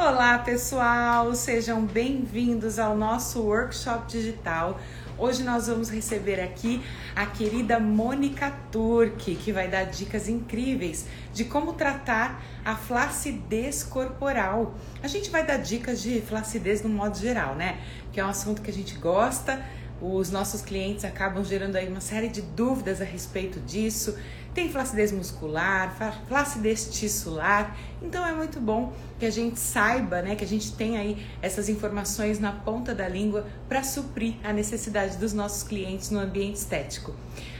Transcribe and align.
Olá, 0.00 0.38
pessoal! 0.38 1.34
Sejam 1.34 1.84
bem-vindos 1.84 2.78
ao 2.78 2.96
nosso 2.96 3.42
workshop 3.42 4.06
digital. 4.06 4.80
Hoje 5.18 5.42
nós 5.42 5.66
vamos 5.66 5.90
receber 5.90 6.40
aqui 6.40 6.80
a 7.16 7.26
querida 7.26 7.80
Mônica 7.80 8.48
Turque, 8.70 9.34
que 9.34 9.50
vai 9.50 9.66
dar 9.66 9.86
dicas 9.86 10.28
incríveis 10.28 11.04
de 11.34 11.46
como 11.46 11.72
tratar 11.72 12.40
a 12.64 12.76
flacidez 12.76 13.82
corporal. 13.82 14.72
A 15.02 15.08
gente 15.08 15.30
vai 15.30 15.44
dar 15.44 15.56
dicas 15.56 16.00
de 16.00 16.20
flacidez 16.20 16.80
no 16.80 16.88
modo 16.88 17.18
geral, 17.18 17.56
né? 17.56 17.80
Que 18.12 18.20
é 18.20 18.24
um 18.24 18.28
assunto 18.28 18.62
que 18.62 18.70
a 18.70 18.74
gente 18.74 18.94
gosta, 18.94 19.60
os 20.00 20.30
nossos 20.30 20.62
clientes 20.62 21.04
acabam 21.04 21.44
gerando 21.44 21.74
aí 21.74 21.88
uma 21.88 22.00
série 22.00 22.28
de 22.28 22.40
dúvidas 22.40 23.00
a 23.00 23.04
respeito 23.04 23.58
disso. 23.58 24.16
Tem 24.54 24.70
flacidez 24.70 25.12
muscular, 25.12 25.94
flacidez 26.26 26.88
tissular. 26.90 27.76
Então 28.02 28.26
é 28.26 28.32
muito 28.32 28.60
bom 28.60 28.92
que 29.18 29.26
a 29.26 29.30
gente 29.30 29.58
saiba, 29.58 30.22
né, 30.22 30.34
que 30.34 30.44
a 30.44 30.48
gente 30.48 30.72
tenha 30.72 31.00
aí 31.00 31.24
essas 31.40 31.68
informações 31.68 32.40
na 32.40 32.52
ponta 32.52 32.94
da 32.94 33.08
língua 33.08 33.46
para 33.68 33.82
suprir 33.84 34.34
a 34.42 34.52
necessidade 34.52 35.16
dos 35.16 35.32
nossos 35.32 35.62
clientes 35.62 36.10
no 36.10 36.18
ambiente 36.18 36.56
estético. 36.56 37.14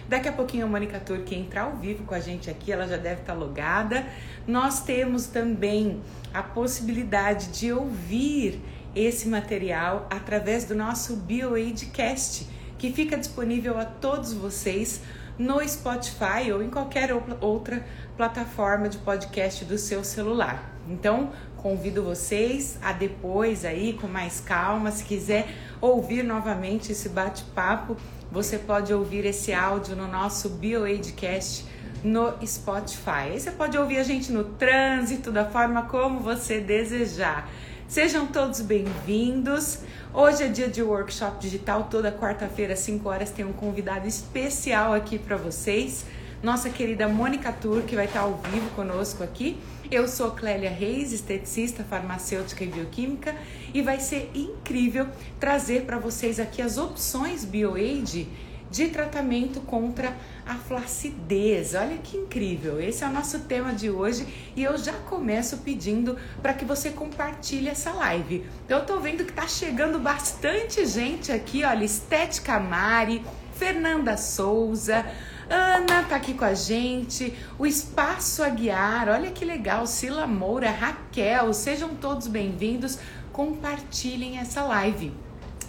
Daqui 0.09 0.27
a 0.27 0.33
pouquinho 0.33 0.65
a 0.65 0.69
Mônica 0.69 0.99
Turque 0.99 1.35
entrar 1.35 1.65
ao 1.65 1.77
vivo 1.77 2.05
com 2.05 2.15
a 2.15 2.21
gente 2.21 2.49
aqui, 2.49 2.73
ela 2.73 2.89
já 2.89 2.97
deve 2.97 3.21
estar 3.21 3.35
logada. 3.35 4.07
Nós 4.47 4.81
temos 4.81 5.27
também 5.27 6.01
a 6.33 6.43
possibilidade 6.43 7.49
de 7.49 7.71
ouvir 7.71 8.59
esse 8.95 9.29
material 9.29 10.07
através 10.09 10.65
do 10.65 10.75
nosso 10.75 11.15
BioAidCast, 11.17 12.49
que 12.79 12.91
fica 12.91 13.19
disponível 13.19 13.79
a 13.79 13.85
todos 13.85 14.33
vocês 14.33 15.03
no 15.39 15.67
Spotify 15.67 16.51
ou 16.53 16.63
em 16.63 16.69
qualquer 16.69 17.11
outra 17.41 17.87
plataforma 18.17 18.89
de 18.89 18.99
podcast 18.99 19.65
do 19.65 19.79
seu 19.79 20.03
celular. 20.03 20.75
Então, 20.89 21.31
convido 21.57 22.03
vocês 22.03 22.79
a 22.83 22.93
depois 22.93 23.65
aí 23.65 23.93
com 23.93 24.09
mais 24.09 24.41
calma, 24.41 24.91
se 24.91 25.05
quiser 25.05 25.49
ouvir 25.81 26.25
novamente 26.25 26.93
esse 26.93 27.09
bate-papo, 27.09 27.97
você 28.31 28.59
pode 28.59 28.93
ouvir 28.93 29.25
esse 29.25 29.53
áudio 29.53 29.95
no 29.95 30.09
nosso 30.09 30.49
BioAidCast 30.49 31.67
no 32.03 32.35
Spotify. 32.47 33.31
Aí 33.33 33.41
você 33.41 33.51
pode 33.51 33.77
ouvir 33.77 33.99
a 33.99 34.03
gente 34.03 34.31
no 34.33 34.45
trânsito, 34.45 35.31
da 35.31 35.45
forma 35.45 35.83
como 35.83 36.21
você 36.21 36.61
desejar. 36.61 37.49
Sejam 37.89 38.27
todos 38.27 38.61
bem-vindos. 38.61 39.79
Hoje 40.13 40.43
é 40.43 40.49
dia 40.49 40.69
de 40.69 40.83
workshop 40.83 41.39
digital, 41.41 41.85
toda 41.85 42.13
quarta-feira 42.13 42.75
às 42.75 42.81
5 42.81 43.09
horas 43.09 43.31
tem 43.31 43.47
um 43.47 43.53
convidado 43.55 44.07
especial 44.07 44.93
aqui 44.93 45.19
para 45.19 45.39
vocês. 45.39 46.05
Nossa 46.43 46.69
querida 46.69 47.09
Mônica 47.09 47.51
Tur, 47.51 47.85
que 47.85 47.97
vai 47.97 48.05
estar 48.05 48.21
ao 48.21 48.35
vivo 48.53 48.69
conosco 48.77 49.25
aqui. 49.25 49.59
Eu 49.91 50.07
sou 50.07 50.33
Clélia 50.33 50.69
Reis, 50.69 51.15
esteticista, 51.15 51.83
farmacêutica 51.83 52.63
e 52.63 52.67
bioquímica, 52.67 53.35
e 53.73 53.81
vai 53.81 53.99
ser 54.01 54.31
incrível 54.35 55.07
trazer 55.41 55.87
para 55.87 55.97
vocês 55.97 56.39
aqui 56.39 56.61
as 56.61 56.77
opções 56.77 57.43
BioAid 57.43 58.29
de 58.71 58.89
tratamento 58.89 59.61
contra 59.63 60.15
a 60.49 60.55
flacidez. 60.55 61.75
Olha 61.75 61.99
que 61.99 62.17
incrível! 62.17 62.81
Esse 62.81 63.05
é 63.05 63.07
o 63.07 63.13
nosso 63.13 63.41
tema 63.41 63.75
de 63.75 63.91
hoje 63.91 64.27
e 64.57 64.65
eu 64.65 64.79
já 64.79 64.95
começo 64.95 65.59
pedindo 65.59 66.17
para 66.41 66.55
que 66.55 66.65
você 66.65 66.91
compartilhe 66.91 67.69
essa 67.69 67.93
live. 67.93 68.47
Eu 68.67 68.85
tô 68.87 68.99
vendo 68.99 69.27
que 69.27 69.33
tá 69.33 69.47
chegando 69.47 69.99
bastante 69.99 70.87
gente 70.87 71.31
aqui, 71.31 71.65
olha, 71.65 71.85
Estética 71.85 72.59
Mari, 72.59 73.23
Fernanda 73.53 74.17
Souza, 74.17 75.05
Ana 75.51 76.03
tá 76.05 76.17
aqui 76.17 76.33
com 76.33 76.47
a 76.47 76.55
gente, 76.55 77.37
o 77.59 77.67
Espaço 77.67 78.43
Aguiar, 78.43 79.09
olha 79.09 79.31
que 79.31 79.45
legal, 79.45 79.87
Sila 79.87 80.27
Moura, 80.27 80.71
Raquel, 80.71 81.53
sejam 81.53 81.95
todos 81.95 82.27
bem-vindos. 82.27 82.99
Compartilhem 83.33 84.39
essa 84.39 84.63
live 84.63 85.13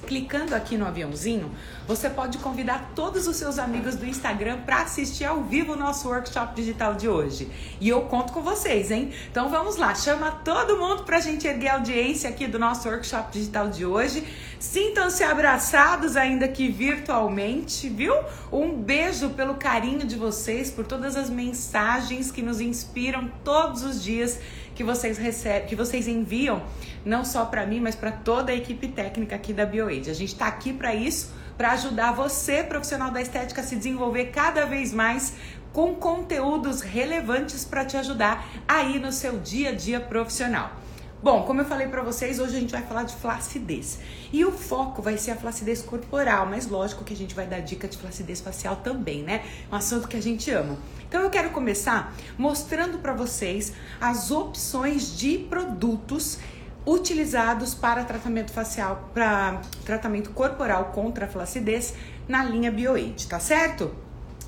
clicando 0.10 0.56
aqui 0.56 0.76
no 0.76 0.88
aviãozinho, 0.88 1.52
você 1.88 2.10
pode 2.10 2.40
convidar 2.40 2.94
todos 2.96 3.28
os 3.28 3.36
seus 3.36 3.60
amigos 3.60 3.96
do 3.96 4.08
Instagram 4.08 4.62
para 4.62 4.82
assistir 4.82 5.24
ao 5.24 5.44
vivo 5.44 5.74
o 5.74 5.76
nosso 5.76 6.10
workshop 6.10 6.56
digital 6.56 6.96
de 6.96 7.08
hoje. 7.08 7.48
E 7.80 7.88
eu 7.88 8.02
conto 8.02 8.34
com 8.34 8.42
vocês, 8.42 8.90
hein? 8.90 9.14
Então 9.30 9.50
vamos 9.50 9.76
lá, 9.76 9.94
chama 9.94 10.32
todo 10.44 10.78
mundo 10.78 11.04
para 11.04 11.18
a 11.18 11.22
gente 11.22 11.48
erguer 11.48 11.68
a 11.68 11.74
audiência 11.76 12.28
aqui 12.28 12.48
do 12.48 12.58
nosso 12.58 12.90
workshop 12.90 13.32
digital 13.32 13.70
de 13.70 13.86
hoje. 13.86 14.26
Sintam-se 14.60 15.24
abraçados, 15.24 16.18
ainda 16.18 16.48
que 16.48 16.70
virtualmente, 16.70 17.88
viu? 17.88 18.16
Um 18.52 18.74
beijo 18.74 19.30
pelo 19.30 19.56
carinho 19.56 20.08
de 20.08 20.16
vocês, 20.16 20.72
por 20.72 20.88
todas 20.88 21.16
as 21.16 21.30
mensagens 21.30 22.32
que 22.32 22.42
nos 22.42 22.60
inspiram 22.60 23.32
todos 23.44 23.84
os 23.84 24.04
dias 24.04 24.40
que 24.80 24.84
vocês 24.86 25.18
recebem, 25.18 25.68
que 25.68 25.76
vocês 25.76 26.08
enviam, 26.08 26.64
não 27.04 27.26
só 27.26 27.44
para 27.44 27.66
mim, 27.66 27.82
mas 27.82 27.98
para 27.98 28.14
toda 28.14 28.54
a 28.54 28.56
equipe 28.56 28.88
técnica 28.88 29.36
aqui 29.36 29.52
da 29.52 29.66
BioAid. 29.66 30.10
A 30.10 30.14
gente 30.14 30.32
está 30.32 30.48
aqui 30.48 30.72
para 30.72 30.96
isso, 30.96 31.34
para 31.58 31.72
ajudar 31.72 32.14
você, 32.14 32.64
profissional 32.64 33.12
da 33.12 33.22
estética, 33.22 33.60
a 33.60 33.64
se 33.66 33.76
desenvolver 33.76 34.28
cada 34.28 34.66
vez 34.66 34.94
mais 34.94 35.34
com 35.74 35.96
conteúdos 35.96 36.80
relevantes 36.80 37.66
para 37.66 37.84
te 37.84 37.98
ajudar 37.98 38.48
aí 38.66 39.00
no 39.00 39.12
seu 39.12 39.38
dia 39.40 39.72
a 39.72 39.76
dia 39.76 40.00
profissional. 40.00 40.72
Bom, 41.22 41.44
como 41.44 41.60
eu 41.60 41.66
falei 41.66 41.86
para 41.86 42.02
vocês, 42.02 42.40
hoje 42.40 42.56
a 42.56 42.60
gente 42.62 42.72
vai 42.72 42.82
falar 42.82 43.04
de 43.04 43.14
flacidez. 43.14 44.00
E 44.32 44.46
o 44.46 44.54
foco 44.54 45.02
vai 45.02 45.18
ser 45.18 45.32
a 45.32 45.36
flacidez 45.36 45.82
corporal, 45.82 46.46
mas 46.46 46.66
lógico 46.66 47.04
que 47.04 47.14
a 47.14 47.16
gente 47.16 47.36
vai 47.36 47.46
dar 47.46 47.60
dica 47.60 47.90
de 47.90 47.98
flacidez 47.98 48.40
facial 48.40 48.78
também, 48.78 49.22
né? 49.22 49.44
Um 49.70 49.76
assunto 49.76 50.08
que 50.08 50.16
a 50.16 50.22
gente 50.22 50.50
ama. 50.50 50.78
Então 51.10 51.22
eu 51.22 51.30
quero 51.30 51.50
começar 51.50 52.16
mostrando 52.38 53.00
para 53.00 53.12
vocês 53.12 53.74
as 54.00 54.32
opções 54.32 55.18
de 55.18 55.40
produtos 55.40 56.40
utilizados 56.86 57.74
para 57.74 58.06
tratamento 58.06 58.54
facial, 58.54 59.10
para 59.14 59.60
tratamento 59.84 60.30
corporal 60.30 60.86
contra 60.94 61.26
a 61.26 61.28
flacidez 61.28 61.96
na 62.30 62.46
linha 62.46 62.72
BioAid, 62.72 63.28
tá 63.28 63.42
certo? 63.42 63.94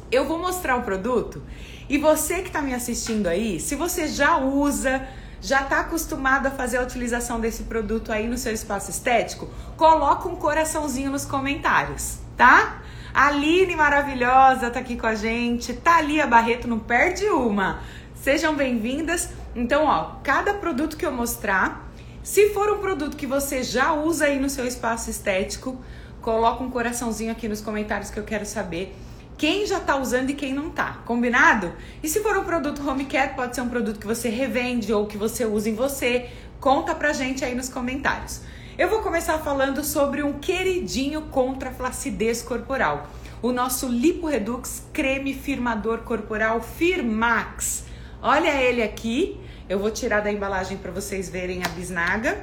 Eu 0.09 0.25
vou 0.25 0.39
mostrar 0.39 0.77
o 0.77 0.83
produto 0.83 1.43
e 1.89 1.97
você 1.97 2.35
que 2.35 2.47
está 2.47 2.61
me 2.61 2.73
assistindo 2.73 3.27
aí, 3.27 3.59
se 3.59 3.75
você 3.75 4.07
já 4.07 4.37
usa 4.37 5.05
já 5.41 5.63
está 5.63 5.79
acostumado 5.79 6.45
a 6.45 6.51
fazer 6.51 6.77
a 6.77 6.83
utilização 6.83 7.39
desse 7.39 7.63
produto 7.63 8.11
aí 8.11 8.27
no 8.27 8.37
seu 8.37 8.53
espaço 8.53 8.91
estético, 8.91 9.49
coloca 9.75 10.29
um 10.29 10.35
coraçãozinho 10.35 11.11
nos 11.11 11.25
comentários, 11.25 12.19
tá? 12.37 12.81
Aline 13.13 13.75
maravilhosa 13.75 14.69
tá 14.69 14.79
aqui 14.79 14.95
com 14.95 15.07
a 15.07 15.15
gente, 15.15 15.73
Thalia 15.73 16.27
Barreto 16.27 16.67
não 16.67 16.79
perde 16.79 17.25
uma. 17.25 17.81
Sejam 18.15 18.55
bem-vindas. 18.55 19.29
Então, 19.55 19.85
ó, 19.85 20.15
cada 20.23 20.53
produto 20.53 20.95
que 20.95 21.05
eu 21.05 21.11
mostrar, 21.11 21.91
se 22.23 22.53
for 22.53 22.71
um 22.71 22.77
produto 22.77 23.17
que 23.17 23.25
você 23.25 23.63
já 23.63 23.91
usa 23.93 24.25
aí 24.25 24.39
no 24.39 24.49
seu 24.49 24.65
espaço 24.65 25.09
estético, 25.09 25.83
coloca 26.21 26.63
um 26.63 26.69
coraçãozinho 26.69 27.31
aqui 27.31 27.49
nos 27.49 27.59
comentários 27.59 28.11
que 28.11 28.19
eu 28.19 28.23
quero 28.23 28.45
saber 28.45 28.95
quem 29.41 29.65
já 29.65 29.79
está 29.79 29.95
usando 29.95 30.29
e 30.29 30.35
quem 30.35 30.53
não 30.53 30.67
está, 30.67 30.99
combinado? 31.03 31.73
E 32.03 32.07
se 32.07 32.19
for 32.19 32.37
um 32.37 32.43
produto 32.43 32.87
home 32.87 33.05
care, 33.05 33.33
pode 33.33 33.55
ser 33.55 33.61
um 33.61 33.69
produto 33.69 33.99
que 33.99 34.05
você 34.05 34.29
revende 34.29 34.93
ou 34.93 35.07
que 35.07 35.17
você 35.17 35.43
usa 35.45 35.67
em 35.67 35.73
você, 35.73 36.29
conta 36.59 36.93
pra 36.93 37.11
gente 37.11 37.43
aí 37.43 37.55
nos 37.55 37.67
comentários. 37.67 38.41
Eu 38.77 38.87
vou 38.87 38.99
começar 38.99 39.39
falando 39.39 39.83
sobre 39.83 40.21
um 40.21 40.33
queridinho 40.33 41.23
contra 41.23 41.69
a 41.69 41.73
flacidez 41.73 42.43
corporal, 42.43 43.09
o 43.41 43.51
nosso 43.51 43.87
Lipo 43.87 44.27
Redux 44.27 44.83
creme 44.93 45.33
firmador 45.33 46.01
corporal 46.01 46.61
Firmax. 46.61 47.85
Olha 48.21 48.61
ele 48.61 48.83
aqui, 48.83 49.41
eu 49.67 49.79
vou 49.79 49.89
tirar 49.89 50.19
da 50.19 50.31
embalagem 50.31 50.77
para 50.77 50.91
vocês 50.91 51.29
verem 51.29 51.63
a 51.65 51.69
bisnaga. 51.69 52.39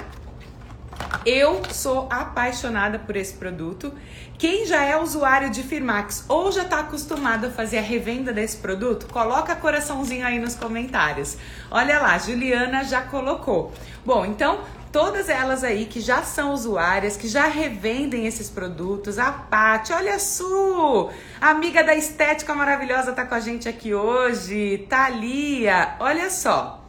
Eu 1.27 1.63
sou 1.73 2.07
apaixonada 2.11 2.99
por 2.99 3.17
esse 3.17 3.35
produto. 3.35 3.93
Quem 4.39 4.67
já 4.67 4.85
é 4.85 4.97
usuário 4.97 5.51
de 5.51 5.63
Firmax 5.63 6.25
ou 6.29 6.53
já 6.53 6.63
está 6.63 6.81
acostumado 6.81 7.47
a 7.47 7.51
fazer 7.51 7.79
a 7.79 7.83
revenda 7.83 8.33
desse 8.33 8.59
produto, 8.59 9.07
coloca 9.09 9.55
coraçãozinho 9.57 10.25
aí 10.25 10.39
nos 10.39 10.55
comentários. 10.55 11.37
Olha 11.71 11.99
lá, 11.99 12.17
Juliana 12.19 12.85
já 12.85 13.03
colocou. 13.03 13.73
Bom, 14.05 14.25
então 14.25 14.61
todas 14.93 15.29
elas 15.29 15.65
aí 15.65 15.87
que 15.87 16.01
já 16.01 16.23
são 16.23 16.53
usuárias, 16.53 17.17
que 17.17 17.29
já 17.29 17.47
revendem 17.47 18.27
esses 18.27 18.49
produtos, 18.49 19.19
a 19.19 19.33
Paty, 19.33 19.93
olha 19.93 20.15
a 20.15 20.19
Su, 20.19 21.11
amiga 21.41 21.85
da 21.85 21.95
estética 21.95 22.55
maravilhosa 22.55 23.13
tá 23.13 23.27
com 23.27 23.35
a 23.35 23.41
gente 23.41 23.69
aqui 23.69 23.93
hoje, 23.93 24.87
Thalia, 24.89 25.97
olha 25.99 26.31
só. 26.31 26.85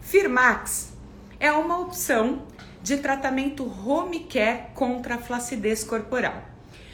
Firmax 0.00 0.92
é 1.38 1.50
uma 1.50 1.78
opção 1.78 2.42
de 2.82 2.96
tratamento 2.96 3.64
home 3.64 4.20
care 4.20 4.68
contra 4.74 5.16
a 5.16 5.18
flacidez 5.18 5.84
corporal. 5.84 6.42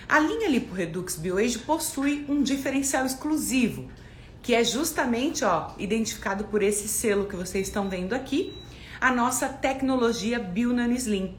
A 0.08 0.18
linha 0.18 0.48
LipoRedux 0.48 1.16
BioAge 1.16 1.58
possui 1.58 2.24
um 2.28 2.42
diferencial 2.42 3.04
exclusivo, 3.04 3.90
que 4.42 4.54
é 4.54 4.62
justamente 4.62 5.44
ó, 5.44 5.72
identificado 5.78 6.44
por 6.44 6.62
esse 6.62 6.86
selo 6.86 7.26
que 7.26 7.34
vocês 7.34 7.66
estão 7.66 7.88
vendo 7.88 8.12
aqui, 8.12 8.56
a 9.00 9.12
nossa 9.12 9.48
tecnologia 9.48 10.38
BioNanoSlim, 10.38 11.36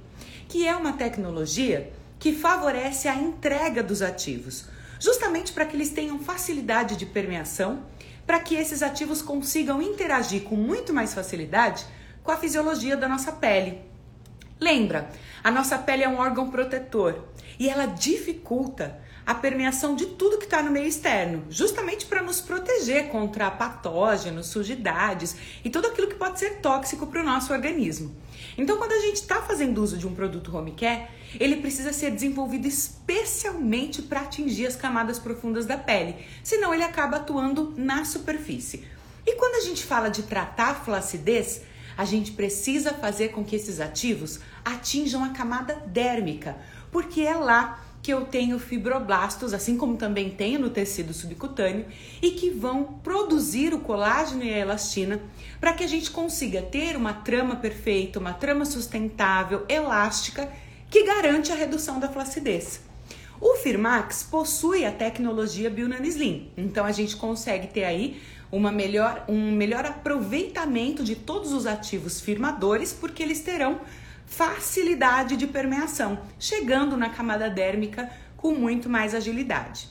que 0.48 0.68
é 0.68 0.76
uma 0.76 0.94
tecnologia 0.94 1.92
que 2.20 2.34
favorece 2.34 3.08
a 3.08 3.16
entrega 3.16 3.82
dos 3.82 4.02
ativos, 4.02 4.66
justamente 5.00 5.52
para 5.54 5.66
que 5.66 5.76
eles 5.76 5.92
tenham 5.92 6.20
facilidade 6.20 6.96
de 6.96 7.06
permeação, 7.06 7.84
para 8.26 8.40
que 8.40 8.56
esses 8.56 8.82
ativos 8.82 9.22
consigam 9.22 9.82
interagir 9.82 10.44
com 10.44 10.56
muito 10.56 10.94
mais 10.94 11.14
facilidade 11.14 11.86
com 12.24 12.32
a 12.32 12.38
fisiologia 12.38 12.98
da 12.98 13.08
nossa 13.08 13.32
pele 13.32 13.87
Lembra, 14.60 15.10
a 15.44 15.52
nossa 15.52 15.78
pele 15.78 16.04
é 16.04 16.10
um 16.10 16.18
órgão 16.18 16.50
protetor 16.50 17.28
e 17.60 17.70
ela 17.70 17.86
dificulta 17.86 19.00
a 19.28 19.36
permeação 19.36 19.94
de 19.94 20.06
tudo 20.06 20.38
que 20.38 20.46
está 20.46 20.64
no 20.64 20.72
meio 20.72 20.88
externo, 20.88 21.44
justamente 21.50 22.06
para 22.06 22.22
nos 22.22 22.40
proteger 22.40 23.10
contra 23.10 23.52
patógenos, 23.52 24.48
sujidades 24.48 25.36
e 25.66 25.70
tudo 25.70 25.88
aquilo 25.88 26.08
que 26.08 26.16
pode 26.16 26.40
ser 26.40 26.62
tóxico 26.62 27.06
para 27.06 27.22
o 27.22 27.26
nosso 27.26 27.52
organismo. 27.52 28.16
Então, 28.58 28.78
quando 28.78 28.94
a 28.94 29.00
gente 29.00 29.18
está 29.18 29.42
fazendo 29.42 29.84
uso 29.84 29.98
de 29.98 30.08
um 30.08 30.16
produto 30.16 30.56
home 30.56 30.72
care, 30.72 31.08
ele 31.38 31.58
precisa 31.58 31.92
ser 31.92 32.12
desenvolvido 32.12 32.68
especialmente 32.68 34.02
para 34.02 34.22
atingir 34.22 34.66
as 34.66 34.78
camadas 34.78 35.20
profundas 35.20 35.66
da 35.66 35.78
pele, 35.78 36.16
senão 36.42 36.74
ele 36.74 36.84
acaba 36.84 37.18
atuando 37.18 37.74
na 37.76 38.06
superfície. 38.06 38.88
E 39.26 39.36
quando 39.36 39.56
a 39.56 39.68
gente 39.68 39.84
fala 39.84 40.10
de 40.10 40.24
tratar 40.24 40.70
a 40.70 40.76
flacidez, 40.76 41.64
a 41.98 42.06
gente 42.06 42.32
precisa 42.32 42.94
fazer 42.94 43.30
com 43.30 43.44
que 43.44 43.56
esses 43.56 43.80
ativos 43.80 44.40
atinjam 44.64 45.24
a 45.24 45.30
camada 45.30 45.82
dérmica, 45.88 46.56
porque 46.92 47.22
é 47.22 47.36
lá 47.36 47.84
que 48.02 48.14
eu 48.14 48.26
tenho 48.26 48.60
fibroblastos, 48.60 49.54
assim 49.54 49.76
como 49.76 49.98
também 49.98 50.30
tenho 50.30 50.60
no 50.60 50.70
tecido 50.70 51.14
subcutâneo, 51.14 51.86
e 52.22 52.32
que 52.32 52.52
vão 52.52 52.84
produzir 53.04 53.74
o 53.74 53.80
colágeno 53.80 54.44
e 54.44 54.54
a 54.54 54.60
elastina 54.60 55.20
para 55.60 55.74
que 55.74 55.84
a 55.84 55.88
gente 55.88 56.12
consiga 56.12 56.62
ter 56.62 56.96
uma 56.96 57.14
trama 57.14 57.56
perfeita, 57.56 58.20
uma 58.20 58.32
trama 58.32 58.64
sustentável, 58.64 59.66
elástica, 59.68 60.50
que 60.90 61.04
garante 61.04 61.52
a 61.52 61.56
redução 61.56 62.00
da 62.00 62.08
flacidez. 62.08 62.80
O 63.42 63.56
Firmax 63.56 64.24
possui 64.24 64.86
a 64.86 64.92
tecnologia 64.92 65.70
Bionano 65.70 66.06
então 66.56 66.86
a 66.86 66.92
gente 66.92 67.16
consegue 67.16 67.68
ter 67.68 67.84
aí 67.84 68.20
uma 68.52 68.72
melhor, 68.72 69.26
um 69.28 69.52
melhor 69.52 69.86
aproveitamento 69.86 71.04
de 71.04 71.16
todos 71.16 71.52
os 71.52 71.66
ativos 71.66 72.22
firmadores, 72.22 72.94
porque 72.94 73.22
eles 73.22 73.42
terão 73.42 73.82
facilidade 74.26 75.38
de 75.38 75.48
permeação, 75.48 76.20
chegando 76.40 76.98
na 76.98 77.10
camada 77.10 77.50
dérmica 77.50 78.10
com 78.36 78.54
muito 78.54 78.90
mais 78.90 79.16
agilidade. 79.16 79.90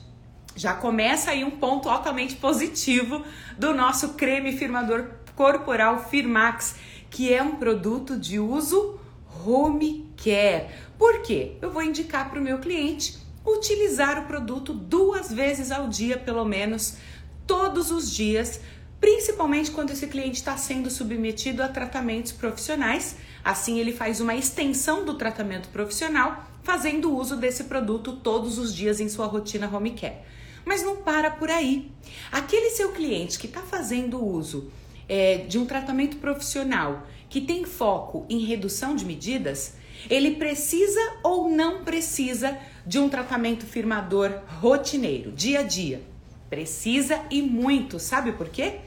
Já 0.54 0.72
começa 0.74 1.30
aí 1.30 1.44
um 1.44 1.50
ponto 1.50 1.88
altamente 1.88 2.36
positivo 2.36 3.22
do 3.58 3.74
nosso 3.74 4.14
creme 4.14 4.56
firmador 4.56 5.10
corporal 5.34 6.08
Firmax, 6.08 6.76
que 7.10 7.32
é 7.32 7.42
um 7.42 7.56
produto 7.56 8.16
de 8.16 8.38
uso 8.38 8.98
home 9.44 10.10
care. 10.16 10.66
Por 10.98 11.22
quê? 11.22 11.56
Eu 11.60 11.70
vou 11.70 11.82
indicar 11.82 12.30
para 12.30 12.40
o 12.40 12.42
meu 12.42 12.58
cliente 12.58 13.18
utilizar 13.46 14.18
o 14.18 14.26
produto 14.26 14.72
duas 14.72 15.32
vezes 15.32 15.70
ao 15.70 15.88
dia, 15.88 16.18
pelo 16.18 16.44
menos 16.44 16.96
todos 17.46 17.90
os 17.90 18.10
dias, 18.10 18.60
principalmente 19.00 19.70
quando 19.70 19.90
esse 19.90 20.06
cliente 20.06 20.38
está 20.38 20.56
sendo 20.56 20.90
submetido 20.90 21.62
a 21.62 21.68
tratamentos 21.68 22.32
profissionais. 22.32 23.16
Assim, 23.44 23.78
ele 23.78 23.92
faz 23.92 24.20
uma 24.20 24.34
extensão 24.34 25.04
do 25.04 25.14
tratamento 25.14 25.68
profissional, 25.68 26.44
fazendo 26.62 27.14
uso 27.14 27.36
desse 27.36 27.64
produto 27.64 28.16
todos 28.16 28.58
os 28.58 28.74
dias 28.74 28.98
em 28.98 29.08
sua 29.08 29.26
rotina 29.26 29.70
home 29.72 29.92
care. 29.92 30.16
Mas 30.64 30.82
não 30.82 30.96
para 30.96 31.30
por 31.30 31.48
aí. 31.48 31.92
Aquele 32.32 32.70
seu 32.70 32.90
cliente 32.90 33.38
que 33.38 33.46
está 33.46 33.60
fazendo 33.60 34.24
uso 34.24 34.70
é, 35.08 35.38
de 35.38 35.58
um 35.58 35.64
tratamento 35.64 36.16
profissional 36.16 37.06
que 37.28 37.40
tem 37.40 37.64
foco 37.64 38.26
em 38.28 38.44
redução 38.44 38.96
de 38.96 39.04
medidas, 39.04 39.74
ele 40.10 40.32
precisa 40.32 41.00
ou 41.22 41.48
não 41.48 41.84
precisa 41.84 42.56
de 42.84 42.98
um 42.98 43.08
tratamento 43.08 43.64
firmador 43.64 44.40
rotineiro, 44.60 45.32
dia 45.32 45.60
a 45.60 45.62
dia? 45.62 46.02
Precisa 46.48 47.22
e 47.30 47.42
muito, 47.42 47.98
sabe 47.98 48.32
por 48.32 48.48
quê? 48.48 48.80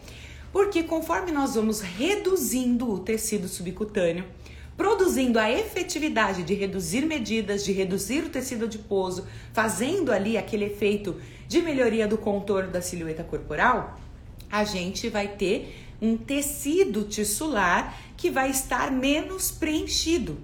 Porque 0.51 0.83
conforme 0.83 1.31
nós 1.31 1.55
vamos 1.55 1.81
reduzindo 1.81 2.91
o 2.91 2.99
tecido 2.99 3.47
subcutâneo, 3.47 4.25
produzindo 4.75 5.37
a 5.37 5.51
efetividade 5.51 6.43
de 6.43 6.53
reduzir 6.53 7.05
medidas, 7.05 7.65
de 7.65 7.71
reduzir 7.71 8.23
o 8.23 8.29
tecido 8.29 8.65
adiposo, 8.65 9.27
fazendo 9.51 10.11
ali 10.11 10.37
aquele 10.37 10.65
efeito 10.65 11.19
de 11.47 11.61
melhoria 11.61 12.07
do 12.07 12.17
contorno 12.17 12.71
da 12.71 12.81
silhueta 12.81 13.23
corporal, 13.23 13.99
a 14.49 14.63
gente 14.63 15.09
vai 15.09 15.27
ter 15.27 15.75
um 16.01 16.15
tecido 16.15 17.03
tissular 17.03 17.97
que 18.15 18.29
vai 18.29 18.49
estar 18.49 18.89
menos 18.89 19.51
preenchido. 19.51 20.37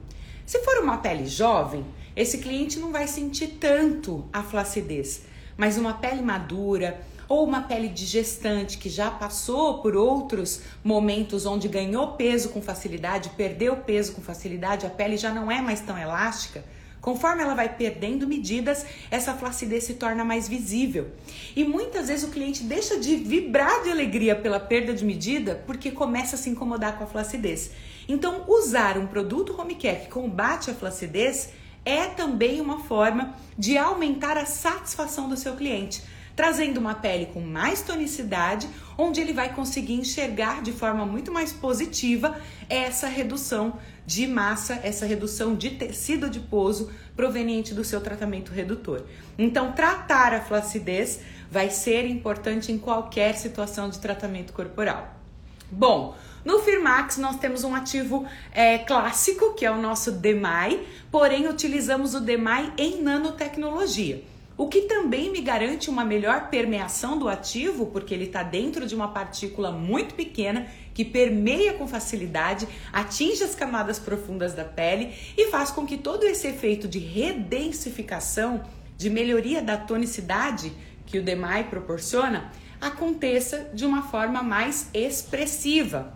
Se 0.45 0.59
for 0.59 0.83
uma 0.83 0.97
pele 0.97 1.25
jovem, 1.25 1.85
esse 2.15 2.37
cliente 2.39 2.77
não 2.77 2.91
vai 2.91 3.07
sentir 3.07 3.57
tanto 3.59 4.25
a 4.31 4.43
flacidez, 4.43 5.23
mas 5.57 5.77
uma 5.77 5.93
pele 5.93 6.21
madura, 6.21 6.99
ou 7.27 7.43
uma 7.43 7.61
pele 7.61 7.87
de 7.87 8.05
gestante 8.05 8.77
que 8.77 8.89
já 8.89 9.09
passou 9.09 9.81
por 9.81 9.95
outros 9.95 10.61
momentos 10.83 11.45
onde 11.45 11.67
ganhou 11.67 12.13
peso 12.13 12.49
com 12.49 12.61
facilidade, 12.61 13.31
perdeu 13.35 13.77
peso 13.77 14.13
com 14.13 14.21
facilidade, 14.21 14.85
a 14.85 14.89
pele 14.89 15.17
já 15.17 15.33
não 15.33 15.51
é 15.51 15.61
mais 15.61 15.81
tão 15.81 15.97
elástica. 15.97 16.63
Conforme 17.01 17.43
ela 17.43 17.53
vai 17.53 17.69
perdendo 17.69 18.27
medidas, 18.27 18.83
essa 19.11 19.35
flacidez 19.35 19.83
se 19.83 19.93
torna 19.93 20.25
mais 20.25 20.49
visível. 20.49 21.11
E 21.55 21.63
muitas 21.63 22.07
vezes 22.07 22.27
o 22.27 22.31
cliente 22.31 22.63
deixa 22.63 22.99
de 22.99 23.15
vibrar 23.15 23.83
de 23.83 23.91
alegria 23.91 24.35
pela 24.35 24.59
perda 24.59 24.91
de 24.91 25.05
medida 25.05 25.63
porque 25.67 25.91
começa 25.91 26.35
a 26.35 26.39
se 26.39 26.49
incomodar 26.49 26.97
com 26.97 27.03
a 27.03 27.07
flacidez. 27.07 27.69
Então, 28.07 28.43
usar 28.47 28.97
um 28.97 29.05
produto 29.05 29.55
home 29.55 29.75
care 29.75 30.01
que 30.01 30.07
combate 30.07 30.71
a 30.71 30.73
flacidez 30.73 31.49
é 31.85 32.07
também 32.07 32.59
uma 32.59 32.79
forma 32.79 33.35
de 33.57 33.77
aumentar 33.77 34.37
a 34.37 34.45
satisfação 34.45 35.29
do 35.29 35.37
seu 35.37 35.55
cliente 35.55 36.01
trazendo 36.35 36.79
uma 36.79 36.93
pele 36.93 37.27
com 37.27 37.39
mais 37.39 37.81
tonicidade, 37.81 38.67
onde 38.97 39.21
ele 39.21 39.31
vai 39.31 39.53
conseguir 39.53 39.93
enxergar 39.93 40.61
de 40.61 40.71
forma 40.71 41.05
muito 41.05 41.31
mais 41.31 41.53
positiva 41.53 42.37
essa 42.69 43.07
redução 43.07 43.79
de 44.05 44.27
massa, 44.27 44.79
essa 44.83 45.05
redução 45.05 45.55
de 45.55 45.71
tecido 45.71 46.25
adiposo 46.25 46.91
proveniente 47.15 47.73
do 47.73 47.83
seu 47.83 48.01
tratamento 48.01 48.51
redutor. 48.51 49.03
Então, 49.37 49.71
tratar 49.71 50.33
a 50.33 50.41
flacidez 50.41 51.21
vai 51.49 51.69
ser 51.69 52.05
importante 52.05 52.71
em 52.71 52.77
qualquer 52.77 53.35
situação 53.35 53.89
de 53.89 53.99
tratamento 53.99 54.51
corporal. 54.51 55.15
Bom, 55.71 56.15
no 56.45 56.59
Firmax 56.59 57.17
nós 57.17 57.37
temos 57.37 57.63
um 57.63 57.75
ativo 57.75 58.25
é, 58.53 58.77
clássico, 58.77 59.53
que 59.55 59.65
é 59.65 59.71
o 59.71 59.81
nosso 59.81 60.11
DEMAI, 60.11 60.85
porém 61.11 61.49
utilizamos 61.49 62.13
o 62.13 62.21
DEMAI 62.21 62.71
em 62.77 63.01
nanotecnologia 63.01 64.23
o 64.57 64.67
que 64.67 64.83
também 64.83 65.31
me 65.31 65.41
garante 65.41 65.89
uma 65.89 66.05
melhor 66.05 66.49
permeação 66.49 67.19
do 67.19 67.27
ativo, 67.27 67.87
porque 67.87 68.13
ele 68.13 68.25
está 68.25 68.41
dentro 68.41 68.87
de 68.87 68.95
uma 68.95 69.09
partícula 69.09 69.71
muito 69.71 70.15
pequena 70.15 70.67
que 70.93 71.03
permeia 71.03 71.73
com 71.73 71.87
facilidade, 71.87 72.67
atinge 72.91 73.43
as 73.43 73.53
camadas 73.53 73.99
profundas 73.99 74.53
da 74.53 74.63
pele 74.63 75.13
e 75.37 75.49
faz 75.49 75.71
com 75.71 75.85
que 75.85 75.97
todo 75.97 76.23
esse 76.23 76.47
efeito 76.47 76.87
de 76.87 76.99
redensificação, 76.99 78.63
de 78.97 79.09
melhoria 79.09 79.61
da 79.61 79.75
tonicidade 79.75 80.71
que 81.05 81.19
o 81.19 81.23
DEMAI 81.23 81.65
proporciona, 81.65 82.49
aconteça 82.79 83.69
de 83.73 83.85
uma 83.85 84.03
forma 84.03 84.41
mais 84.41 84.89
expressiva. 84.93 86.14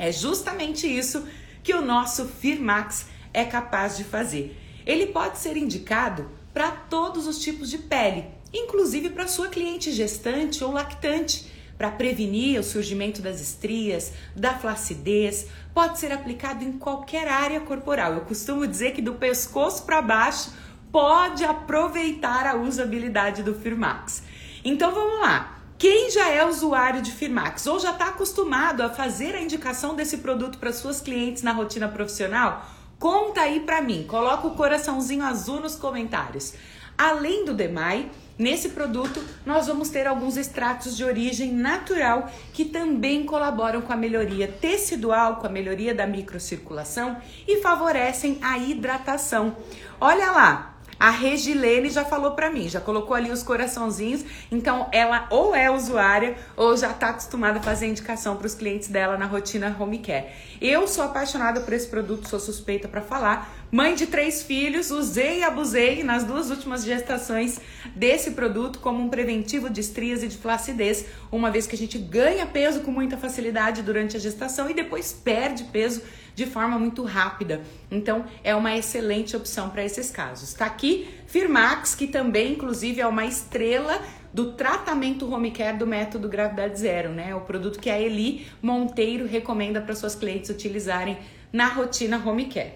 É 0.00 0.10
justamente 0.10 0.86
isso 0.86 1.26
que 1.62 1.74
o 1.74 1.82
nosso 1.82 2.24
Firmax 2.24 3.04
é 3.34 3.44
capaz 3.44 3.98
de 3.98 4.04
fazer. 4.04 4.58
Ele 4.86 5.08
pode 5.08 5.36
ser 5.36 5.58
indicado 5.58 6.26
para 6.54 6.70
todos 6.70 7.26
os 7.26 7.38
tipos 7.38 7.68
de 7.68 7.76
pele, 7.76 8.24
inclusive 8.50 9.10
para 9.10 9.28
sua 9.28 9.48
cliente 9.48 9.92
gestante 9.92 10.64
ou 10.64 10.72
lactante, 10.72 11.52
para 11.76 11.90
prevenir 11.90 12.58
o 12.58 12.64
surgimento 12.64 13.20
das 13.20 13.42
estrias, 13.42 14.14
da 14.34 14.54
flacidez. 14.54 15.48
Pode 15.74 15.98
ser 15.98 16.12
aplicado 16.12 16.64
em 16.64 16.72
qualquer 16.72 17.28
área 17.28 17.60
corporal. 17.60 18.14
Eu 18.14 18.22
costumo 18.22 18.66
dizer 18.66 18.92
que 18.92 19.02
do 19.02 19.16
pescoço 19.16 19.84
para 19.84 20.00
baixo 20.00 20.50
pode 20.90 21.44
aproveitar 21.44 22.46
a 22.46 22.56
usabilidade 22.56 23.42
do 23.42 23.54
Firmax. 23.54 24.22
Então 24.64 24.94
vamos 24.94 25.20
lá. 25.20 25.59
Quem 25.80 26.10
já 26.12 26.28
é 26.28 26.44
usuário 26.44 27.02
de 27.02 27.10
Firmax 27.10 27.66
ou 27.66 27.80
já 27.80 27.90
está 27.90 28.08
acostumado 28.08 28.82
a 28.82 28.90
fazer 28.90 29.34
a 29.34 29.40
indicação 29.40 29.96
desse 29.96 30.18
produto 30.18 30.58
para 30.58 30.72
suas 30.72 31.00
clientes 31.00 31.42
na 31.42 31.52
rotina 31.52 31.88
profissional, 31.88 32.64
Conta 33.00 33.40
aí 33.40 33.60
pra 33.60 33.80
mim, 33.80 34.04
coloca 34.06 34.46
o 34.46 34.54
coraçãozinho 34.54 35.24
azul 35.24 35.58
nos 35.58 35.74
comentários. 35.74 36.52
Além 36.98 37.46
do 37.46 37.54
Demai, 37.54 38.10
nesse 38.38 38.68
produto 38.68 39.24
nós 39.46 39.68
vamos 39.68 39.88
ter 39.88 40.06
alguns 40.06 40.36
extratos 40.36 40.94
de 40.94 41.02
origem 41.02 41.50
natural 41.50 42.30
que 42.52 42.66
também 42.66 43.24
colaboram 43.24 43.80
com 43.80 43.90
a 43.90 43.96
melhoria 43.96 44.46
tecidual, 44.46 45.36
com 45.36 45.46
a 45.46 45.50
melhoria 45.50 45.94
da 45.94 46.06
microcirculação 46.06 47.16
e 47.48 47.62
favorecem 47.62 48.38
a 48.42 48.58
hidratação. 48.58 49.56
Olha 49.98 50.30
lá, 50.30 50.69
a 51.00 51.08
Regilene 51.08 51.88
já 51.88 52.04
falou 52.04 52.32
para 52.32 52.50
mim, 52.50 52.68
já 52.68 52.78
colocou 52.78 53.16
ali 53.16 53.30
os 53.30 53.42
coraçãozinhos, 53.42 54.22
então 54.52 54.86
ela 54.92 55.26
ou 55.30 55.54
é 55.54 55.70
usuária 55.70 56.36
ou 56.54 56.76
já 56.76 56.90
está 56.90 57.08
acostumada 57.08 57.58
a 57.58 57.62
fazer 57.62 57.86
indicação 57.86 58.36
para 58.36 58.46
os 58.46 58.54
clientes 58.54 58.88
dela 58.88 59.16
na 59.16 59.24
rotina 59.24 59.74
home 59.80 59.98
care. 60.00 60.26
Eu 60.60 60.86
sou 60.86 61.02
apaixonada 61.02 61.62
por 61.62 61.72
esse 61.72 61.88
produto, 61.88 62.28
sou 62.28 62.38
suspeita 62.38 62.86
para 62.86 63.00
falar. 63.00 63.50
Mãe 63.72 63.94
de 63.94 64.08
três 64.08 64.42
filhos, 64.42 64.90
usei 64.90 65.38
e 65.38 65.42
abusei 65.42 66.02
nas 66.02 66.24
duas 66.24 66.50
últimas 66.50 66.84
gestações 66.84 67.58
desse 67.96 68.32
produto 68.32 68.78
como 68.80 69.02
um 69.02 69.08
preventivo 69.08 69.70
de 69.70 69.80
estrias 69.80 70.22
e 70.22 70.28
de 70.28 70.36
flacidez, 70.36 71.06
uma 71.32 71.50
vez 71.50 71.66
que 71.66 71.74
a 71.74 71.78
gente 71.78 71.96
ganha 71.96 72.44
peso 72.44 72.80
com 72.80 72.90
muita 72.90 73.16
facilidade 73.16 73.82
durante 73.82 74.18
a 74.18 74.20
gestação 74.20 74.68
e 74.68 74.74
depois 74.74 75.12
perde 75.12 75.64
peso 75.64 76.02
de 76.40 76.46
forma 76.46 76.78
muito 76.78 77.04
rápida. 77.04 77.60
Então, 77.90 78.24
é 78.42 78.54
uma 78.54 78.74
excelente 78.74 79.36
opção 79.36 79.68
para 79.68 79.84
esses 79.84 80.10
casos. 80.10 80.48
Está 80.48 80.64
aqui 80.64 81.06
Firmax, 81.26 81.94
que 81.94 82.06
também, 82.06 82.52
inclusive, 82.52 82.98
é 82.98 83.06
uma 83.06 83.26
estrela 83.26 84.00
do 84.32 84.52
tratamento 84.52 85.30
home 85.30 85.50
care 85.50 85.76
do 85.76 85.86
método 85.86 86.30
Gravidade 86.30 86.80
Zero, 86.80 87.10
né? 87.10 87.34
O 87.34 87.42
produto 87.42 87.78
que 87.78 87.90
a 87.90 88.00
Eli 88.00 88.46
Monteiro 88.62 89.26
recomenda 89.26 89.82
para 89.82 89.94
suas 89.94 90.14
clientes 90.14 90.48
utilizarem 90.48 91.18
na 91.52 91.68
rotina 91.68 92.22
home 92.24 92.46
care. 92.46 92.72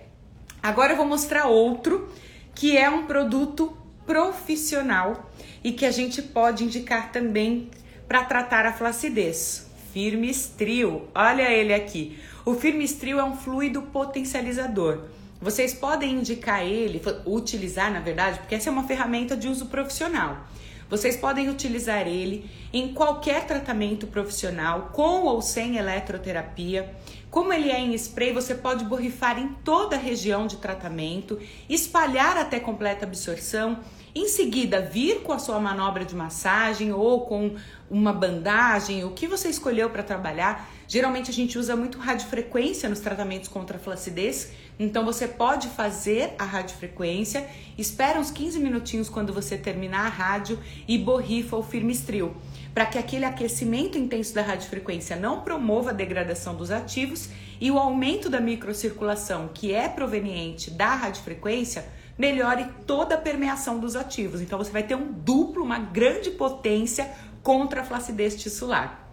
Agora 0.63 0.93
eu 0.93 0.97
vou 0.99 1.07
mostrar 1.07 1.47
outro 1.47 2.13
que 2.55 2.77
é 2.77 2.91
um 2.91 3.07
produto 3.07 3.75
profissional 4.05 5.31
e 5.63 5.73
que 5.73 5.87
a 5.87 5.91
gente 5.91 6.21
pode 6.21 6.65
indicar 6.65 7.11
também 7.11 7.71
para 8.07 8.25
tratar 8.25 8.67
a 8.67 8.75
flacidez. 8.75 9.71
Firmestril, 9.95 11.09
olha 11.15 11.51
ele 11.51 11.73
aqui. 11.73 12.19
O 12.47 12.55
Firmestril 12.55 13.19
é 13.19 13.25
um 13.25 13.35
fluido 13.35 13.81
potencializador. 13.81 15.05
Vocês 15.41 15.73
podem 15.73 16.17
indicar 16.17 16.63
ele, 16.63 17.01
utilizar 17.25 17.91
na 17.91 18.01
verdade, 18.01 18.39
porque 18.39 18.55
essa 18.55 18.69
é 18.69 18.73
uma 18.73 18.87
ferramenta 18.87 19.35
de 19.35 19.49
uso 19.49 19.67
profissional. 19.67 20.37
Vocês 20.91 21.17
podem 21.17 21.49
utilizar 21.49 22.07
ele 22.07 22.45
em 22.71 22.93
qualquer 22.93 23.47
tratamento 23.47 24.07
profissional, 24.07 24.91
com 24.93 25.23
ou 25.23 25.41
sem 25.41 25.79
eletroterapia. 25.79 26.95
Como 27.31 27.51
ele 27.51 27.71
é 27.71 27.81
em 27.81 27.95
spray, 27.95 28.35
você 28.35 28.55
pode 28.55 28.85
borrifar 28.85 29.39
em 29.39 29.49
toda 29.65 29.97
a 29.97 29.99
região 29.99 30.47
de 30.47 30.59
tratamento, 30.59 31.41
espalhar 31.67 32.37
até 32.37 32.61
completa 32.61 33.07
absorção. 33.07 33.79
Em 34.15 34.29
seguida, 34.29 34.83
vir 34.83 35.23
com 35.23 35.33
a 35.33 35.39
sua 35.39 35.59
manobra 35.59 36.05
de 36.05 36.15
massagem 36.15 36.93
ou 36.93 37.23
com 37.23 37.57
uma 37.91 38.13
bandagem, 38.13 39.03
o 39.03 39.13
que 39.13 39.27
você 39.27 39.49
escolheu 39.49 39.89
para 39.89 40.03
trabalhar. 40.03 40.71
Geralmente 40.95 41.29
a 41.29 41.35
gente 41.35 41.59
usa 41.59 41.75
muito 41.75 41.99
radiofrequência 41.99 42.89
nos 42.89 43.01
tratamentos 43.01 43.49
contra 43.49 43.79
a 43.79 43.81
flacidez, 43.81 44.53
então 44.79 45.05
você 45.05 45.27
pode 45.27 45.67
fazer 45.67 46.35
a 46.39 46.45
radiofrequência, 46.45 47.49
espera 47.77 48.21
uns 48.21 48.31
15 48.31 48.61
minutinhos 48.61 49.09
quando 49.09 49.33
você 49.33 49.59
terminar 49.59 50.07
a 50.07 50.09
rádio 50.09 50.57
e 50.87 50.97
borrifa 50.97 51.57
o 51.57 51.65
firmestril, 51.65 52.37
para 52.73 52.87
que 52.87 52.97
aquele 52.97 53.25
aquecimento 53.25 53.99
intenso 53.99 54.33
da 54.33 54.43
radiofrequência 54.43 55.17
não 55.17 55.41
promova 55.41 55.91
a 55.91 55.93
degradação 55.93 56.55
dos 56.55 56.71
ativos 56.71 57.29
e 57.61 57.73
o 57.73 57.79
aumento 57.81 58.31
da 58.31 58.41
microcirculação, 58.41 59.51
que 59.53 59.75
é 59.75 59.89
proveniente 59.89 60.71
da 60.71 60.95
radiofrequência, 60.95 61.87
melhore 62.17 62.69
toda 62.87 63.17
a 63.17 63.21
permeação 63.21 63.81
dos 63.81 63.97
ativos. 63.97 64.41
Então 64.41 64.57
você 64.57 64.71
vai 64.71 64.85
ter 64.85 64.95
um 64.95 65.11
duplo, 65.11 65.65
uma 65.65 65.81
grande 65.81 66.31
potência 66.31 67.11
contra 67.43 67.81
a 67.81 67.85
flacidez 67.85 68.37
tissular. 68.37 69.04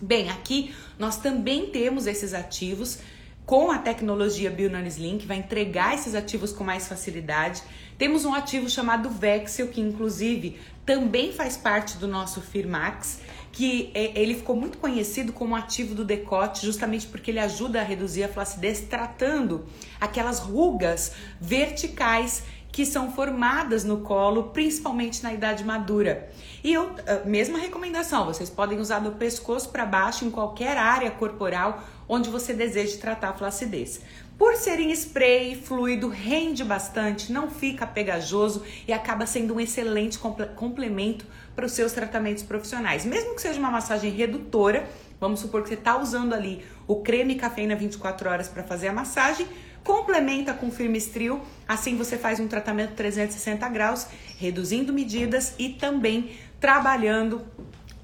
Bem, 0.00 0.30
aqui 0.30 0.74
nós 0.98 1.18
também 1.18 1.66
temos 1.66 2.06
esses 2.06 2.32
ativos 2.32 3.00
com 3.44 3.70
a 3.70 3.78
tecnologia 3.78 4.50
BioNanisLink, 4.50 5.18
que 5.18 5.26
vai 5.26 5.36
entregar 5.36 5.94
esses 5.94 6.14
ativos 6.14 6.52
com 6.52 6.64
mais 6.64 6.88
facilidade. 6.88 7.62
Temos 7.98 8.24
um 8.24 8.32
ativo 8.32 8.70
chamado 8.70 9.10
Vexel, 9.10 9.68
que 9.68 9.80
inclusive 9.80 10.56
também 10.86 11.32
faz 11.32 11.56
parte 11.56 11.98
do 11.98 12.08
nosso 12.08 12.40
Firmax, 12.40 13.20
que 13.52 13.90
é, 13.92 14.18
ele 14.18 14.34
ficou 14.34 14.56
muito 14.56 14.78
conhecido 14.78 15.32
como 15.32 15.54
ativo 15.54 15.94
do 15.94 16.04
decote, 16.04 16.64
justamente 16.64 17.06
porque 17.06 17.30
ele 17.30 17.40
ajuda 17.40 17.80
a 17.80 17.84
reduzir 17.84 18.24
a 18.24 18.28
flacidez, 18.28 18.80
tratando 18.80 19.66
aquelas 20.00 20.38
rugas 20.38 21.12
verticais 21.40 22.44
que 22.72 22.86
são 22.86 23.12
formadas 23.12 23.84
no 23.84 23.98
colo, 23.98 24.44
principalmente 24.44 25.22
na 25.22 25.32
idade 25.32 25.64
madura. 25.64 26.30
E 26.62 26.72
eu, 26.72 26.94
mesma 27.24 27.58
recomendação, 27.58 28.26
vocês 28.26 28.48
podem 28.50 28.78
usar 28.78 29.00
do 29.00 29.12
pescoço 29.12 29.70
para 29.70 29.84
baixo 29.84 30.24
em 30.24 30.30
qualquer 30.30 30.76
área 30.76 31.10
corporal 31.10 31.82
onde 32.08 32.28
você 32.28 32.52
deseje 32.52 32.98
tratar 32.98 33.30
a 33.30 33.34
flacidez. 33.34 34.00
Por 34.36 34.56
ser 34.56 34.80
em 34.80 34.90
spray, 34.90 35.54
fluido 35.54 36.08
rende 36.08 36.64
bastante, 36.64 37.30
não 37.30 37.50
fica 37.50 37.86
pegajoso 37.86 38.62
e 38.88 38.92
acaba 38.92 39.26
sendo 39.26 39.54
um 39.54 39.60
excelente 39.60 40.18
complemento 40.56 41.26
para 41.54 41.66
os 41.66 41.72
seus 41.72 41.92
tratamentos 41.92 42.42
profissionais. 42.42 43.04
Mesmo 43.04 43.34
que 43.34 43.42
seja 43.42 43.58
uma 43.58 43.70
massagem 43.70 44.10
redutora, 44.10 44.88
vamos 45.20 45.40
supor 45.40 45.62
que 45.62 45.68
você 45.68 45.74
está 45.74 46.00
usando 46.00 46.32
ali 46.32 46.64
o 46.86 47.02
creme 47.02 47.34
cafeína 47.34 47.76
24 47.76 48.30
horas 48.30 48.48
para 48.48 48.62
fazer 48.62 48.88
a 48.88 48.92
massagem, 48.94 49.46
complementa 49.84 50.52
com 50.52 50.70
firmestril, 50.70 51.40
assim 51.66 51.96
você 51.96 52.16
faz 52.16 52.40
um 52.40 52.48
tratamento 52.48 52.94
360 52.94 53.68
graus, 53.68 54.06
reduzindo 54.38 54.92
medidas 54.92 55.54
e 55.58 55.70
também 55.70 56.32
trabalhando 56.60 57.42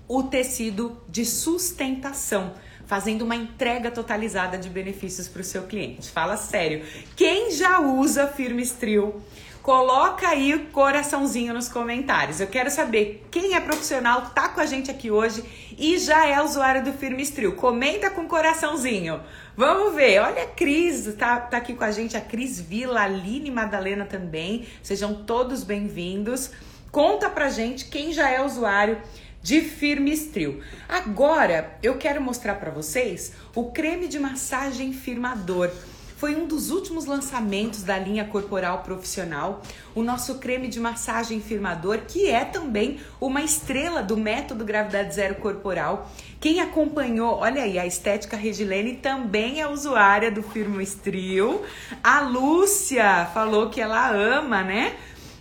o 0.09 0.23
tecido 0.23 0.97
de 1.09 1.25
sustentação, 1.25 2.55
fazendo 2.87 3.23
uma 3.23 3.35
entrega 3.35 3.91
totalizada 3.91 4.57
de 4.57 4.69
benefícios 4.69 5.29
para 5.29 5.41
o 5.41 5.45
seu 5.45 5.65
cliente. 5.65 6.11
Fala 6.11 6.37
sério. 6.37 6.85
Quem 7.17 7.51
já 7.51 7.81
usa 7.81 8.27
firmestril 8.27 9.23
Coloca 9.67 10.29
aí 10.29 10.55
o 10.55 10.67
coraçãozinho 10.67 11.53
nos 11.53 11.69
comentários. 11.69 12.41
Eu 12.41 12.47
quero 12.47 12.71
saber 12.71 13.27
quem 13.33 13.57
é 13.57 13.61
profissional, 13.61 14.31
tá 14.33 14.49
com 14.49 14.61
a 14.61 14.65
gente 14.65 14.93
aqui 14.93 15.11
hoje 15.11 15.43
e 15.77 15.99
já 15.99 16.25
é 16.25 16.41
usuário 16.41 16.85
do 16.85 16.93
Firmestril. 16.93 17.57
Comenta 17.57 18.09
com 18.09 18.29
coraçãozinho. 18.29 19.21
Vamos 19.57 19.95
ver. 19.95 20.19
Olha 20.19 20.43
a 20.43 20.47
Cris, 20.49 21.15
tá, 21.15 21.41
tá 21.41 21.57
aqui 21.57 21.73
com 21.73 21.83
a 21.83 21.91
gente 21.91 22.15
a 22.15 22.21
Cris 22.21 22.61
Vila, 22.61 23.01
Aline 23.01 23.51
Madalena 23.51 24.05
também. 24.05 24.67
Sejam 24.83 25.25
todos 25.25 25.65
bem-vindos. 25.65 26.51
Conta 26.93 27.31
pra 27.31 27.49
gente 27.49 27.87
quem 27.87 28.13
já 28.13 28.29
é 28.29 28.45
usuário 28.45 29.01
de 29.43 29.63
Firmestril. 29.63 30.61
Agora, 30.87 31.79
eu 31.83 31.97
quero 31.97 32.21
mostrar 32.21 32.57
para 32.57 32.71
vocês 32.71 33.33
o 33.55 33.71
creme 33.71 34.09
de 34.09 34.19
massagem 34.19 34.93
firmador 34.93 35.71
foi 36.17 36.35
um 36.35 36.47
dos 36.47 36.71
últimos 36.71 37.05
lançamentos 37.05 37.83
da 37.83 37.99
linha 37.99 38.25
corporal 38.25 38.83
profissional, 38.83 39.63
o 39.95 40.03
nosso 40.03 40.37
creme 40.37 40.67
de 40.67 40.81
massagem 40.81 41.41
firmador, 41.41 42.01
que 42.09 42.27
é 42.27 42.45
também 42.45 42.99
uma 43.21 43.43
estrela 43.43 44.03
do 44.03 44.17
método 44.17 44.65
Gravidade 44.65 45.15
Zero 45.15 45.37
Corporal. 45.37 46.11
Quem 46.41 46.61
acompanhou, 46.61 47.37
olha 47.37 47.63
aí, 47.63 47.79
a 47.79 47.87
Estética 47.87 48.37
Regilene 48.37 48.97
também 48.97 49.61
é 49.61 49.69
usuária 49.69 50.31
do 50.31 50.43
Firmo 50.43 50.81
Estril. 50.81 51.63
A 52.03 52.21
Lúcia 52.21 53.29
falou 53.35 53.69
que 53.69 53.81
ela 53.81 54.11
ama, 54.11 54.63
né? 54.63 54.97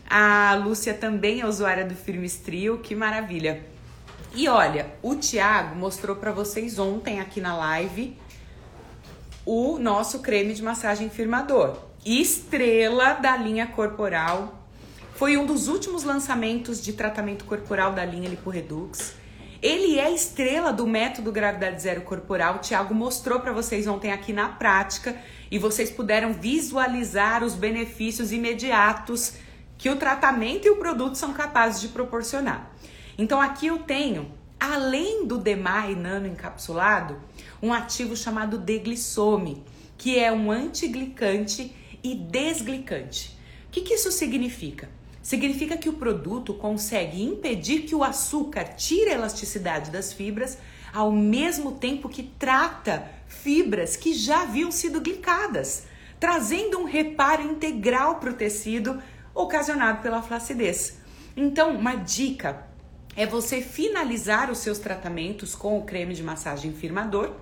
A 0.09 0.55
Lúcia 0.55 0.93
também 0.93 1.39
é 1.41 1.47
usuária 1.47 1.85
do 1.85 1.95
Firmo 1.95 2.25
Estril, 2.25 2.79
que 2.79 2.93
maravilha. 2.93 3.63
E 4.33 4.49
olha, 4.49 4.93
o 5.01 5.15
Thiago 5.15 5.75
mostrou 5.77 6.17
para 6.17 6.33
vocês 6.33 6.77
ontem 6.77 7.21
aqui 7.21 7.39
na 7.39 7.55
live 7.55 8.17
o 9.45 9.77
nosso 9.77 10.19
creme 10.19 10.53
de 10.55 10.63
massagem 10.63 11.09
firmador. 11.09 11.77
Estrela 12.03 13.13
da 13.13 13.37
linha 13.37 13.67
corporal. 13.67 14.63
Foi 15.13 15.37
um 15.37 15.45
dos 15.45 15.67
últimos 15.67 16.03
lançamentos 16.03 16.83
de 16.83 16.93
tratamento 16.93 17.45
corporal 17.45 17.93
da 17.93 18.03
linha 18.03 18.27
Liporedux. 18.27 19.13
Ele 19.61 19.99
é 19.99 20.11
estrela 20.11 20.73
do 20.73 20.85
método 20.85 21.31
Gravidade 21.31 21.81
Zero 21.81 22.01
Corporal. 22.01 22.55
O 22.55 22.59
Thiago 22.59 22.93
mostrou 22.93 23.39
para 23.39 23.53
vocês 23.53 23.87
ontem 23.87 24.11
aqui 24.11 24.33
na 24.33 24.49
prática 24.49 25.15
e 25.49 25.59
vocês 25.59 25.91
puderam 25.91 26.33
visualizar 26.33 27.43
os 27.43 27.53
benefícios 27.53 28.31
imediatos 28.31 29.33
que 29.77 29.89
o 29.89 29.95
tratamento 29.95 30.67
e 30.67 30.71
o 30.71 30.77
produto 30.77 31.15
são 31.15 31.33
capazes 31.33 31.81
de 31.81 31.89
proporcionar. 31.89 32.71
Então 33.17 33.39
aqui 33.39 33.67
eu 33.67 33.79
tenho, 33.79 34.31
além 34.59 35.25
do 35.25 35.37
DMAI 35.37 35.95
nano 35.95 36.27
encapsulado, 36.27 37.17
um 37.61 37.73
ativo 37.73 38.15
chamado 38.15 38.57
deglissome, 38.57 39.63
que 39.97 40.19
é 40.19 40.31
um 40.31 40.51
antiglicante 40.51 41.73
e 42.03 42.15
desglicante. 42.15 43.37
O 43.67 43.71
que, 43.71 43.81
que 43.81 43.93
isso 43.93 44.11
significa? 44.11 44.89
Significa 45.21 45.75
que 45.75 45.89
o 45.89 45.93
produto 45.93 46.53
consegue 46.53 47.23
impedir 47.23 47.81
que 47.81 47.95
o 47.95 48.03
açúcar 48.03 48.75
tire 48.75 49.09
a 49.09 49.15
elasticidade 49.15 49.89
das 49.89 50.13
fibras, 50.13 50.57
ao 50.93 51.11
mesmo 51.11 51.71
tempo 51.71 52.07
que 52.07 52.23
trata 52.23 53.11
fibras 53.27 53.95
que 53.95 54.13
já 54.13 54.43
haviam 54.43 54.71
sido 54.71 55.01
glicadas, 55.01 55.87
trazendo 56.19 56.79
um 56.79 56.85
reparo 56.85 57.41
integral 57.41 58.19
para 58.19 58.29
o 58.29 58.35
tecido 58.35 59.01
ocasionado 59.33 60.01
pela 60.01 60.21
flacidez. 60.21 60.99
Então, 61.35 61.75
uma 61.75 61.95
dica 61.95 62.67
é 63.15 63.25
você 63.25 63.61
finalizar 63.61 64.51
os 64.51 64.59
seus 64.59 64.77
tratamentos 64.77 65.55
com 65.55 65.79
o 65.79 65.83
creme 65.83 66.13
de 66.13 66.21
massagem 66.21 66.71
firmador 66.71 67.33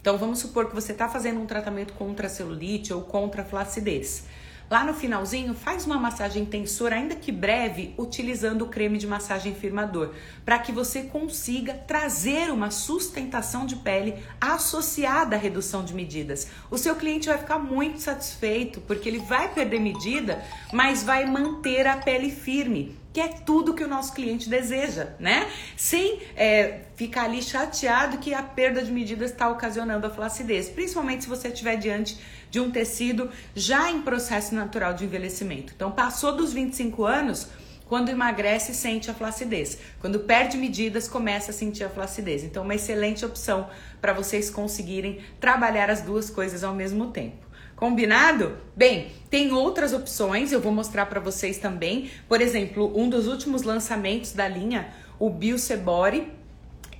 então 0.00 0.16
vamos 0.16 0.38
supor 0.38 0.66
que 0.66 0.74
você 0.74 0.92
está 0.92 1.08
fazendo 1.08 1.40
um 1.40 1.46
tratamento 1.46 1.92
contra 1.94 2.28
celulite 2.28 2.92
ou 2.92 3.02
contra 3.02 3.44
flacidez. 3.44 4.24
Lá 4.70 4.84
no 4.84 4.92
finalzinho, 4.92 5.54
faz 5.54 5.86
uma 5.86 5.96
massagem 5.96 6.44
tensora, 6.44 6.96
ainda 6.96 7.14
que 7.14 7.32
breve, 7.32 7.94
utilizando 7.96 8.66
o 8.66 8.68
creme 8.68 8.98
de 8.98 9.06
massagem 9.06 9.54
firmador, 9.54 10.12
para 10.44 10.58
que 10.58 10.70
você 10.70 11.04
consiga 11.04 11.72
trazer 11.72 12.50
uma 12.50 12.70
sustentação 12.70 13.64
de 13.64 13.76
pele 13.76 14.16
associada 14.38 15.36
à 15.36 15.38
redução 15.38 15.82
de 15.82 15.94
medidas. 15.94 16.48
O 16.70 16.76
seu 16.76 16.94
cliente 16.96 17.28
vai 17.28 17.38
ficar 17.38 17.58
muito 17.58 17.98
satisfeito, 18.00 18.82
porque 18.82 19.08
ele 19.08 19.20
vai 19.20 19.48
perder 19.54 19.80
medida, 19.80 20.44
mas 20.70 21.02
vai 21.02 21.24
manter 21.24 21.86
a 21.86 21.96
pele 21.96 22.30
firme 22.30 22.97
que 23.12 23.20
é 23.20 23.28
tudo 23.28 23.74
que 23.74 23.82
o 23.82 23.88
nosso 23.88 24.12
cliente 24.12 24.48
deseja, 24.48 25.08
né? 25.18 25.50
Sem 25.76 26.20
é, 26.36 26.82
ficar 26.94 27.24
ali 27.24 27.42
chateado 27.42 28.18
que 28.18 28.34
a 28.34 28.42
perda 28.42 28.82
de 28.82 28.92
medida 28.92 29.24
está 29.24 29.48
ocasionando 29.48 30.06
a 30.06 30.10
flacidez, 30.10 30.68
principalmente 30.68 31.24
se 31.24 31.28
você 31.28 31.48
estiver 31.48 31.76
diante 31.76 32.18
de 32.50 32.60
um 32.60 32.70
tecido 32.70 33.30
já 33.54 33.90
em 33.90 34.02
processo 34.02 34.54
natural 34.54 34.94
de 34.94 35.04
envelhecimento. 35.04 35.72
Então, 35.74 35.90
passou 35.90 36.36
dos 36.36 36.52
25 36.52 37.04
anos, 37.04 37.48
quando 37.86 38.10
emagrece, 38.10 38.74
sente 38.74 39.10
a 39.10 39.14
flacidez. 39.14 39.78
Quando 39.98 40.20
perde 40.20 40.58
medidas, 40.58 41.08
começa 41.08 41.50
a 41.50 41.54
sentir 41.54 41.84
a 41.84 41.88
flacidez. 41.88 42.44
Então, 42.44 42.62
uma 42.62 42.74
excelente 42.74 43.24
opção 43.24 43.68
para 44.00 44.12
vocês 44.12 44.50
conseguirem 44.50 45.20
trabalhar 45.40 45.88
as 45.88 46.02
duas 46.02 46.28
coisas 46.28 46.62
ao 46.62 46.74
mesmo 46.74 47.10
tempo. 47.10 47.47
Combinado? 47.78 48.58
Bem, 48.74 49.12
tem 49.30 49.52
outras 49.52 49.92
opções, 49.92 50.50
eu 50.50 50.60
vou 50.60 50.72
mostrar 50.72 51.06
para 51.06 51.20
vocês 51.20 51.58
também. 51.58 52.10
Por 52.28 52.40
exemplo, 52.40 52.92
um 52.92 53.08
dos 53.08 53.28
últimos 53.28 53.62
lançamentos 53.62 54.32
da 54.32 54.48
linha, 54.48 54.88
o 55.16 55.30
Biosebore, 55.30 56.32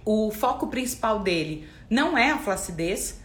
o 0.04 0.30
foco 0.30 0.68
principal 0.68 1.18
dele 1.18 1.68
não 1.90 2.16
é 2.16 2.30
a 2.30 2.38
flacidez, 2.38 3.20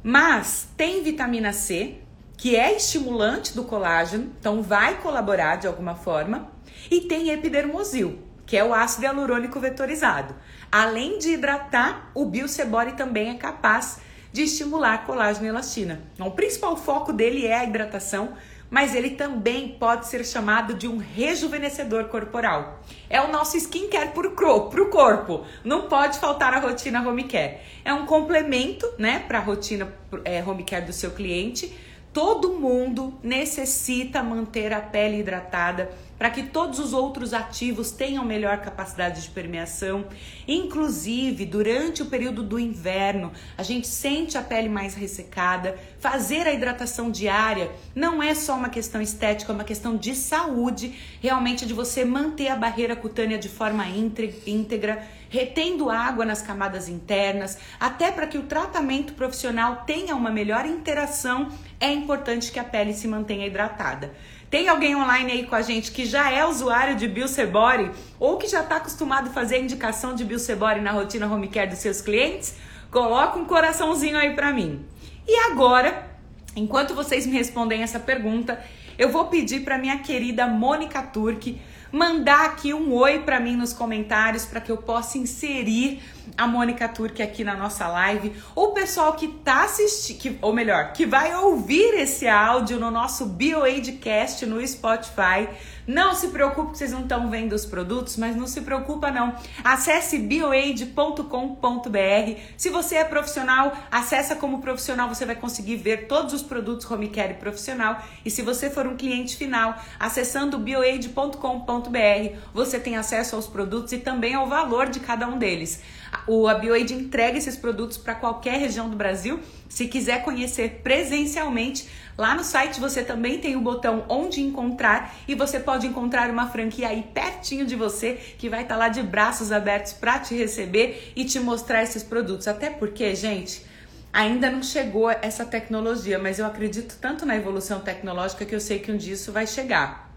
mas 0.00 0.68
tem 0.76 1.02
vitamina 1.02 1.52
C, 1.52 1.96
que 2.36 2.54
é 2.54 2.76
estimulante 2.76 3.52
do 3.52 3.64
colágeno, 3.64 4.30
então 4.38 4.62
vai 4.62 5.00
colaborar 5.00 5.56
de 5.56 5.66
alguma 5.66 5.96
forma, 5.96 6.52
e 6.88 7.00
tem 7.00 7.30
epidermosil, 7.30 8.20
que 8.46 8.56
é 8.56 8.64
o 8.64 8.72
ácido 8.72 9.06
hialurônico 9.06 9.58
vetorizado. 9.58 10.36
Além 10.70 11.18
de 11.18 11.30
hidratar, 11.30 12.12
o 12.14 12.26
Biosebore 12.26 12.92
também 12.92 13.30
é 13.30 13.34
capaz 13.34 13.96
de 13.96 14.11
estimular 14.40 15.04
colágeno 15.04 15.44
e 15.44 15.48
elastina. 15.48 16.00
Então, 16.14 16.28
o 16.28 16.30
principal 16.30 16.76
foco 16.76 17.12
dele 17.12 17.46
é 17.46 17.58
a 17.58 17.64
hidratação, 17.64 18.32
mas 18.70 18.94
ele 18.94 19.10
também 19.10 19.76
pode 19.78 20.06
ser 20.06 20.24
chamado 20.24 20.72
de 20.72 20.88
um 20.88 20.96
rejuvenescedor 20.96 22.04
corporal. 22.04 22.80
É 23.10 23.20
o 23.20 23.30
nosso 23.30 23.58
skincare 23.58 24.12
para 24.12 24.26
o 24.26 24.88
corpo. 24.88 25.44
Não 25.62 25.88
pode 25.88 26.18
faltar 26.18 26.54
a 26.54 26.58
rotina 26.58 27.06
home 27.06 27.24
care. 27.24 27.58
É 27.84 27.92
um 27.92 28.06
complemento, 28.06 28.90
né, 28.96 29.22
para 29.28 29.36
a 29.36 29.42
rotina 29.42 29.92
é, 30.24 30.42
home 30.42 30.64
care 30.64 30.86
do 30.86 30.92
seu 30.94 31.10
cliente. 31.10 31.70
Todo 32.14 32.54
mundo 32.54 33.18
necessita 33.22 34.22
manter 34.22 34.72
a 34.72 34.80
pele 34.80 35.18
hidratada 35.18 35.90
para 36.22 36.30
que 36.30 36.44
todos 36.44 36.78
os 36.78 36.92
outros 36.92 37.34
ativos 37.34 37.90
tenham 37.90 38.24
melhor 38.24 38.58
capacidade 38.58 39.22
de 39.22 39.30
permeação. 39.30 40.06
Inclusive, 40.46 41.44
durante 41.44 42.00
o 42.00 42.06
período 42.06 42.44
do 42.44 42.60
inverno, 42.60 43.32
a 43.58 43.64
gente 43.64 43.88
sente 43.88 44.38
a 44.38 44.40
pele 44.40 44.68
mais 44.68 44.94
ressecada. 44.94 45.76
Fazer 45.98 46.46
a 46.46 46.52
hidratação 46.52 47.10
diária 47.10 47.72
não 47.92 48.22
é 48.22 48.36
só 48.36 48.54
uma 48.54 48.68
questão 48.68 49.02
estética, 49.02 49.50
é 49.50 49.54
uma 49.56 49.64
questão 49.64 49.96
de 49.96 50.14
saúde, 50.14 50.96
realmente 51.20 51.66
de 51.66 51.74
você 51.74 52.04
manter 52.04 52.50
a 52.50 52.54
barreira 52.54 52.94
cutânea 52.94 53.36
de 53.36 53.48
forma 53.48 53.84
íntegra, 53.88 55.04
retendo 55.28 55.90
água 55.90 56.24
nas 56.24 56.40
camadas 56.40 56.88
internas, 56.88 57.58
até 57.80 58.12
para 58.12 58.28
que 58.28 58.38
o 58.38 58.42
tratamento 58.42 59.14
profissional 59.14 59.82
tenha 59.84 60.14
uma 60.14 60.30
melhor 60.30 60.66
interação, 60.66 61.48
é 61.80 61.90
importante 61.90 62.52
que 62.52 62.60
a 62.60 62.64
pele 62.64 62.94
se 62.94 63.08
mantenha 63.08 63.44
hidratada. 63.44 64.14
Tem 64.52 64.68
alguém 64.68 64.94
online 64.94 65.32
aí 65.32 65.46
com 65.46 65.54
a 65.54 65.62
gente 65.62 65.90
que 65.90 66.04
já 66.04 66.30
é 66.30 66.44
usuário 66.44 66.94
de 66.94 67.08
Biosebore 67.08 67.90
ou 68.20 68.36
que 68.36 68.46
já 68.46 68.60
está 68.60 68.76
acostumado 68.76 69.30
a 69.30 69.32
fazer 69.32 69.54
a 69.54 69.58
indicação 69.60 70.14
de 70.14 70.26
Biosebore 70.26 70.78
na 70.78 70.92
rotina 70.92 71.26
home 71.26 71.48
care 71.48 71.70
dos 71.70 71.78
seus 71.78 72.02
clientes? 72.02 72.56
Coloca 72.90 73.38
um 73.38 73.46
coraçãozinho 73.46 74.18
aí 74.18 74.34
para 74.34 74.52
mim. 74.52 74.84
E 75.26 75.34
agora, 75.50 76.06
enquanto 76.54 76.94
vocês 76.94 77.24
me 77.24 77.32
respondem 77.32 77.82
essa 77.82 77.98
pergunta, 77.98 78.62
eu 78.98 79.08
vou 79.08 79.24
pedir 79.28 79.64
para 79.64 79.78
minha 79.78 79.96
querida 80.00 80.46
Mônica 80.46 81.00
Turque 81.00 81.58
mandar 81.90 82.44
aqui 82.44 82.74
um 82.74 82.92
oi 82.92 83.20
para 83.20 83.40
mim 83.40 83.56
nos 83.56 83.72
comentários 83.72 84.44
para 84.44 84.60
que 84.60 84.70
eu 84.70 84.76
possa 84.76 85.16
inserir 85.16 86.02
a 86.36 86.46
Mônica 86.46 86.88
Turque 86.88 87.22
aqui 87.22 87.44
na 87.44 87.56
nossa 87.56 87.86
live. 87.88 88.32
O 88.54 88.68
pessoal 88.68 89.14
que 89.14 89.28
tá 89.28 89.64
assistindo, 89.64 90.38
ou 90.42 90.52
melhor, 90.52 90.92
que 90.92 91.06
vai 91.06 91.34
ouvir 91.34 91.94
esse 91.94 92.28
áudio 92.28 92.78
no 92.78 92.90
nosso 92.90 93.26
BioAidcast 93.26 94.44
no 94.46 94.66
Spotify 94.66 95.48
não 95.86 96.14
se 96.14 96.28
preocupe 96.28 96.72
que 96.72 96.78
vocês 96.78 96.92
não 96.92 97.02
estão 97.02 97.28
vendo 97.28 97.54
os 97.54 97.66
produtos, 97.66 98.16
mas 98.16 98.36
não 98.36 98.46
se 98.46 98.60
preocupa 98.60 99.10
não. 99.10 99.34
Acesse 99.64 100.18
bioaid.com.br. 100.18 102.40
Se 102.56 102.70
você 102.70 102.96
é 102.96 103.04
profissional, 103.04 103.72
acessa 103.90 104.36
como 104.36 104.60
profissional, 104.60 105.08
você 105.08 105.26
vai 105.26 105.34
conseguir 105.34 105.76
ver 105.76 106.06
todos 106.06 106.32
os 106.32 106.42
produtos 106.42 106.88
home 106.88 107.08
care 107.08 107.34
profissional. 107.34 108.00
E 108.24 108.30
se 108.30 108.42
você 108.42 108.70
for 108.70 108.86
um 108.86 108.96
cliente 108.96 109.36
final, 109.36 109.76
acessando 109.98 110.58
bioaid.com.br, 110.58 112.36
você 112.54 112.78
tem 112.78 112.96
acesso 112.96 113.34
aos 113.34 113.48
produtos 113.48 113.92
e 113.92 113.98
também 113.98 114.34
ao 114.34 114.46
valor 114.46 114.88
de 114.88 115.00
cada 115.00 115.26
um 115.26 115.36
deles. 115.36 115.82
O 116.26 116.46
a 116.46 116.54
BioAid 116.54 116.94
entrega 116.94 117.38
esses 117.38 117.56
produtos 117.56 117.96
para 117.96 118.14
qualquer 118.14 118.58
região 118.58 118.88
do 118.88 118.96
Brasil. 118.96 119.40
Se 119.68 119.88
quiser 119.88 120.22
conhecer 120.22 120.80
presencialmente, 120.82 121.88
Lá 122.16 122.34
no 122.34 122.44
site 122.44 122.78
você 122.78 123.02
também 123.02 123.38
tem 123.38 123.56
o 123.56 123.60
botão 123.60 124.04
onde 124.08 124.42
encontrar 124.42 125.14
e 125.26 125.34
você 125.34 125.58
pode 125.58 125.86
encontrar 125.86 126.30
uma 126.30 126.48
franquia 126.48 126.88
aí 126.88 127.02
pertinho 127.02 127.64
de 127.64 127.74
você 127.74 128.14
que 128.38 128.48
vai 128.48 128.62
estar 128.62 128.74
tá 128.74 128.78
lá 128.78 128.88
de 128.88 129.02
braços 129.02 129.50
abertos 129.50 129.92
para 129.94 130.18
te 130.18 130.34
receber 130.34 131.12
e 131.16 131.24
te 131.24 131.40
mostrar 131.40 131.82
esses 131.82 132.02
produtos. 132.02 132.46
Até 132.46 132.68
porque, 132.68 133.14
gente, 133.14 133.64
ainda 134.12 134.50
não 134.50 134.62
chegou 134.62 135.10
essa 135.10 135.44
tecnologia, 135.44 136.18
mas 136.18 136.38
eu 136.38 136.44
acredito 136.44 136.98
tanto 137.00 137.24
na 137.24 137.34
evolução 137.34 137.80
tecnológica 137.80 138.44
que 138.44 138.54
eu 138.54 138.60
sei 138.60 138.78
que 138.78 138.92
um 138.92 138.96
dia 138.96 139.14
isso 139.14 139.32
vai 139.32 139.46
chegar. 139.46 140.12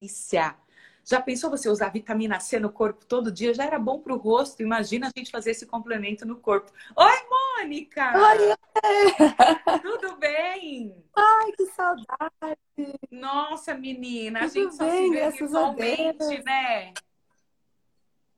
Isso 0.00 0.36
já 1.04 1.20
pensou 1.20 1.50
você 1.50 1.68
usar 1.68 1.88
vitamina 1.88 2.38
C 2.38 2.60
no 2.60 2.70
corpo 2.70 3.04
todo 3.04 3.32
dia? 3.32 3.52
Já 3.52 3.64
era 3.64 3.78
bom 3.78 3.98
para 3.98 4.14
o 4.14 4.18
rosto. 4.18 4.62
Imagina 4.62 5.08
a 5.08 5.18
gente 5.18 5.30
fazer 5.30 5.50
esse 5.50 5.66
complemento 5.66 6.24
no 6.24 6.36
corpo. 6.36 6.70
Oi, 6.96 7.16
Mônica! 7.28 8.12
Oi! 8.16 9.80
Tudo 9.82 10.16
bem? 10.16 11.04
Ai, 11.16 11.52
que 11.52 11.66
saudade! 11.66 12.98
Nossa, 13.10 13.74
menina, 13.74 14.40
Tudo 14.40 14.48
a 14.48 14.54
gente 14.54 14.74
só 14.76 14.84
bem, 14.84 15.02
se 15.02 15.10
vê 15.10 15.30
virtualmente, 15.30 16.44
né? 16.44 16.94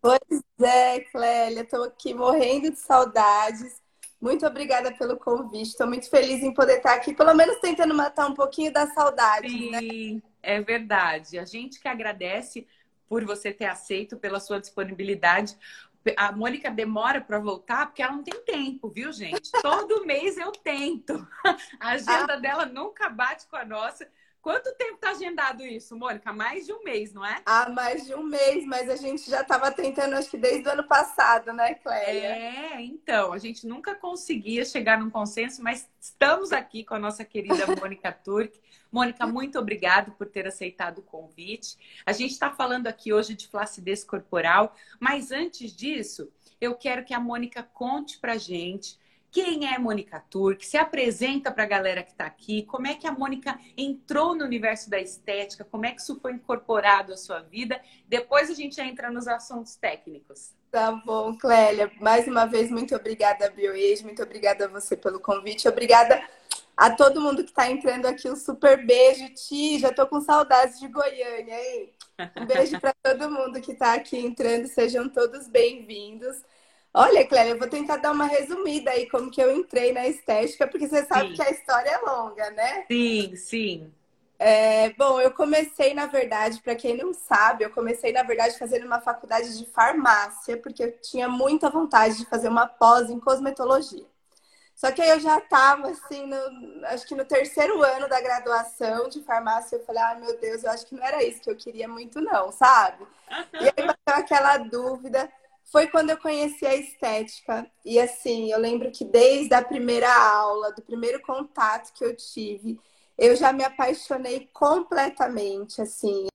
Pois 0.00 0.42
é, 0.60 1.00
Clélia, 1.00 1.62
estou 1.62 1.84
aqui 1.84 2.12
morrendo 2.14 2.70
de 2.70 2.78
saudades. 2.78 3.82
Muito 4.20 4.46
obrigada 4.46 4.90
pelo 4.92 5.18
convite. 5.18 5.68
Estou 5.68 5.86
muito 5.86 6.08
feliz 6.08 6.42
em 6.42 6.54
poder 6.54 6.78
estar 6.78 6.94
aqui, 6.94 7.14
pelo 7.14 7.34
menos 7.34 7.58
tentando 7.60 7.94
matar 7.94 8.26
um 8.26 8.34
pouquinho 8.34 8.72
da 8.72 8.86
saudade. 8.86 9.48
Sim. 9.48 9.70
Né? 9.70 10.22
É 10.44 10.60
verdade. 10.60 11.38
A 11.38 11.44
gente 11.44 11.80
que 11.80 11.88
agradece 11.88 12.66
por 13.08 13.24
você 13.24 13.52
ter 13.52 13.66
aceito, 13.66 14.16
pela 14.16 14.40
sua 14.40 14.60
disponibilidade. 14.60 15.56
A 16.16 16.32
Mônica 16.32 16.70
demora 16.70 17.20
para 17.20 17.38
voltar 17.38 17.86
porque 17.86 18.02
ela 18.02 18.12
não 18.12 18.22
tem 18.22 18.44
tempo, 18.44 18.88
viu, 18.88 19.12
gente? 19.12 19.50
Todo 19.62 20.04
mês 20.06 20.36
eu 20.36 20.52
tento. 20.52 21.26
A 21.80 21.90
agenda 21.90 22.36
dela 22.38 22.66
nunca 22.66 23.08
bate 23.08 23.46
com 23.46 23.56
a 23.56 23.64
nossa. 23.64 24.06
Quanto 24.44 24.74
tempo 24.74 24.96
está 24.96 25.12
agendado 25.12 25.64
isso, 25.64 25.96
Mônica? 25.96 26.30
Mais 26.30 26.66
de 26.66 26.72
um 26.74 26.84
mês, 26.84 27.14
não 27.14 27.24
é? 27.24 27.40
Ah, 27.46 27.70
mais 27.70 28.04
de 28.04 28.14
um 28.14 28.22
mês, 28.22 28.66
mas 28.66 28.90
a 28.90 28.96
gente 28.96 29.30
já 29.30 29.40
estava 29.40 29.72
tentando, 29.72 30.16
acho 30.16 30.28
que 30.28 30.36
desde 30.36 30.68
o 30.68 30.72
ano 30.72 30.84
passado, 30.84 31.50
né, 31.54 31.72
Clélia? 31.76 32.28
É, 32.28 32.82
então, 32.82 33.32
a 33.32 33.38
gente 33.38 33.66
nunca 33.66 33.94
conseguia 33.94 34.62
chegar 34.66 34.98
num 34.98 35.08
consenso, 35.08 35.62
mas 35.62 35.88
estamos 35.98 36.52
aqui 36.52 36.84
com 36.84 36.94
a 36.94 36.98
nossa 36.98 37.24
querida 37.24 37.64
Mônica 37.80 38.12
Turk. 38.12 38.60
Mônica, 38.94 39.26
muito 39.26 39.58
obrigado 39.58 40.12
por 40.12 40.28
ter 40.28 40.46
aceitado 40.46 40.98
o 40.98 41.02
convite. 41.02 41.76
A 42.06 42.12
gente 42.12 42.30
está 42.30 42.48
falando 42.48 42.86
aqui 42.86 43.12
hoje 43.12 43.34
de 43.34 43.48
flacidez 43.48 44.04
corporal, 44.04 44.76
mas 45.00 45.32
antes 45.32 45.74
disso, 45.74 46.30
eu 46.60 46.76
quero 46.76 47.04
que 47.04 47.12
a 47.12 47.18
Mônica 47.18 47.60
conte 47.64 48.18
pra 48.18 48.38
gente 48.38 48.96
quem 49.32 49.66
é 49.66 49.76
Mônica 49.80 50.22
Turk? 50.30 50.64
Se 50.64 50.76
apresenta 50.76 51.50
para 51.50 51.64
a 51.64 51.66
galera 51.66 52.04
que 52.04 52.12
está 52.12 52.24
aqui. 52.24 52.62
Como 52.62 52.86
é 52.86 52.94
que 52.94 53.04
a 53.04 53.10
Mônica 53.10 53.58
entrou 53.76 54.32
no 54.32 54.44
universo 54.44 54.88
da 54.88 55.00
estética? 55.00 55.64
Como 55.64 55.84
é 55.84 55.90
que 55.90 56.00
isso 56.00 56.20
foi 56.20 56.34
incorporado 56.34 57.12
à 57.12 57.16
sua 57.16 57.40
vida? 57.40 57.80
Depois 58.06 58.48
a 58.48 58.54
gente 58.54 58.80
entra 58.80 59.10
nos 59.10 59.26
assuntos 59.26 59.74
técnicos. 59.74 60.52
Tá 60.70 60.92
bom, 60.92 61.36
Clélia. 61.36 61.90
Mais 62.00 62.28
uma 62.28 62.46
vez, 62.46 62.70
muito 62.70 62.94
obrigada, 62.94 63.50
BioAge. 63.50 64.04
Muito 64.04 64.22
obrigada 64.22 64.66
a 64.66 64.68
você 64.68 64.96
pelo 64.96 65.18
convite. 65.18 65.66
Obrigada 65.66 66.22
a 66.76 66.90
todo 66.90 67.20
mundo 67.20 67.44
que 67.44 67.50
está 67.50 67.70
entrando 67.70 68.06
aqui. 68.06 68.28
Um 68.28 68.36
super 68.36 68.84
beijo, 68.84 69.28
Ti. 69.34 69.78
Já 69.78 69.88
estou 69.88 70.06
com 70.06 70.20
saudades 70.20 70.80
de 70.80 70.88
Goiânia, 70.88 71.54
hein? 71.54 71.92
Um 72.36 72.46
beijo 72.46 72.80
para 72.80 72.94
todo 73.02 73.30
mundo 73.30 73.60
que 73.60 73.72
está 73.72 73.94
aqui 73.94 74.18
entrando. 74.18 74.66
Sejam 74.66 75.08
todos 75.08 75.48
bem-vindos. 75.48 76.36
Olha, 76.92 77.26
Clélia, 77.26 77.52
eu 77.52 77.58
vou 77.58 77.68
tentar 77.68 77.96
dar 77.96 78.12
uma 78.12 78.26
resumida 78.26 78.92
aí 78.92 79.08
como 79.08 79.30
que 79.30 79.42
eu 79.42 79.54
entrei 79.56 79.92
na 79.92 80.06
estética, 80.06 80.66
porque 80.68 80.86
você 80.86 81.04
sabe 81.04 81.30
sim. 81.30 81.34
que 81.34 81.42
a 81.42 81.50
história 81.50 81.90
é 81.90 81.98
longa, 81.98 82.50
né? 82.52 82.84
Sim, 82.86 83.34
sim. 83.34 83.92
É, 84.38 84.90
bom, 84.90 85.20
eu 85.20 85.32
comecei, 85.32 85.92
na 85.92 86.06
verdade, 86.06 86.60
para 86.60 86.74
quem 86.76 86.96
não 86.96 87.12
sabe, 87.12 87.64
eu 87.64 87.70
comecei, 87.70 88.12
na 88.12 88.22
verdade, 88.22 88.58
fazendo 88.58 88.86
uma 88.86 89.00
faculdade 89.00 89.58
de 89.58 89.66
farmácia, 89.66 90.56
porque 90.56 90.84
eu 90.84 90.92
tinha 91.00 91.28
muita 91.28 91.68
vontade 91.68 92.18
de 92.18 92.26
fazer 92.26 92.48
uma 92.48 92.66
pós 92.66 93.10
em 93.10 93.18
cosmetologia. 93.18 94.06
Só 94.74 94.90
que 94.90 95.00
aí 95.00 95.10
eu 95.10 95.20
já 95.20 95.38
estava, 95.38 95.88
assim, 95.88 96.26
no, 96.26 96.86
acho 96.86 97.06
que 97.06 97.14
no 97.14 97.24
terceiro 97.24 97.80
ano 97.82 98.08
da 98.08 98.20
graduação 98.20 99.08
de 99.08 99.22
farmácia, 99.22 99.76
eu 99.76 99.84
falei, 99.84 100.02
ai 100.02 100.16
ah, 100.16 100.18
meu 100.18 100.38
Deus, 100.40 100.64
eu 100.64 100.70
acho 100.70 100.86
que 100.86 100.94
não 100.94 101.04
era 101.04 101.22
isso 101.22 101.40
que 101.40 101.50
eu 101.50 101.56
queria 101.56 101.86
muito, 101.86 102.20
não, 102.20 102.50
sabe? 102.50 103.06
E 103.54 103.64
aí 103.64 103.86
bateu 103.86 104.22
aquela 104.22 104.58
dúvida. 104.58 105.30
Foi 105.64 105.86
quando 105.86 106.10
eu 106.10 106.16
conheci 106.18 106.66
a 106.66 106.74
estética. 106.74 107.66
E 107.84 107.98
assim, 107.98 108.50
eu 108.50 108.58
lembro 108.58 108.90
que 108.90 109.04
desde 109.04 109.54
a 109.54 109.64
primeira 109.64 110.12
aula, 110.12 110.72
do 110.72 110.82
primeiro 110.82 111.20
contato 111.22 111.92
que 111.92 112.04
eu 112.04 112.14
tive, 112.14 112.78
eu 113.16 113.36
já 113.36 113.52
me 113.52 113.64
apaixonei 113.64 114.48
completamente, 114.52 115.80
assim. 115.80 116.26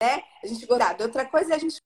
Né? 0.00 0.22
A 0.42 0.46
gente 0.46 0.64
gostar. 0.66 1.00
Outra 1.00 1.24
coisa 1.26 1.52
é 1.52 1.56
a 1.56 1.58
gente 1.58 1.80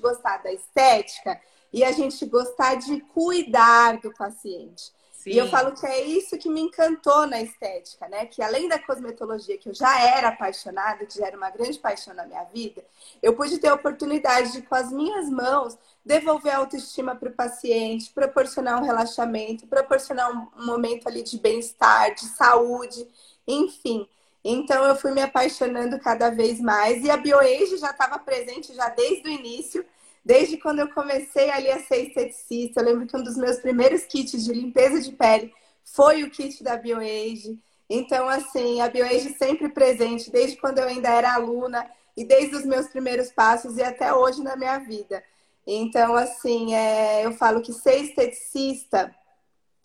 gostar 0.00 0.38
da 0.38 0.52
estética 0.52 1.40
e 1.72 1.84
a 1.84 1.92
gente 1.92 2.24
gostar 2.26 2.74
de 2.74 3.00
cuidar 3.00 3.98
do 4.00 4.12
paciente. 4.12 4.92
Sim. 5.12 5.30
E 5.30 5.38
eu 5.38 5.48
falo 5.48 5.72
que 5.72 5.84
é 5.84 6.04
isso 6.04 6.38
que 6.38 6.48
me 6.48 6.60
encantou 6.60 7.26
na 7.26 7.42
estética, 7.42 8.08
né? 8.08 8.26
Que 8.26 8.40
além 8.40 8.68
da 8.68 8.78
cosmetologia, 8.78 9.58
que 9.58 9.68
eu 9.68 9.74
já 9.74 10.00
era 10.00 10.28
apaixonada, 10.28 11.04
que 11.04 11.18
já 11.18 11.26
era 11.26 11.36
uma 11.36 11.50
grande 11.50 11.78
paixão 11.80 12.14
na 12.14 12.24
minha 12.24 12.44
vida, 12.44 12.84
eu 13.20 13.34
pude 13.34 13.58
ter 13.58 13.68
a 13.68 13.74
oportunidade 13.74 14.52
de, 14.52 14.62
com 14.62 14.74
as 14.76 14.92
minhas 14.92 15.28
mãos, 15.28 15.76
devolver 16.04 16.54
a 16.54 16.58
autoestima 16.58 17.16
para 17.16 17.28
o 17.28 17.32
paciente, 17.32 18.12
proporcionar 18.12 18.80
um 18.80 18.84
relaxamento, 18.84 19.66
proporcionar 19.66 20.30
um 20.30 20.64
momento 20.64 21.08
ali 21.08 21.24
de 21.24 21.38
bem-estar, 21.38 22.14
de 22.14 22.26
saúde, 22.26 23.08
enfim. 23.48 24.06
Então 24.48 24.84
eu 24.84 24.94
fui 24.94 25.10
me 25.10 25.20
apaixonando 25.20 25.98
cada 25.98 26.30
vez 26.30 26.60
mais 26.60 27.02
e 27.02 27.10
a 27.10 27.16
BioAge 27.16 27.78
já 27.78 27.90
estava 27.90 28.16
presente 28.16 28.72
já 28.72 28.88
desde 28.90 29.28
o 29.28 29.32
início, 29.32 29.84
desde 30.24 30.56
quando 30.56 30.78
eu 30.78 30.88
comecei 30.88 31.50
ali 31.50 31.68
a 31.68 31.82
ser 31.82 32.06
esteticista. 32.06 32.80
Eu 32.80 32.84
lembro 32.84 33.08
que 33.08 33.16
um 33.16 33.24
dos 33.24 33.36
meus 33.36 33.56
primeiros 33.56 34.04
kits 34.04 34.44
de 34.44 34.52
limpeza 34.52 35.00
de 35.00 35.10
pele 35.10 35.52
foi 35.82 36.22
o 36.22 36.30
kit 36.30 36.62
da 36.62 36.76
BioAge. 36.76 37.58
Então, 37.90 38.28
assim, 38.28 38.80
a 38.80 38.88
BioAge 38.88 39.34
sempre 39.34 39.68
presente, 39.68 40.30
desde 40.30 40.56
quando 40.58 40.78
eu 40.78 40.86
ainda 40.86 41.08
era 41.10 41.34
aluna 41.34 41.84
e 42.16 42.24
desde 42.24 42.54
os 42.54 42.64
meus 42.64 42.86
primeiros 42.86 43.32
passos 43.32 43.76
e 43.76 43.82
até 43.82 44.14
hoje 44.14 44.44
na 44.44 44.54
minha 44.54 44.78
vida. 44.78 45.24
Então, 45.66 46.14
assim, 46.14 46.72
é, 46.72 47.26
eu 47.26 47.32
falo 47.32 47.62
que 47.62 47.72
ser 47.72 47.96
esteticista 47.96 49.12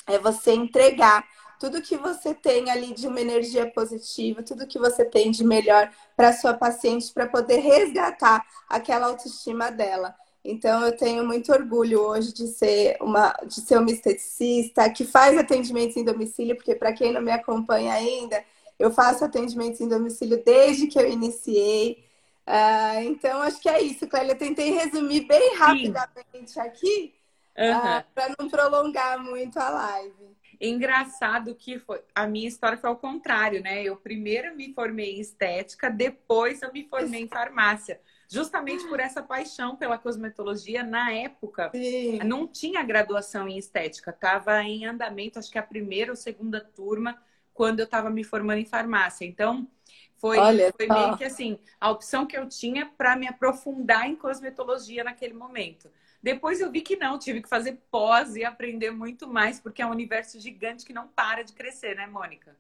é 0.06 0.20
você 0.20 0.54
entregar 0.54 1.28
tudo 1.62 1.80
que 1.80 1.96
você 1.96 2.34
tem 2.34 2.72
ali 2.72 2.92
de 2.92 3.08
uma 3.08 3.22
energia 3.22 3.70
positiva, 3.70 4.42
tudo 4.42 4.66
que 4.66 4.80
você 4.80 5.06
tem 5.06 5.30
de 5.30 5.44
melhor 5.44 5.92
para 6.18 6.34
sua 6.34 6.56
paciente 6.56 7.14
para 7.14 7.28
poder 7.28 7.58
resgatar 7.58 8.44
aquela 8.68 9.06
autoestima 9.06 9.72
dela. 9.72 10.16
Então 10.44 10.84
eu 10.84 10.98
tenho 10.98 11.24
muito 11.24 11.54
orgulho 11.54 12.02
hoje 12.02 12.34
de 12.34 12.48
ser 12.48 12.98
uma 13.00 13.32
de 13.46 13.62
ser 13.62 13.78
uma 13.78 13.92
esteticista 13.92 14.90
que 14.90 15.06
faz 15.06 15.38
atendimentos 15.38 15.96
em 15.96 16.04
domicílio, 16.04 16.56
porque 16.56 16.74
para 16.74 16.94
quem 16.94 17.14
não 17.14 17.22
me 17.22 17.32
acompanha 17.32 17.94
ainda, 17.94 18.44
eu 18.80 18.90
faço 18.90 19.24
atendimentos 19.24 19.80
em 19.82 19.88
domicílio 19.88 20.44
desde 20.44 20.88
que 20.88 20.98
eu 20.98 21.08
iniciei. 21.08 22.04
Uh, 22.48 23.04
então 23.04 23.40
acho 23.44 23.62
que 23.62 23.70
é 23.70 23.80
isso, 23.84 24.08
Clélia. 24.08 24.32
Eu 24.32 24.38
tentei 24.40 24.72
resumir 24.72 25.28
bem 25.28 25.56
rapidamente 25.58 26.54
Sim. 26.54 26.60
aqui 26.60 27.14
uhum. 27.56 28.00
uh, 28.00 28.04
para 28.16 28.36
não 28.40 28.50
prolongar 28.50 29.24
muito 29.24 29.60
a 29.60 29.70
live. 29.70 30.32
Engraçado 30.64 31.56
que 31.56 31.80
foi, 31.80 32.04
a 32.14 32.28
minha 32.28 32.48
história 32.48 32.78
foi 32.78 32.88
ao 32.88 32.96
contrário, 32.96 33.64
né? 33.64 33.82
Eu 33.84 33.98
primeiro 33.98 34.56
me 34.56 34.72
formei 34.76 35.16
em 35.16 35.20
estética, 35.20 35.90
depois 35.90 36.62
eu 36.62 36.72
me 36.72 36.88
formei 36.88 37.24
em 37.24 37.28
farmácia. 37.28 38.00
Justamente 38.30 38.88
por 38.88 39.00
essa 39.00 39.24
paixão 39.24 39.76
pela 39.76 39.98
cosmetologia, 39.98 40.84
na 40.84 41.12
época, 41.12 41.72
Sim. 41.74 42.20
não 42.20 42.48
tinha 42.48 42.84
graduação 42.84 43.48
em 43.48 43.58
estética, 43.58 44.12
estava 44.12 44.62
em 44.62 44.86
andamento, 44.86 45.40
acho 45.40 45.52
que 45.52 45.58
a 45.58 45.64
primeira 45.64 46.12
ou 46.12 46.16
segunda 46.16 46.62
turma, 46.62 47.20
quando 47.56 47.80
eu 47.80 47.86
estava 47.86 48.12
me 48.12 48.24
formando 48.24 48.60
em 48.60 48.66
farmácia. 48.66 49.26
Então, 49.26 49.68
foi, 50.16 50.38
foi 50.78 50.88
meio 50.88 51.18
que 51.18 51.24
assim, 51.24 51.58
a 51.80 51.90
opção 51.90 52.28
que 52.28 52.38
eu 52.38 52.48
tinha 52.48 52.86
para 52.86 53.16
me 53.16 53.28
aprofundar 53.28 54.08
em 54.08 54.16
cosmetologia 54.16 55.04
naquele 55.04 55.34
momento. 55.34 55.90
Depois 56.22 56.62
eu 56.62 56.72
vi 56.72 56.82
que 56.82 56.96
não, 56.96 57.18
tive 57.18 57.42
que 57.42 57.50
fazer 57.50 57.80
pós 57.90 58.36
e 58.36 58.46
aprender 58.46 58.92
muito 58.92 59.28
mais, 59.28 59.60
porque 59.60 59.82
é 59.82 59.86
um 59.86 59.92
universo 59.92 60.40
gigante 60.40 60.86
que 60.86 60.94
não 60.94 61.08
para 61.08 61.44
de 61.44 61.54
crescer, 61.54 61.96
né, 61.96 62.06
Mônica? 62.06 62.56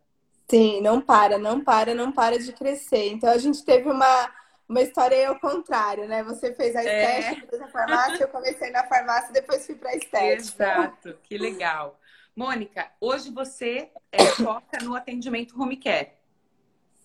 Sim, 0.50 0.82
não 0.82 1.00
para, 1.00 1.38
não 1.38 1.63
para, 1.63 1.93
não 1.93 2.12
para 2.12 2.39
de 2.39 2.52
crescer. 2.54 3.12
Então 3.12 3.30
a 3.30 3.38
gente 3.38 3.63
teve 3.63 3.88
uma, 3.89 4.32
uma 4.67 4.82
história 4.82 5.30
ao 5.30 5.39
contrário, 5.39 6.08
né? 6.08 6.24
Você 6.24 6.54
fez 6.56 6.76
a 6.76 6.84
é. 6.84 7.19
estética, 7.19 7.45
é. 7.45 7.50
fez 7.50 7.62
a 7.62 7.67
farmácia, 7.67 8.24
eu 8.24 8.28
comecei 8.28 8.71
na 8.71 8.84
farmácia, 8.86 9.32
depois 9.32 9.65
fui 9.65 9.76
para 9.76 9.91
a 9.91 9.95
estética. 9.95 10.34
Exato, 10.34 11.17
que 11.24 11.38
legal. 11.38 12.00
Mônica, 12.36 12.91
hoje 13.00 13.30
você 13.30 13.91
é, 14.12 14.26
foca 14.26 14.80
no 14.84 14.95
atendimento 14.95 15.62
home 15.62 15.78
care. 15.78 16.13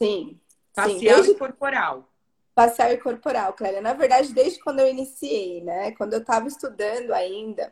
Sim. 0.00 0.40
Facial 0.74 0.98
sim. 0.98 1.04
Desde... 1.04 1.30
e 1.32 1.34
corporal 1.34 2.08
facial 2.56 2.90
e 2.90 2.96
corporal, 2.96 3.52
Clélia. 3.52 3.82
Na 3.82 3.92
verdade, 3.92 4.32
desde 4.32 4.58
quando 4.60 4.80
eu 4.80 4.88
iniciei, 4.88 5.62
né? 5.62 5.92
Quando 5.92 6.14
eu 6.14 6.20
estava 6.20 6.48
estudando 6.48 7.12
ainda, 7.12 7.70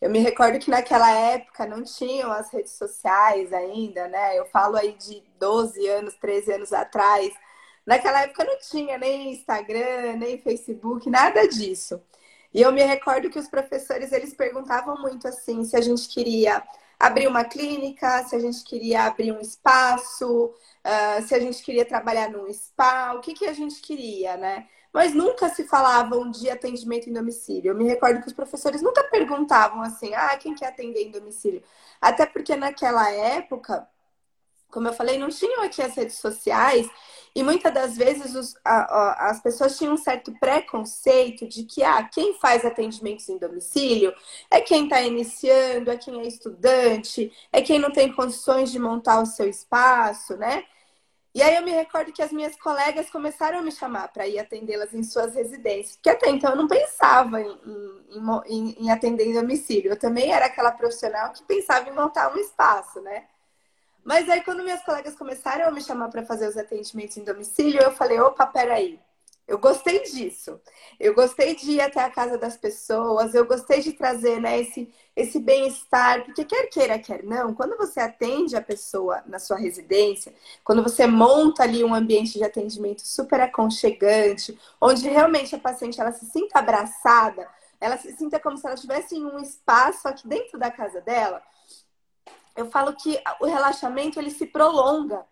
eu 0.00 0.08
me 0.08 0.20
recordo 0.20 0.60
que 0.60 0.70
naquela 0.70 1.10
época 1.10 1.66
não 1.66 1.82
tinham 1.82 2.30
as 2.30 2.50
redes 2.52 2.72
sociais 2.74 3.52
ainda, 3.52 4.06
né? 4.08 4.38
Eu 4.38 4.46
falo 4.46 4.76
aí 4.76 4.92
de 4.92 5.22
12 5.38 5.86
anos, 5.88 6.14
13 6.14 6.52
anos 6.52 6.72
atrás. 6.72 7.32
Naquela 7.84 8.22
época 8.22 8.44
não 8.44 8.58
tinha 8.60 8.96
nem 8.98 9.32
Instagram, 9.32 10.16
nem 10.16 10.38
Facebook, 10.38 11.10
nada 11.10 11.48
disso. 11.48 12.00
E 12.54 12.62
eu 12.62 12.72
me 12.72 12.82
recordo 12.82 13.30
que 13.30 13.38
os 13.38 13.48
professores 13.48 14.12
eles 14.12 14.34
perguntavam 14.34 14.96
muito 15.00 15.26
assim 15.26 15.64
se 15.64 15.76
a 15.76 15.80
gente 15.80 16.08
queria 16.08 16.62
abrir 17.00 17.26
uma 17.26 17.44
clínica, 17.44 18.22
se 18.24 18.36
a 18.36 18.38
gente 18.38 18.62
queria 18.62 19.04
abrir 19.04 19.32
um 19.32 19.40
espaço, 19.40 20.46
uh, 20.46 21.22
se 21.26 21.34
a 21.34 21.40
gente 21.40 21.62
queria 21.62 21.84
trabalhar 21.86 22.28
num 22.28 22.52
spa, 22.52 23.14
o 23.14 23.20
que, 23.20 23.32
que 23.32 23.46
a 23.46 23.54
gente 23.54 23.80
queria, 23.80 24.36
né? 24.36 24.68
Mas 24.92 25.14
nunca 25.14 25.48
se 25.48 25.64
falavam 25.64 26.30
de 26.30 26.50
atendimento 26.50 27.08
em 27.08 27.12
domicílio. 27.12 27.70
Eu 27.70 27.76
me 27.76 27.84
recordo 27.84 28.20
que 28.20 28.26
os 28.26 28.34
professores 28.34 28.82
nunca 28.82 29.04
perguntavam 29.04 29.80
assim, 29.82 30.12
ah, 30.14 30.36
quem 30.36 30.54
quer 30.54 30.66
atender 30.66 31.02
em 31.04 31.10
domicílio? 31.10 31.62
Até 32.00 32.26
porque 32.26 32.54
naquela 32.56 33.10
época 33.10 33.88
como 34.70 34.88
eu 34.88 34.92
falei, 34.92 35.18
não 35.18 35.28
tinham 35.28 35.62
aqui 35.62 35.82
as 35.82 35.94
redes 35.94 36.16
sociais 36.16 36.88
e 37.34 37.42
muitas 37.42 37.72
das 37.72 37.96
vezes 37.96 38.34
os, 38.34 38.56
a, 38.64 38.80
a, 38.80 39.30
as 39.30 39.40
pessoas 39.40 39.76
tinham 39.78 39.94
um 39.94 39.96
certo 39.96 40.32
preconceito 40.38 41.46
de 41.46 41.64
que 41.64 41.82
ah, 41.82 42.02
quem 42.04 42.34
faz 42.34 42.64
atendimentos 42.64 43.28
em 43.28 43.38
domicílio 43.38 44.12
é 44.50 44.60
quem 44.60 44.84
está 44.84 45.00
iniciando, 45.02 45.90
é 45.90 45.96
quem 45.96 46.20
é 46.20 46.26
estudante, 46.26 47.32
é 47.52 47.62
quem 47.62 47.78
não 47.78 47.90
tem 47.92 48.12
condições 48.12 48.72
de 48.72 48.78
montar 48.78 49.20
o 49.20 49.26
seu 49.26 49.48
espaço, 49.48 50.36
né? 50.36 50.64
E 51.32 51.42
aí 51.42 51.54
eu 51.54 51.62
me 51.62 51.70
recordo 51.70 52.12
que 52.12 52.22
as 52.22 52.32
minhas 52.32 52.56
colegas 52.56 53.08
começaram 53.08 53.60
a 53.60 53.62
me 53.62 53.70
chamar 53.70 54.08
para 54.08 54.26
ir 54.26 54.38
atendê-las 54.40 54.92
em 54.92 55.02
suas 55.04 55.34
residências, 55.34 55.94
porque 55.96 56.10
até 56.10 56.28
então 56.28 56.50
eu 56.50 56.56
não 56.56 56.66
pensava 56.66 57.40
em, 57.40 57.46
em, 57.46 58.20
em, 58.46 58.84
em 58.86 58.90
atender 58.90 59.26
em 59.26 59.34
domicílio. 59.34 59.92
Eu 59.92 59.98
também 59.98 60.32
era 60.32 60.46
aquela 60.46 60.72
profissional 60.72 61.32
que 61.32 61.44
pensava 61.44 61.88
em 61.88 61.94
montar 61.94 62.34
um 62.34 62.38
espaço, 62.38 63.00
né? 63.00 63.26
Mas 64.04 64.28
aí, 64.28 64.42
quando 64.42 64.62
minhas 64.62 64.82
colegas 64.82 65.14
começaram 65.14 65.68
a 65.68 65.70
me 65.70 65.82
chamar 65.82 66.08
para 66.08 66.24
fazer 66.24 66.48
os 66.48 66.56
atendimentos 66.56 67.16
em 67.16 67.24
domicílio, 67.24 67.80
eu 67.82 67.92
falei: 67.92 68.18
opa, 68.20 68.46
peraí. 68.46 68.98
Eu 69.50 69.58
gostei 69.58 70.04
disso. 70.04 70.60
Eu 70.98 71.12
gostei 71.12 71.56
de 71.56 71.72
ir 71.72 71.80
até 71.80 72.00
a 72.04 72.08
casa 72.08 72.38
das 72.38 72.56
pessoas, 72.56 73.34
eu 73.34 73.44
gostei 73.44 73.80
de 73.80 73.92
trazer 73.92 74.40
né, 74.40 74.60
esse, 74.60 74.88
esse 75.16 75.40
bem-estar, 75.40 76.24
porque 76.24 76.44
quer 76.44 76.68
queira, 76.68 76.96
quer 77.00 77.24
não, 77.24 77.52
quando 77.52 77.76
você 77.76 77.98
atende 77.98 78.54
a 78.54 78.62
pessoa 78.62 79.24
na 79.26 79.40
sua 79.40 79.56
residência, 79.56 80.32
quando 80.62 80.84
você 80.84 81.04
monta 81.04 81.64
ali 81.64 81.82
um 81.82 81.92
ambiente 81.92 82.38
de 82.38 82.44
atendimento 82.44 83.00
super 83.00 83.40
aconchegante, 83.40 84.56
onde 84.80 85.08
realmente 85.08 85.56
a 85.56 85.58
paciente 85.58 86.00
ela 86.00 86.12
se 86.12 86.26
sinta 86.26 86.60
abraçada, 86.60 87.48
ela 87.80 87.96
se 87.96 88.12
sinta 88.12 88.38
como 88.38 88.56
se 88.56 88.64
ela 88.66 88.76
estivesse 88.76 89.16
em 89.16 89.24
um 89.24 89.40
espaço 89.40 90.06
aqui 90.06 90.28
dentro 90.28 90.60
da 90.60 90.70
casa 90.70 91.00
dela, 91.00 91.42
eu 92.60 92.70
falo 92.70 92.94
que 92.94 93.20
o 93.40 93.46
relaxamento 93.46 94.18
ele 94.18 94.30
se 94.30 94.46
prolonga. 94.46 95.24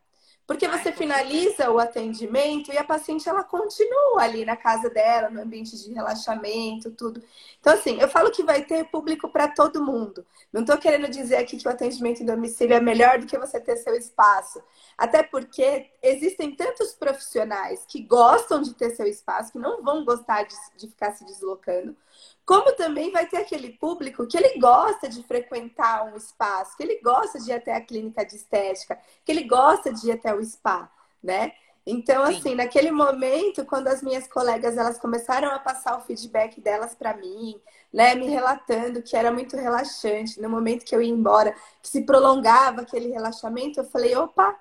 Porque 0.49 0.67
você 0.67 0.91
finaliza 0.91 1.71
o 1.71 1.79
atendimento 1.79 2.73
e 2.73 2.79
a 2.79 2.83
paciente 2.83 3.29
ela 3.29 3.45
continua 3.45 4.23
ali 4.23 4.47
na 4.47 4.57
casa 4.57 4.89
dela, 4.89 5.29
no 5.29 5.43
ambiente 5.43 5.77
de 5.77 5.93
relaxamento, 5.93 6.91
tudo. 6.91 7.23
Então, 7.61 7.75
assim, 7.75 8.01
eu 8.01 8.09
falo 8.09 8.31
que 8.31 8.43
vai 8.43 8.65
ter 8.65 8.87
público 8.87 9.29
para 9.29 9.49
todo 9.49 9.85
mundo. 9.85 10.25
Não 10.51 10.63
estou 10.63 10.79
querendo 10.79 11.07
dizer 11.11 11.37
aqui 11.37 11.59
que 11.59 11.69
o 11.69 11.71
atendimento 11.71 12.23
em 12.23 12.27
domicílio 12.27 12.75
é 12.75 12.81
melhor 12.81 13.19
do 13.19 13.27
que 13.27 13.37
você 13.37 13.61
ter 13.61 13.77
seu 13.77 13.95
espaço. 13.95 14.63
Até 14.97 15.23
porque 15.23 15.91
existem 16.03 16.57
tantos 16.57 16.95
profissionais 16.95 17.85
que 17.87 18.01
gostam 18.01 18.63
de 18.63 18.73
ter 18.73 18.97
seu 18.97 19.07
espaço, 19.07 19.53
que 19.53 19.59
não 19.59 19.83
vão 19.83 20.03
gostar 20.03 20.45
de, 20.45 20.57
de 20.79 20.89
ficar 20.89 21.13
se 21.13 21.27
deslocando, 21.27 21.95
como 22.49 22.73
também 22.73 23.13
vai 23.13 23.27
ter 23.27 23.37
aquele 23.37 23.75
público 23.75 24.27
que 24.27 24.35
ele 24.35 24.59
gosta 24.59 25.07
de 25.07 25.23
frequentar 25.23 26.07
um 26.07 26.17
espaço, 26.17 26.75
que 26.79 26.83
ele 26.83 26.99
gosta 27.03 27.39
de 27.39 27.51
ir 27.51 27.53
até 27.53 27.75
a 27.75 27.81
clínica 27.83 28.25
de 28.25 28.37
estética, 28.37 28.99
que 29.23 29.31
ele 29.31 29.43
gosta 29.43 29.93
de 29.93 30.09
ir 30.09 30.13
até 30.13 30.35
o 30.35 30.43
spa, 30.43 30.91
né? 31.23 31.53
Então, 31.87 32.25
Sim. 32.25 32.39
assim, 32.39 32.55
naquele 32.55 32.91
momento, 32.91 33.67
quando 33.67 33.89
as 33.89 34.03
minhas 34.03 34.27
colegas 34.27 34.79
elas 34.79 34.99
começaram 34.99 35.51
a 35.51 35.59
passar 35.59 35.99
o 35.99 36.01
feedback 36.01 36.59
delas 36.59 36.95
para 36.95 37.15
mim, 37.15 37.61
né, 37.93 38.15
me 38.15 38.29
relatando 38.29 39.03
que 39.03 39.15
era 39.15 39.31
muito 39.31 39.55
relaxante, 39.55 40.41
no 40.41 40.49
momento 40.49 40.87
que 40.87 40.97
eu 40.97 41.03
ia 41.03 41.13
embora, 41.13 41.55
que 41.83 41.89
se 41.89 42.01
prolongava 42.07 42.81
aquele 42.81 43.09
relaxamento, 43.09 43.79
eu 43.79 43.85
falei, 43.85 44.17
opa, 44.17 44.57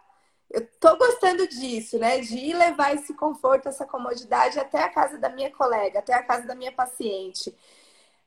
eu 0.49 0.65
tô 0.79 0.95
gostando 0.97 1.47
disso, 1.47 1.99
né, 1.99 2.19
de 2.19 2.37
ir 2.37 2.53
levar 2.55 2.95
esse 2.95 3.13
conforto, 3.13 3.67
essa 3.67 3.85
comodidade 3.85 4.59
até 4.59 4.83
a 4.83 4.89
casa 4.89 5.17
da 5.17 5.29
minha 5.29 5.51
colega, 5.51 5.99
até 5.99 6.13
a 6.13 6.23
casa 6.23 6.47
da 6.47 6.55
minha 6.55 6.71
paciente. 6.71 7.53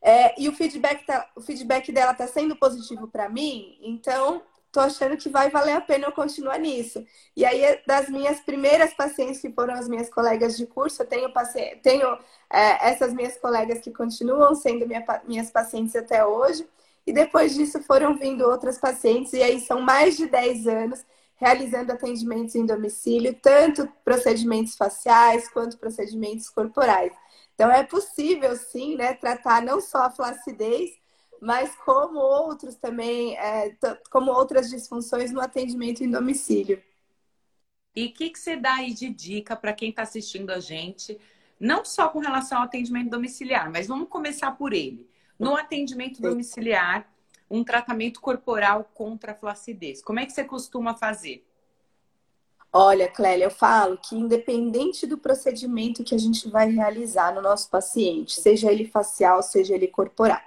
É, 0.03 0.41
e 0.41 0.49
o 0.49 0.53
feedback, 0.53 1.05
tá, 1.07 1.29
o 1.37 1.41
feedback 1.41 1.93
dela 1.93 2.13
está 2.13 2.27
sendo 2.27 2.57
positivo 2.57 3.09
para 3.09 3.29
mim, 3.29 3.79
então 3.83 4.43
tô 4.73 4.81
achando 4.81 5.17
que 5.17 5.29
vai 5.29 5.51
valer 5.51 5.73
a 5.73 5.81
pena 5.81 6.07
eu 6.07 6.13
continuar 6.13 6.59
nisso. 6.59 7.05
E 7.37 7.45
aí, 7.45 7.81
das 7.87 8.09
minhas 8.09 8.41
primeiras 8.41 8.95
pacientes, 8.95 9.41
que 9.41 9.51
foram 9.51 9.75
as 9.75 9.89
minhas 9.89 10.09
colegas 10.09 10.57
de 10.57 10.67
curso, 10.67 11.03
eu 11.03 11.07
tenho, 11.07 11.33
tenho 11.83 12.19
é, 12.51 12.91
essas 12.91 13.13
minhas 13.13 13.37
colegas 13.39 13.81
que 13.81 13.91
continuam 13.91 14.55
sendo 14.55 14.87
minha, 14.87 15.05
minhas 15.27 15.51
pacientes 15.51 15.97
até 15.97 16.25
hoje. 16.25 16.67
E 17.07 17.13
depois 17.13 17.55
disso 17.55 17.83
foram 17.83 18.15
vindo 18.17 18.43
outras 18.45 18.79
pacientes, 18.79 19.33
e 19.33 19.43
aí 19.43 19.61
são 19.61 19.81
mais 19.81 20.17
de 20.17 20.27
10 20.27 20.67
anos 20.67 21.05
realizando 21.41 21.91
atendimentos 21.91 22.55
em 22.55 22.67
domicílio, 22.67 23.35
tanto 23.41 23.91
procedimentos 24.05 24.77
faciais 24.77 25.49
quanto 25.49 25.79
procedimentos 25.79 26.51
corporais. 26.51 27.13
Então, 27.55 27.71
é 27.71 27.83
possível, 27.83 28.55
sim, 28.57 28.95
né, 28.97 29.15
tratar 29.15 29.63
não 29.63 29.81
só 29.81 30.05
a 30.05 30.11
flacidez, 30.11 30.91
mas 31.41 31.75
como 31.77 32.19
outros 32.19 32.75
também, 32.75 33.39
é, 33.39 33.75
como 34.11 34.31
outras 34.31 34.69
disfunções 34.69 35.33
no 35.33 35.41
atendimento 35.41 36.05
em 36.05 36.11
domicílio. 36.11 36.83
E 37.97 38.07
o 38.07 38.13
que, 38.13 38.29
que 38.31 38.39
você 38.39 38.57
dá 38.57 38.75
aí 38.75 38.93
de 38.93 39.09
dica 39.09 39.57
para 39.57 39.73
quem 39.73 39.89
está 39.89 40.03
assistindo 40.03 40.51
a 40.51 40.61
gente, 40.61 41.19
não 41.59 41.85
só 41.85 42.09
com 42.09 42.19
relação 42.19 42.59
ao 42.59 42.65
atendimento 42.65 43.11
domiciliar, 43.11 43.71
mas 43.71 43.87
vamos 43.87 44.09
começar 44.09 44.53
por 44.53 44.75
ele. 44.75 45.09
No 45.39 45.57
atendimento 45.57 46.21
domiciliar, 46.21 47.11
um 47.51 47.65
tratamento 47.65 48.21
corporal 48.21 48.89
contra 48.95 49.33
a 49.33 49.35
flacidez. 49.35 50.01
Como 50.03 50.21
é 50.21 50.27
que 50.27 50.33
você 50.33 50.45
costuma 50.45 50.95
fazer? 50.95 51.45
Olha, 52.73 53.09
Clélia, 53.09 53.47
eu 53.47 53.51
falo 53.51 53.99
que 53.99 54.15
independente 54.15 55.05
do 55.05 55.19
procedimento 55.19 56.05
que 56.05 56.15
a 56.15 56.19
gente 56.19 56.49
vai 56.49 56.71
realizar 56.71 57.35
no 57.35 57.43
nosso 57.43 57.69
paciente, 57.69 58.41
seja 58.41 58.71
ele 58.71 58.87
facial, 58.87 59.43
seja 59.43 59.75
ele 59.75 59.89
corporal, 59.89 60.41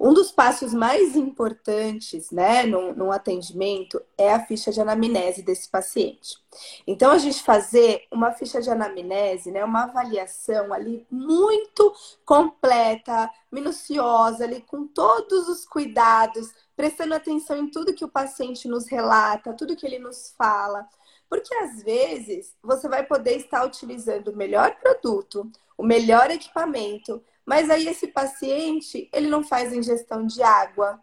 um 0.00 0.14
dos 0.14 0.32
passos 0.32 0.72
mais 0.72 1.14
importantes, 1.14 2.30
né, 2.30 2.64
no, 2.64 2.94
no, 2.94 3.12
atendimento 3.12 4.00
é 4.16 4.32
a 4.32 4.40
ficha 4.40 4.72
de 4.72 4.80
anamnese 4.80 5.42
desse 5.42 5.68
paciente. 5.68 6.38
Então, 6.86 7.10
a 7.10 7.18
gente 7.18 7.42
fazer 7.42 8.04
uma 8.10 8.32
ficha 8.32 8.62
de 8.62 8.70
anamnese, 8.70 9.50
né, 9.50 9.62
uma 9.62 9.82
avaliação 9.84 10.72
ali 10.72 11.06
muito 11.10 11.94
completa, 12.24 13.30
minuciosa, 13.52 14.44
ali 14.44 14.62
com 14.62 14.86
todos 14.86 15.48
os 15.48 15.66
cuidados, 15.66 16.50
prestando 16.74 17.14
atenção 17.14 17.58
em 17.58 17.70
tudo 17.70 17.92
que 17.92 18.04
o 18.04 18.10
paciente 18.10 18.66
nos 18.66 18.88
relata, 18.88 19.52
tudo 19.52 19.76
que 19.76 19.86
ele 19.86 19.98
nos 19.98 20.34
fala 20.38 20.88
porque 21.28 21.54
às 21.54 21.80
vezes 21.84 22.56
você 22.60 22.88
vai 22.88 23.06
poder 23.06 23.36
estar 23.36 23.64
utilizando 23.64 24.32
o 24.32 24.36
melhor 24.36 24.74
produto, 24.80 25.48
o 25.78 25.84
melhor 25.84 26.28
equipamento, 26.28 27.22
mas 27.44 27.70
aí 27.70 27.88
esse 27.88 28.08
paciente, 28.08 29.08
ele 29.12 29.28
não 29.28 29.42
faz 29.42 29.72
ingestão 29.72 30.26
de 30.26 30.42
água. 30.42 31.02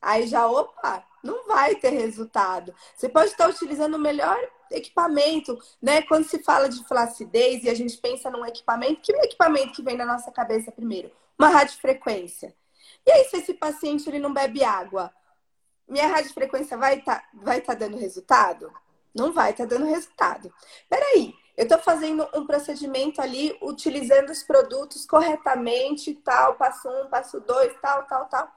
Aí 0.00 0.26
já, 0.26 0.46
opa, 0.46 1.04
não 1.22 1.46
vai 1.46 1.74
ter 1.76 1.90
resultado. 1.90 2.74
Você 2.94 3.08
pode 3.08 3.30
estar 3.30 3.48
utilizando 3.48 3.94
o 3.94 3.98
melhor 3.98 4.38
equipamento, 4.70 5.58
né? 5.80 6.02
Quando 6.02 6.24
se 6.24 6.42
fala 6.42 6.68
de 6.68 6.84
flacidez 6.86 7.64
e 7.64 7.70
a 7.70 7.74
gente 7.74 7.96
pensa 7.98 8.30
num 8.30 8.44
equipamento, 8.44 9.00
que 9.00 9.12
equipamento 9.12 9.72
que 9.72 9.82
vem 9.82 9.96
na 9.96 10.04
nossa 10.04 10.30
cabeça 10.30 10.72
primeiro? 10.72 11.10
Uma 11.38 11.48
radiofrequência. 11.48 12.54
E 13.06 13.10
aí, 13.10 13.24
se 13.24 13.38
esse 13.38 13.54
paciente 13.54 14.08
ele 14.08 14.18
não 14.18 14.32
bebe 14.32 14.62
água, 14.62 15.12
minha 15.88 16.06
radiofrequência 16.08 16.76
vai 16.76 16.98
estar 16.98 17.20
tá, 17.20 17.28
vai 17.34 17.60
tá 17.60 17.74
dando 17.74 17.96
resultado? 17.96 18.70
não 19.14 19.32
vai 19.32 19.52
estar 19.52 19.66
tá 19.66 19.76
dando 19.76 19.86
resultado. 19.86 20.52
Peraí, 20.88 21.34
eu 21.56 21.64
estou 21.64 21.78
fazendo 21.78 22.28
um 22.34 22.46
procedimento 22.46 23.20
ali, 23.20 23.56
utilizando 23.62 24.30
os 24.30 24.42
produtos 24.42 25.06
corretamente, 25.06 26.14
tal, 26.14 26.54
passo 26.56 26.88
um, 26.88 27.06
passo 27.06 27.40
dois, 27.40 27.72
tal, 27.80 28.02
tal, 28.04 28.26
tal. 28.26 28.48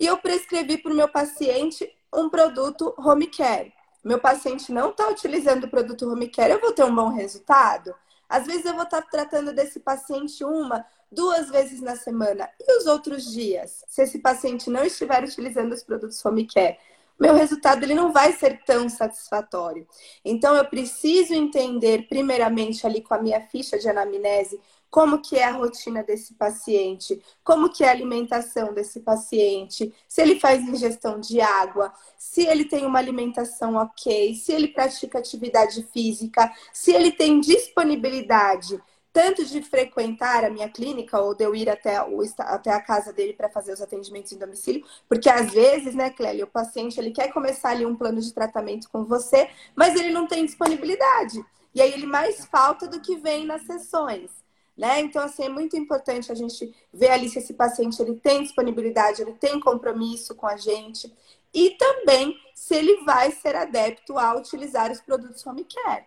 E 0.00 0.06
eu 0.06 0.16
prescrevi 0.18 0.78
para 0.78 0.92
o 0.92 0.96
meu 0.96 1.08
paciente 1.08 1.88
um 2.12 2.28
produto 2.28 2.94
home 2.98 3.26
care. 3.26 3.72
Meu 4.02 4.18
paciente 4.18 4.72
não 4.72 4.90
está 4.90 5.08
utilizando 5.08 5.64
o 5.64 5.70
produto 5.70 6.10
home 6.10 6.28
care, 6.28 6.52
eu 6.52 6.60
vou 6.60 6.72
ter 6.72 6.84
um 6.84 6.94
bom 6.94 7.08
resultado? 7.08 7.94
Às 8.28 8.46
vezes 8.46 8.64
eu 8.64 8.74
vou 8.74 8.84
estar 8.84 9.02
tá 9.02 9.08
tratando 9.10 9.52
desse 9.52 9.78
paciente 9.78 10.42
uma, 10.42 10.84
duas 11.10 11.50
vezes 11.50 11.82
na 11.82 11.96
semana. 11.96 12.48
E 12.58 12.78
os 12.78 12.86
outros 12.86 13.30
dias? 13.30 13.84
Se 13.86 14.02
esse 14.02 14.18
paciente 14.18 14.70
não 14.70 14.82
estiver 14.82 15.22
utilizando 15.22 15.72
os 15.72 15.82
produtos 15.82 16.24
home 16.24 16.46
care, 16.46 16.78
meu 17.22 17.34
resultado 17.34 17.84
ele 17.84 17.94
não 17.94 18.12
vai 18.12 18.32
ser 18.32 18.64
tão 18.64 18.88
satisfatório. 18.88 19.86
Então 20.24 20.56
eu 20.56 20.64
preciso 20.64 21.32
entender 21.32 22.08
primeiramente 22.08 22.84
ali 22.84 23.00
com 23.00 23.14
a 23.14 23.22
minha 23.22 23.40
ficha 23.40 23.78
de 23.78 23.88
anamnese 23.88 24.60
como 24.90 25.22
que 25.22 25.36
é 25.36 25.44
a 25.44 25.52
rotina 25.52 26.02
desse 26.02 26.34
paciente, 26.34 27.22
como 27.44 27.70
que 27.70 27.84
é 27.84 27.88
a 27.88 27.92
alimentação 27.92 28.74
desse 28.74 29.00
paciente, 29.00 29.94
se 30.08 30.20
ele 30.20 30.38
faz 30.38 30.62
ingestão 30.62 31.18
de 31.20 31.40
água, 31.40 31.94
se 32.18 32.44
ele 32.44 32.64
tem 32.64 32.84
uma 32.84 32.98
alimentação 32.98 33.76
ok, 33.76 34.34
se 34.34 34.52
ele 34.52 34.68
pratica 34.68 35.18
atividade 35.18 35.86
física, 35.94 36.52
se 36.72 36.92
ele 36.92 37.12
tem 37.12 37.40
disponibilidade 37.40 38.82
tanto 39.12 39.44
de 39.44 39.60
frequentar 39.62 40.44
a 40.44 40.50
minha 40.50 40.68
clínica 40.68 41.20
ou 41.20 41.34
de 41.34 41.44
eu 41.44 41.54
ir 41.54 41.68
até, 41.68 42.02
o, 42.02 42.20
até 42.38 42.70
a 42.70 42.80
casa 42.80 43.12
dele 43.12 43.34
para 43.34 43.48
fazer 43.48 43.72
os 43.72 43.82
atendimentos 43.82 44.32
em 44.32 44.38
domicílio, 44.38 44.84
porque 45.08 45.28
às 45.28 45.50
vezes, 45.52 45.94
né, 45.94 46.10
Clélia, 46.10 46.44
o 46.44 46.48
paciente 46.48 46.98
ele 46.98 47.10
quer 47.10 47.32
começar 47.32 47.70
ali 47.70 47.84
um 47.84 47.94
plano 47.94 48.20
de 48.20 48.32
tratamento 48.32 48.88
com 48.88 49.04
você, 49.04 49.50
mas 49.76 49.94
ele 49.94 50.10
não 50.10 50.26
tem 50.26 50.46
disponibilidade. 50.46 51.44
E 51.74 51.80
aí 51.80 51.92
ele 51.92 52.06
mais 52.06 52.44
falta 52.46 52.86
do 52.86 53.00
que 53.00 53.16
vem 53.16 53.46
nas 53.46 53.62
sessões. 53.62 54.30
Né? 54.76 55.00
Então, 55.00 55.22
assim, 55.22 55.44
é 55.44 55.48
muito 55.50 55.76
importante 55.76 56.32
a 56.32 56.34
gente 56.34 56.74
ver 56.92 57.10
ali 57.10 57.28
se 57.28 57.38
esse 57.38 57.52
paciente 57.52 58.00
ele 58.00 58.14
tem 58.14 58.42
disponibilidade, 58.42 59.20
ele 59.20 59.34
tem 59.34 59.60
compromisso 59.60 60.34
com 60.34 60.46
a 60.46 60.56
gente 60.56 61.12
e 61.52 61.70
também 61.72 62.34
se 62.54 62.74
ele 62.74 63.04
vai 63.04 63.30
ser 63.30 63.54
adepto 63.54 64.18
a 64.18 64.34
utilizar 64.34 64.90
os 64.90 65.00
produtos 65.00 65.46
home 65.46 65.64
care. 65.64 66.06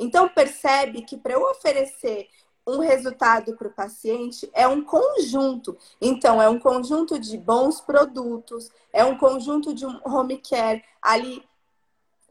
Então, 0.00 0.28
percebe 0.28 1.02
que 1.02 1.16
para 1.18 1.34
eu 1.34 1.42
oferecer 1.42 2.26
um 2.66 2.78
resultado 2.78 3.54
para 3.54 3.68
o 3.68 3.72
paciente 3.72 4.50
é 4.54 4.66
um 4.66 4.82
conjunto. 4.82 5.76
Então, 6.00 6.40
é 6.40 6.48
um 6.48 6.58
conjunto 6.58 7.18
de 7.18 7.36
bons 7.36 7.80
produtos, 7.80 8.70
é 8.92 9.04
um 9.04 9.16
conjunto 9.18 9.74
de 9.74 9.84
um 9.84 10.00
home 10.04 10.38
care 10.38 10.82
ali 11.02 11.44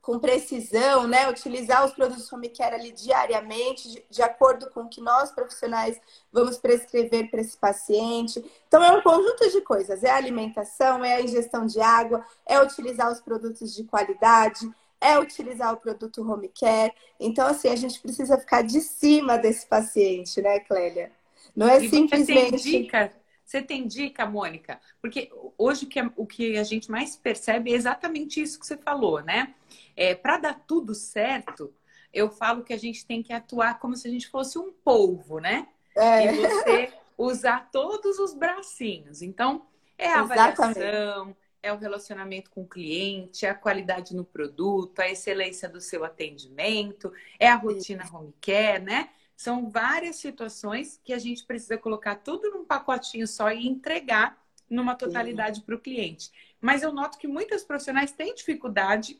com 0.01 0.17
precisão, 0.17 1.08
né? 1.08 1.29
Utilizar 1.29 1.86
os 1.86 1.91
produtos 1.93 2.32
home 2.34 2.49
care 2.49 2.73
ali 2.73 2.91
diariamente, 2.91 3.91
de, 3.91 4.05
de 4.10 4.21
acordo 4.23 4.67
com 4.71 4.82
o 4.82 4.89
que 4.89 5.01
nós 5.01 5.32
profissionais 5.32 6.01
vamos 6.32 6.58
prescrever 6.58 7.29
para 7.29 7.41
esse 7.41 7.55
paciente. 7.55 8.43
Então, 8.67 8.84
é 8.84 8.91
um 8.91 9.03
conjunto 9.03 9.47
de 9.51 9.62
coisas: 9.62 10.03
é 10.03 10.10
a 10.10 10.15
alimentação, 10.15 11.05
é 11.05 11.15
a 11.15 11.21
ingestão 11.21 11.67
de 11.67 11.79
água, 11.79 12.25
é 12.47 12.60
utilizar 12.60 13.12
os 13.12 13.19
produtos 13.19 13.75
de 13.75 13.84
qualidade, 13.84 14.67
é 15.02 15.18
utilizar 15.18 15.74
o 15.74 15.78
produto 15.78 16.22
home 16.22 16.50
care. 16.50 16.94
Então, 17.20 17.48
assim, 17.48 17.70
a 17.70 17.76
gente 17.76 18.00
precisa 18.00 18.38
ficar 18.38 18.62
de 18.62 18.82
cima 18.82 19.38
desse 19.38 19.66
paciente, 19.66 20.42
né, 20.42 20.60
Clélia? 20.60 21.12
Não 21.56 21.68
é 21.68 21.84
e 21.84 21.90
simplesmente. 21.90 22.58
Você 22.58 22.72
tem 22.72 22.82
dica, 22.82 23.14
você 23.46 23.62
tem 23.62 23.88
dica, 23.88 24.26
Mônica? 24.26 24.80
Porque 25.02 25.32
hoje 25.58 25.86
o 25.86 25.90
que, 25.90 26.00
o 26.16 26.26
que 26.26 26.58
a 26.58 26.64
gente 26.64 26.92
mais 26.92 27.16
percebe 27.16 27.72
é 27.72 27.76
exatamente 27.76 28.42
isso 28.42 28.60
que 28.60 28.68
você 28.68 28.78
falou, 28.78 29.22
né? 29.22 29.54
É, 29.96 30.14
Para 30.14 30.38
dar 30.38 30.64
tudo 30.68 30.94
certo, 30.94 31.74
eu 32.14 32.30
falo 32.30 32.64
que 32.64 32.74
a 32.74 32.78
gente 32.78 33.06
tem 33.06 33.24
que 33.24 33.34
atuar 33.34 33.80
como 33.80 33.96
se 33.96 34.08
a 34.08 34.12
gente 34.12 34.30
fosse 34.30 34.58
um 34.58 34.72
polvo, 34.72 35.40
né? 35.40 35.68
É. 35.96 36.34
E 36.34 36.38
você 36.38 36.94
usar 37.18 37.70
todos 37.72 38.20
os 38.20 38.34
bracinhos. 38.34 39.22
Então, 39.22 39.66
é 39.98 40.08
a 40.08 40.22
avaliação, 40.22 41.36
é 41.62 41.72
o 41.74 41.78
relacionamento 41.78 42.50
com 42.50 42.62
o 42.62 42.67
cliente, 42.67 43.45
é 43.45 43.50
a 43.50 43.56
qualidade 43.56 44.15
no 44.15 44.24
produto, 44.24 45.00
a 45.00 45.10
excelência 45.10 45.67
do 45.67 45.82
seu 45.82 46.04
atendimento, 46.04 47.12
é 47.39 47.48
a 47.48 47.56
rotina 47.56 48.08
home 48.12 48.34
care, 48.41 48.84
né? 48.84 49.10
São 49.36 49.69
várias 49.69 50.17
situações 50.17 51.00
que 51.04 51.13
a 51.13 51.19
gente 51.19 51.45
precisa 51.45 51.78
colocar 51.78 52.15
tudo 52.15 52.50
num 52.52 52.65
pacotinho 52.65 53.28
só 53.28 53.52
e 53.52 53.67
entregar 53.67 54.38
numa 54.69 54.95
totalidade 54.95 55.62
para 55.62 55.76
o 55.76 55.80
cliente. 55.80 56.32
Mas 56.62 56.84
eu 56.84 56.91
noto 56.91 57.17
que 57.17 57.28
muitas 57.28 57.63
profissionais 57.63 58.12
têm 58.12 58.36
dificuldade 58.36 59.19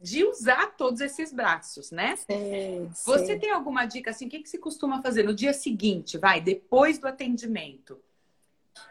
de 0.00 0.24
usar 0.24 0.76
todos 0.76 1.00
esses 1.00 1.32
braços, 1.32 1.90
né? 1.90 2.14
Sim, 2.16 2.88
Você 3.04 3.34
sim. 3.34 3.38
tem 3.38 3.50
alguma 3.50 3.84
dica 3.84 4.10
assim? 4.10 4.26
O 4.26 4.30
que, 4.30 4.40
que 4.40 4.48
se 4.48 4.58
costuma 4.58 5.02
fazer 5.02 5.24
no 5.24 5.34
dia 5.34 5.52
seguinte, 5.52 6.16
vai, 6.16 6.40
depois 6.40 6.98
do 6.98 7.08
atendimento? 7.08 8.00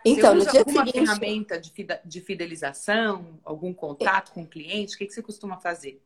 Então, 0.06 0.36
você 0.36 0.42
usa 0.42 0.46
no 0.46 0.52
dia 0.52 0.60
alguma 0.62 0.86
seguinte... 0.86 1.00
ferramenta 1.00 1.62
de 2.06 2.22
fidelização, 2.22 3.40
algum 3.44 3.74
contato 3.74 4.32
com 4.32 4.44
o 4.44 4.48
cliente? 4.48 4.96
O 4.96 4.98
que, 4.98 5.06
que 5.06 5.14
você 5.14 5.22
costuma 5.22 5.58
fazer? 5.58 6.02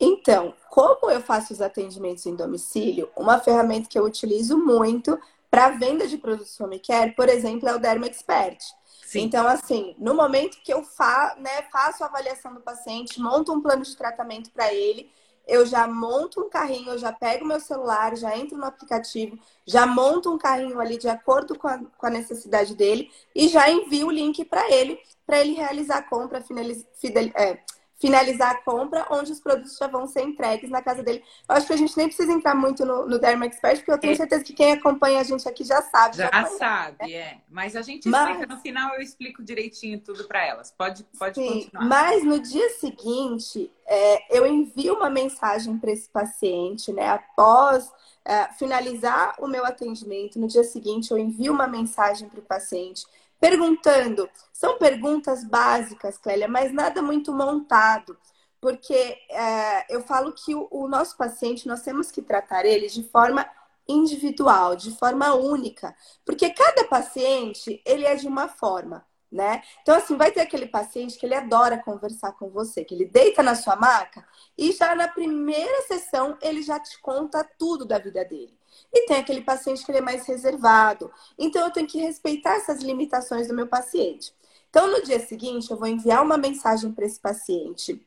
Então, 0.00 0.54
como 0.70 1.10
eu 1.10 1.20
faço 1.20 1.52
os 1.52 1.60
atendimentos 1.60 2.24
em 2.24 2.34
domicílio, 2.34 3.10
uma 3.14 3.38
ferramenta 3.38 3.88
que 3.88 3.98
eu 3.98 4.04
utilizo 4.04 4.56
muito 4.56 5.18
para 5.50 5.70
venda 5.70 6.06
de 6.06 6.16
produtos 6.16 6.58
home 6.58 6.78
care, 6.78 7.12
por 7.14 7.28
exemplo, 7.28 7.68
é 7.68 7.74
o 7.74 7.78
Derma 7.78 8.06
Expert. 8.06 8.58
Sim. 9.04 9.22
Então, 9.22 9.46
assim, 9.46 9.94
no 9.98 10.14
momento 10.14 10.62
que 10.62 10.72
eu 10.72 10.84
fa 10.84 11.36
né, 11.38 11.62
faço 11.72 12.04
a 12.04 12.06
avaliação 12.06 12.54
do 12.54 12.60
paciente, 12.60 13.20
monto 13.20 13.52
um 13.52 13.60
plano 13.60 13.82
de 13.82 13.96
tratamento 13.96 14.50
para 14.52 14.72
ele, 14.72 15.10
eu 15.46 15.66
já 15.66 15.86
monto 15.86 16.40
um 16.40 16.48
carrinho, 16.48 16.90
eu 16.90 16.98
já 16.98 17.12
pego 17.12 17.44
meu 17.44 17.60
celular, 17.60 18.16
já 18.16 18.36
entro 18.36 18.56
no 18.56 18.64
aplicativo, 18.64 19.38
já 19.66 19.86
monto 19.86 20.32
um 20.32 20.38
carrinho 20.38 20.80
ali 20.80 20.96
de 20.98 21.08
acordo 21.08 21.58
com 21.58 21.68
a, 21.68 21.78
com 21.78 22.06
a 22.06 22.10
necessidade 22.10 22.74
dele 22.74 23.10
e 23.34 23.48
já 23.48 23.70
envio 23.70 24.08
o 24.08 24.12
link 24.12 24.44
para 24.44 24.70
ele, 24.70 24.98
para 25.26 25.40
ele 25.40 25.54
realizar 25.54 25.98
a 25.98 26.02
compra, 26.02 26.40
finaliz, 26.40 26.86
fidel, 26.94 27.30
é, 27.34 27.58
finalizar 28.00 28.52
a 28.52 28.62
compra, 28.62 29.06
onde 29.10 29.30
os 29.30 29.38
produtos 29.38 29.76
já 29.76 29.86
vão 29.86 30.06
ser 30.06 30.22
entregues 30.22 30.70
na 30.70 30.80
casa 30.80 31.02
dele. 31.02 31.22
Eu 31.46 31.54
acho 31.54 31.66
que 31.66 31.72
a 31.74 31.76
gente 31.76 31.94
nem 31.96 32.06
precisa 32.06 32.32
entrar 32.32 32.54
muito 32.54 32.84
no, 32.84 33.06
no 33.06 33.18
Derma 33.18 33.44
Expert, 33.44 33.76
porque 33.76 33.92
eu 33.92 33.98
tenho 33.98 34.14
é. 34.14 34.16
certeza 34.16 34.42
que 34.42 34.54
quem 34.54 34.72
acompanha 34.72 35.20
a 35.20 35.22
gente 35.22 35.46
aqui 35.46 35.62
já 35.62 35.82
sabe. 35.82 36.16
Já, 36.16 36.30
já 36.32 36.46
sabe, 36.46 36.96
né? 37.02 37.12
é. 37.12 37.38
Mas 37.48 37.76
a 37.76 37.82
gente 37.82 38.08
explica 38.08 38.38
mas... 38.38 38.48
no 38.48 38.56
final, 38.56 38.94
eu 38.94 39.02
explico 39.02 39.42
direitinho 39.42 40.00
tudo 40.00 40.24
para 40.24 40.44
elas. 40.44 40.72
Pode, 40.76 41.04
pode 41.18 41.34
Sim, 41.34 41.64
continuar. 41.64 41.84
Mas 41.84 42.24
no 42.24 42.38
dia 42.40 42.70
seguinte, 42.70 43.70
é, 43.86 44.36
eu 44.36 44.46
envio 44.46 44.94
uma 44.94 45.10
mensagem 45.10 45.76
para 45.76 45.90
esse 45.90 46.08
paciente, 46.08 46.90
né? 46.94 47.06
Após 47.06 47.92
é, 48.24 48.46
finalizar 48.54 49.34
o 49.38 49.46
meu 49.46 49.66
atendimento, 49.66 50.38
no 50.38 50.48
dia 50.48 50.64
seguinte, 50.64 51.10
eu 51.10 51.18
envio 51.18 51.52
uma 51.52 51.66
mensagem 51.66 52.30
para 52.30 52.40
o 52.40 52.44
paciente 52.44 53.04
perguntando. 53.40 54.28
São 54.52 54.78
perguntas 54.78 55.44
básicas, 55.44 56.18
Clélia, 56.18 56.46
mas 56.46 56.72
nada 56.72 57.02
muito 57.02 57.32
montado. 57.32 58.16
Porque 58.60 59.16
é, 59.30 59.94
eu 59.94 60.02
falo 60.02 60.32
que 60.32 60.54
o, 60.54 60.68
o 60.70 60.86
nosso 60.86 61.16
paciente, 61.16 61.66
nós 61.66 61.82
temos 61.82 62.10
que 62.10 62.20
tratar 62.20 62.66
ele 62.66 62.88
de 62.88 63.02
forma 63.02 63.48
individual, 63.88 64.76
de 64.76 64.90
forma 64.98 65.34
única. 65.34 65.96
Porque 66.24 66.50
cada 66.50 66.84
paciente, 66.84 67.82
ele 67.86 68.04
é 68.04 68.14
de 68.14 68.28
uma 68.28 68.48
forma 68.48 69.04
né? 69.30 69.62
Então, 69.82 69.94
assim, 69.96 70.16
vai 70.16 70.32
ter 70.32 70.40
aquele 70.40 70.66
paciente 70.66 71.16
que 71.16 71.24
ele 71.24 71.34
adora 71.34 71.78
conversar 71.78 72.32
com 72.32 72.50
você, 72.50 72.84
que 72.84 72.94
ele 72.94 73.04
deita 73.04 73.42
na 73.42 73.54
sua 73.54 73.76
maca 73.76 74.26
e 74.58 74.72
já 74.72 74.94
na 74.94 75.06
primeira 75.06 75.82
sessão 75.82 76.36
ele 76.42 76.62
já 76.62 76.80
te 76.80 76.98
conta 77.00 77.44
tudo 77.58 77.84
da 77.84 77.98
vida 77.98 78.24
dele. 78.24 78.58
E 78.92 79.06
tem 79.06 79.16
aquele 79.16 79.42
paciente 79.42 79.84
que 79.84 79.90
ele 79.90 79.98
é 79.98 80.02
mais 80.02 80.26
reservado. 80.26 81.10
Então, 81.38 81.64
eu 81.64 81.70
tenho 81.70 81.86
que 81.86 81.98
respeitar 81.98 82.56
essas 82.56 82.80
limitações 82.80 83.48
do 83.48 83.54
meu 83.54 83.66
paciente. 83.66 84.32
Então, 84.68 84.90
no 84.90 85.02
dia 85.02 85.20
seguinte, 85.20 85.70
eu 85.70 85.76
vou 85.76 85.88
enviar 85.88 86.22
uma 86.22 86.38
mensagem 86.38 86.92
para 86.92 87.04
esse 87.04 87.18
paciente 87.18 88.00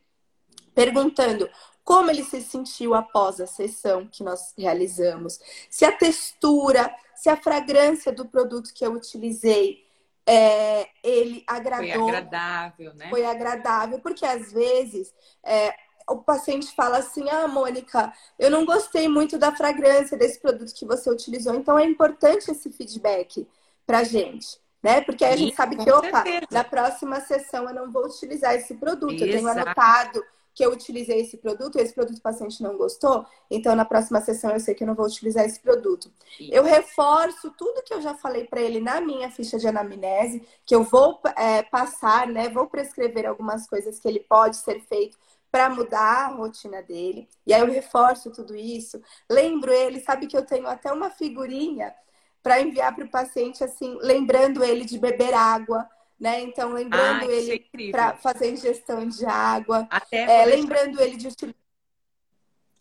perguntando 0.74 1.50
como 1.84 2.10
ele 2.10 2.24
se 2.24 2.42
sentiu 2.42 2.94
após 2.96 3.40
a 3.40 3.48
sessão 3.48 4.08
que 4.08 4.24
nós 4.24 4.54
realizamos, 4.58 5.40
se 5.70 5.84
a 5.86 5.92
textura, 5.92 6.94
se 7.16 7.30
a 7.30 7.36
fragrância 7.36 8.12
do 8.12 8.26
produto 8.26 8.74
que 8.74 8.86
eu 8.86 8.94
utilizei 8.94 9.84
é, 10.26 10.88
ele 11.04 11.44
agradou. 11.46 12.08
Foi 12.08 12.16
agradável, 12.16 12.94
né? 12.94 13.10
Foi 13.10 13.26
agradável, 13.26 14.00
porque 14.00 14.26
às 14.26 14.54
vezes 14.54 15.14
é, 15.44 15.76
o 16.10 16.18
paciente 16.18 16.74
fala 16.76 16.98
assim: 16.98 17.30
Ah, 17.30 17.48
Mônica, 17.48 18.14
eu 18.38 18.50
não 18.50 18.66
gostei 18.66 19.08
muito 19.08 19.38
da 19.38 19.56
fragrância 19.56 20.18
desse 20.18 20.40
produto 20.40 20.74
que 20.74 20.86
você 20.86 21.10
utilizou. 21.10 21.56
Então 21.56 21.78
é 21.78 21.86
importante 21.86 22.50
esse 22.52 22.72
feedback 22.72 23.48
pra 23.86 24.04
gente. 24.04 24.62
Né? 24.82 25.00
Porque 25.00 25.24
aí 25.24 25.34
a 25.34 25.38
gente 25.38 25.56
sabe 25.56 25.78
que, 25.78 25.90
opa, 25.90 26.24
certeza. 26.24 26.48
na 26.52 26.64
próxima 26.64 27.22
sessão 27.22 27.70
eu 27.70 27.74
não 27.74 27.92
vou 27.92 28.06
utilizar 28.06 28.54
esse 28.54 28.76
produto. 28.76 29.14
Exato. 29.14 29.26
Eu 29.26 29.32
tenho 29.32 29.48
anotado 29.48 30.22
que 30.54 30.64
eu 30.64 30.72
utilizei 30.72 31.22
esse 31.22 31.38
produto, 31.38 31.78
esse 31.78 31.94
produto 31.94 32.18
o 32.18 32.22
paciente 32.22 32.62
não 32.62 32.78
gostou, 32.78 33.26
então 33.50 33.76
na 33.76 33.86
próxima 33.86 34.22
sessão 34.22 34.52
eu 34.52 34.60
sei 34.60 34.76
que 34.76 34.84
eu 34.84 34.88
não 34.88 34.94
vou 34.94 35.08
utilizar 35.08 35.46
esse 35.46 35.60
produto. 35.60 36.12
Eu 36.40 36.64
reforço 36.64 37.52
tudo 37.58 37.82
que 37.84 37.94
eu 37.94 38.02
já 38.02 38.14
falei 38.14 38.46
para 38.46 38.62
ele 38.62 38.80
na 38.80 39.02
minha 39.02 39.32
ficha 39.32 39.58
de 39.58 39.68
anamnese, 39.68 40.44
que 40.66 40.76
eu 40.76 40.84
vou 40.84 41.20
é, 41.36 41.64
passar, 41.64 42.28
né? 42.28 42.50
Vou 42.50 42.68
prescrever 42.68 43.26
algumas 43.26 43.68
coisas 43.68 44.00
que 44.00 44.08
ele 44.08 44.20
pode 44.20 44.58
ser 44.58 44.80
feito 44.82 45.18
para 45.54 45.70
mudar 45.70 46.26
a 46.26 46.28
rotina 46.30 46.82
dele. 46.82 47.30
E 47.46 47.54
aí 47.54 47.62
eu 47.62 47.72
reforço 47.72 48.32
tudo 48.32 48.56
isso. 48.56 49.00
Lembro 49.30 49.72
ele, 49.72 50.00
sabe 50.00 50.26
que 50.26 50.36
eu 50.36 50.44
tenho 50.44 50.66
até 50.66 50.92
uma 50.92 51.12
figurinha 51.12 51.94
para 52.42 52.60
enviar 52.60 52.96
para 52.96 53.06
o 53.06 53.10
paciente, 53.10 53.64
assim, 53.64 53.96
lembrando 54.02 54.64
ele 54.64 54.84
de 54.84 54.98
beber 54.98 55.32
água 55.36 55.88
né? 56.20 56.42
Então, 56.42 56.72
lembrando 56.72 57.26
ah, 57.26 57.34
ele 57.34 57.68
é 57.74 57.92
para 57.92 58.16
fazer 58.16 58.54
ingestão 58.54 59.06
de 59.10 59.26
água. 59.26 59.86
Até 59.90 60.42
é, 60.42 60.46
lembrando 60.46 61.02
ele 61.02 61.18
de 61.18 61.28
utilizar. 61.28 61.62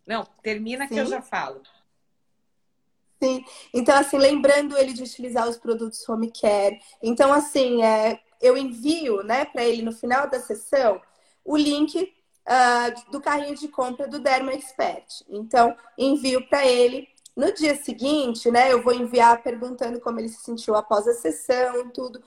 Não, 0.07 0.25
termina 0.41 0.87
Sim. 0.87 0.95
que 0.95 1.01
eu 1.01 1.07
já 1.07 1.21
falo. 1.21 1.61
Sim. 3.21 3.45
Então, 3.75 3.97
assim, 3.97 4.17
lembrando 4.17 4.79
ele 4.79 4.93
de 4.93 5.03
utilizar 5.03 5.49
os 5.49 5.57
produtos 5.57 6.09
home 6.09 6.31
care. 6.31 6.81
Então, 7.03 7.33
assim, 7.33 7.83
é, 7.83 8.21
eu 8.41 8.57
envio, 8.57 9.25
né, 9.25 9.45
para 9.45 9.65
ele 9.65 9.83
no 9.83 9.93
final 9.93 10.31
da 10.31 10.39
sessão 10.39 11.03
o 11.45 11.57
link 11.57 12.15
uh, 12.47 13.11
do 13.11 13.21
carrinho 13.21 13.57
de 13.57 13.69
compra 13.69 14.07
do 14.09 14.19
Derma 14.19 14.53
Expert. 14.53 15.23
Então, 15.29 15.77
envio 15.97 16.47
para 16.49 16.67
ele. 16.67 17.09
No 17.35 17.53
dia 17.53 17.75
seguinte, 17.75 18.51
né, 18.51 18.71
eu 18.71 18.83
vou 18.83 18.93
enviar 18.93 19.43
perguntando 19.43 19.99
como 20.01 20.21
ele 20.21 20.29
se 20.29 20.43
sentiu 20.43 20.75
após 20.75 21.09
a 21.09 21.15
sessão, 21.15 21.89
tudo. 21.91 22.23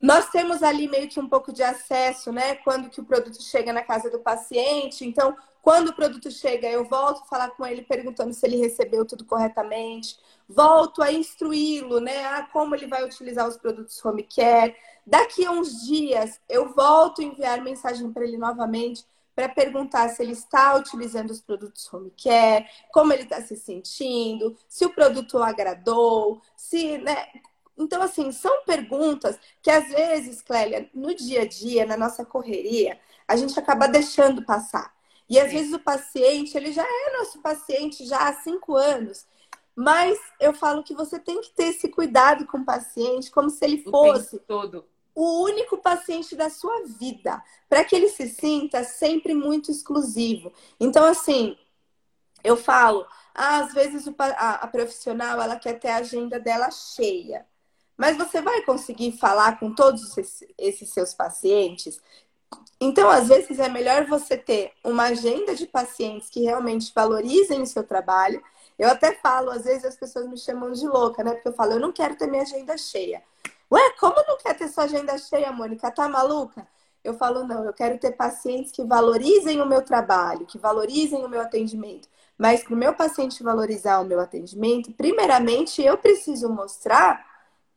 Nós 0.00 0.30
temos 0.30 0.62
ali 0.62 0.88
meio 0.88 1.08
que 1.08 1.20
um 1.20 1.28
pouco 1.28 1.52
de 1.52 1.62
acesso, 1.62 2.32
né? 2.32 2.56
Quando 2.56 2.90
que 2.90 3.00
o 3.00 3.04
produto 3.04 3.40
chega 3.40 3.72
na 3.72 3.82
casa 3.82 4.10
do 4.10 4.18
paciente. 4.18 5.04
Então, 5.04 5.36
quando 5.62 5.90
o 5.90 5.94
produto 5.94 6.28
chega, 6.28 6.68
eu 6.68 6.84
volto 6.84 7.22
a 7.22 7.26
falar 7.26 7.50
com 7.50 7.64
ele 7.64 7.82
perguntando 7.82 8.34
se 8.34 8.44
ele 8.44 8.56
recebeu 8.56 9.04
tudo 9.04 9.24
corretamente. 9.24 10.18
Volto 10.48 11.02
a 11.02 11.12
instruí-lo, 11.12 12.00
né? 12.00 12.26
A 12.26 12.42
como 12.46 12.74
ele 12.74 12.88
vai 12.88 13.04
utilizar 13.04 13.46
os 13.46 13.56
produtos 13.56 14.04
home 14.04 14.24
care. 14.24 14.74
Daqui 15.06 15.44
a 15.44 15.52
uns 15.52 15.86
dias, 15.86 16.40
eu 16.48 16.74
volto 16.74 17.20
a 17.20 17.24
enviar 17.24 17.62
mensagem 17.62 18.12
para 18.12 18.24
ele 18.24 18.36
novamente 18.36 19.06
para 19.34 19.48
perguntar 19.48 20.08
se 20.08 20.22
ele 20.22 20.32
está 20.32 20.74
utilizando 20.74 21.30
os 21.30 21.40
produtos 21.40 21.92
home 21.92 22.12
care, 22.22 22.66
como 22.92 23.12
ele 23.12 23.22
está 23.22 23.40
se 23.40 23.56
sentindo, 23.56 24.56
se 24.68 24.84
o 24.84 24.94
produto 24.94 25.38
agradou, 25.38 26.40
se, 26.56 26.98
né, 26.98 27.28
então, 27.76 28.02
assim, 28.02 28.30
são 28.32 28.64
perguntas 28.64 29.38
que 29.62 29.70
às 29.70 29.88
vezes, 29.88 30.42
Clélia, 30.42 30.88
no 30.94 31.14
dia 31.14 31.42
a 31.42 31.46
dia, 31.48 31.86
na 31.86 31.96
nossa 31.96 32.24
correria, 32.24 32.98
a 33.26 33.36
gente 33.36 33.58
acaba 33.58 33.88
deixando 33.88 34.44
passar. 34.44 34.92
E 35.28 35.38
às 35.40 35.50
vezes 35.50 35.72
o 35.72 35.78
paciente, 35.78 36.56
ele 36.56 36.72
já 36.72 36.84
é 36.84 37.18
nosso 37.18 37.40
paciente 37.40 38.04
já 38.04 38.28
há 38.28 38.34
cinco 38.34 38.76
anos. 38.76 39.26
Mas 39.74 40.18
eu 40.38 40.52
falo 40.52 40.82
que 40.82 40.94
você 40.94 41.18
tem 41.18 41.40
que 41.40 41.50
ter 41.54 41.68
esse 41.68 41.88
cuidado 41.88 42.46
com 42.46 42.58
o 42.58 42.64
paciente, 42.64 43.30
como 43.30 43.48
se 43.48 43.64
ele 43.64 43.78
fosse 43.82 44.38
todo. 44.40 44.86
O 45.14 45.42
único 45.42 45.78
paciente 45.78 46.34
da 46.34 46.48
sua 46.48 46.84
vida, 46.98 47.42
para 47.68 47.84
que 47.84 47.94
ele 47.94 48.08
se 48.08 48.28
sinta 48.28 48.82
sempre 48.84 49.34
muito 49.34 49.70
exclusivo. 49.70 50.52
Então, 50.80 51.04
assim, 51.04 51.56
eu 52.42 52.56
falo, 52.56 53.06
ah, 53.34 53.58
às 53.58 53.72
vezes 53.72 54.06
a, 54.18 54.50
a 54.54 54.66
profissional 54.66 55.40
ela 55.40 55.56
quer 55.56 55.78
ter 55.78 55.88
a 55.88 55.96
agenda 55.96 56.40
dela 56.40 56.70
cheia. 56.70 57.46
Mas 57.96 58.16
você 58.16 58.40
vai 58.40 58.62
conseguir 58.62 59.12
falar 59.12 59.58
com 59.58 59.74
todos 59.74 60.16
esses 60.58 60.90
seus 60.90 61.14
pacientes? 61.14 62.00
Então, 62.80 63.08
às 63.08 63.28
vezes, 63.28 63.58
é 63.58 63.68
melhor 63.68 64.06
você 64.06 64.36
ter 64.36 64.72
uma 64.82 65.04
agenda 65.04 65.54
de 65.54 65.66
pacientes 65.66 66.28
que 66.28 66.40
realmente 66.40 66.90
valorizem 66.94 67.62
o 67.62 67.66
seu 67.66 67.84
trabalho. 67.84 68.42
Eu 68.78 68.88
até 68.88 69.14
falo, 69.14 69.50
às 69.50 69.64
vezes 69.64 69.84
as 69.84 69.96
pessoas 69.96 70.26
me 70.26 70.36
chamam 70.36 70.72
de 70.72 70.86
louca, 70.86 71.22
né? 71.22 71.32
Porque 71.32 71.48
eu 71.48 71.52
falo, 71.52 71.72
eu 71.74 71.80
não 71.80 71.92
quero 71.92 72.16
ter 72.16 72.26
minha 72.26 72.42
agenda 72.42 72.76
cheia. 72.76 73.22
Ué, 73.72 73.90
como 73.98 74.16
não 74.28 74.36
quer 74.36 74.54
ter 74.54 74.68
sua 74.68 74.84
agenda 74.84 75.16
cheia, 75.16 75.50
Mônica? 75.50 75.90
Tá 75.90 76.06
maluca? 76.06 76.68
Eu 77.02 77.14
falo, 77.14 77.44
não, 77.44 77.64
eu 77.64 77.72
quero 77.72 77.98
ter 77.98 78.12
pacientes 78.12 78.70
que 78.70 78.84
valorizem 78.84 79.62
o 79.62 79.66
meu 79.66 79.80
trabalho, 79.82 80.44
que 80.44 80.58
valorizem 80.58 81.24
o 81.24 81.28
meu 81.28 81.40
atendimento. 81.40 82.06
Mas 82.36 82.62
para 82.62 82.74
o 82.74 82.76
meu 82.76 82.92
paciente 82.92 83.42
valorizar 83.42 84.00
o 84.00 84.04
meu 84.04 84.20
atendimento, 84.20 84.92
primeiramente 84.92 85.82
eu 85.82 85.96
preciso 85.96 86.50
mostrar 86.50 87.26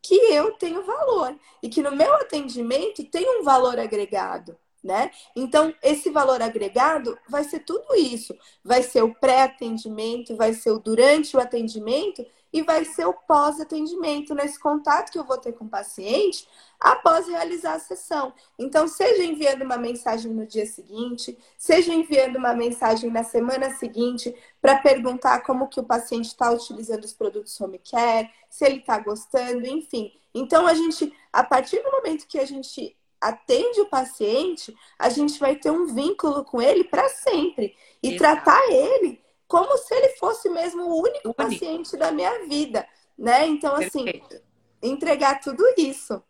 que 0.01 0.15
eu 0.15 0.51
tenho 0.57 0.84
valor 0.84 1.34
e 1.63 1.70
que 1.70 1.82
no 1.82 1.95
meu 1.95 2.13
atendimento 2.15 3.01
tem 3.05 3.39
um 3.39 3.43
valor 3.43 3.80
agregado. 3.80 4.57
Né? 4.84 5.09
Então, 5.34 5.74
esse 5.82 6.11
valor 6.11 6.41
agregado 6.41 7.17
vai 7.30 7.45
ser 7.45 7.59
tudo 7.61 7.95
isso. 7.95 8.36
Vai 8.63 8.84
ser 8.84 9.01
o 9.01 9.15
pré-atendimento, 9.15 10.36
vai 10.36 10.53
ser 10.53 10.72
o 10.72 10.80
durante 10.80 11.38
o 11.38 11.39
atendimento 11.39 12.24
e 12.56 12.62
vai 12.62 12.86
ser 12.86 13.06
o 13.06 13.14
pós-atendimento, 13.14 14.34
nesse 14.34 14.58
contato 14.58 15.12
que 15.12 15.20
eu 15.20 15.26
vou 15.26 15.38
ter 15.38 15.51
com 15.51 15.66
o 15.66 15.70
paciente 15.70 16.47
após 16.80 17.28
realizar 17.28 17.74
a 17.74 17.80
sessão. 17.80 18.34
Então, 18.58 18.88
seja 18.88 19.26
enviando 19.26 19.64
uma 19.64 19.76
mensagem 19.76 20.32
no 20.32 20.47
dia 20.47 20.66
seguinte, 20.66 21.38
seja 21.58 21.93
enviando 21.93 22.38
uma 22.38 22.53
mensagem 22.53 23.12
na 23.12 23.26
semana 23.26 23.72
seguinte 23.72 24.34
para 24.62 24.78
perguntar 24.78 25.41
como 25.41 25.68
que 25.68 25.82
o 25.82 25.84
paciente 25.84 26.28
está 26.28 26.49
utilizando 26.49 27.03
os 27.03 27.12
produtos 27.12 27.60
home 27.60 27.78
care, 27.80 28.32
se 28.49 28.64
ele 28.64 28.78
está 28.78 28.99
gostando, 28.99 29.68
enfim. 29.68 30.14
Então, 30.34 30.66
a 30.66 30.74
gente, 30.74 31.14
a 31.34 31.43
partir 31.43 31.84
do 31.84 31.91
momento 31.91 32.26
que 32.26 32.39
a 32.39 32.45
gente 32.45 32.95
atende 33.20 33.82
o 33.82 33.89
paciente, 33.89 34.74
a 34.97 35.10
gente 35.10 35.38
vai 35.41 35.58
ter 35.58 35.72
um 35.72 35.88
vínculo 35.88 36.45
com 36.45 36.62
ele 36.62 36.86
para 36.86 37.10
sempre 37.10 37.76
e 38.01 38.14
Exato. 38.14 38.20
tratar 38.20 38.72
ele 38.72 39.24
como 39.48 39.78
se 39.78 39.93
ele 39.93 40.10
fosse 40.18 40.50
mesmo 40.50 40.84
o 40.84 41.02
único, 41.02 41.28
único. 41.28 41.34
paciente 41.34 41.96
da 41.98 42.12
minha 42.12 42.48
vida, 42.48 42.88
né? 43.18 43.46
Então, 43.48 43.76
assim, 43.76 44.06
Perfeito. 44.06 44.41
entregar 44.82 45.39
tudo 45.39 45.64
isso. 45.78 46.22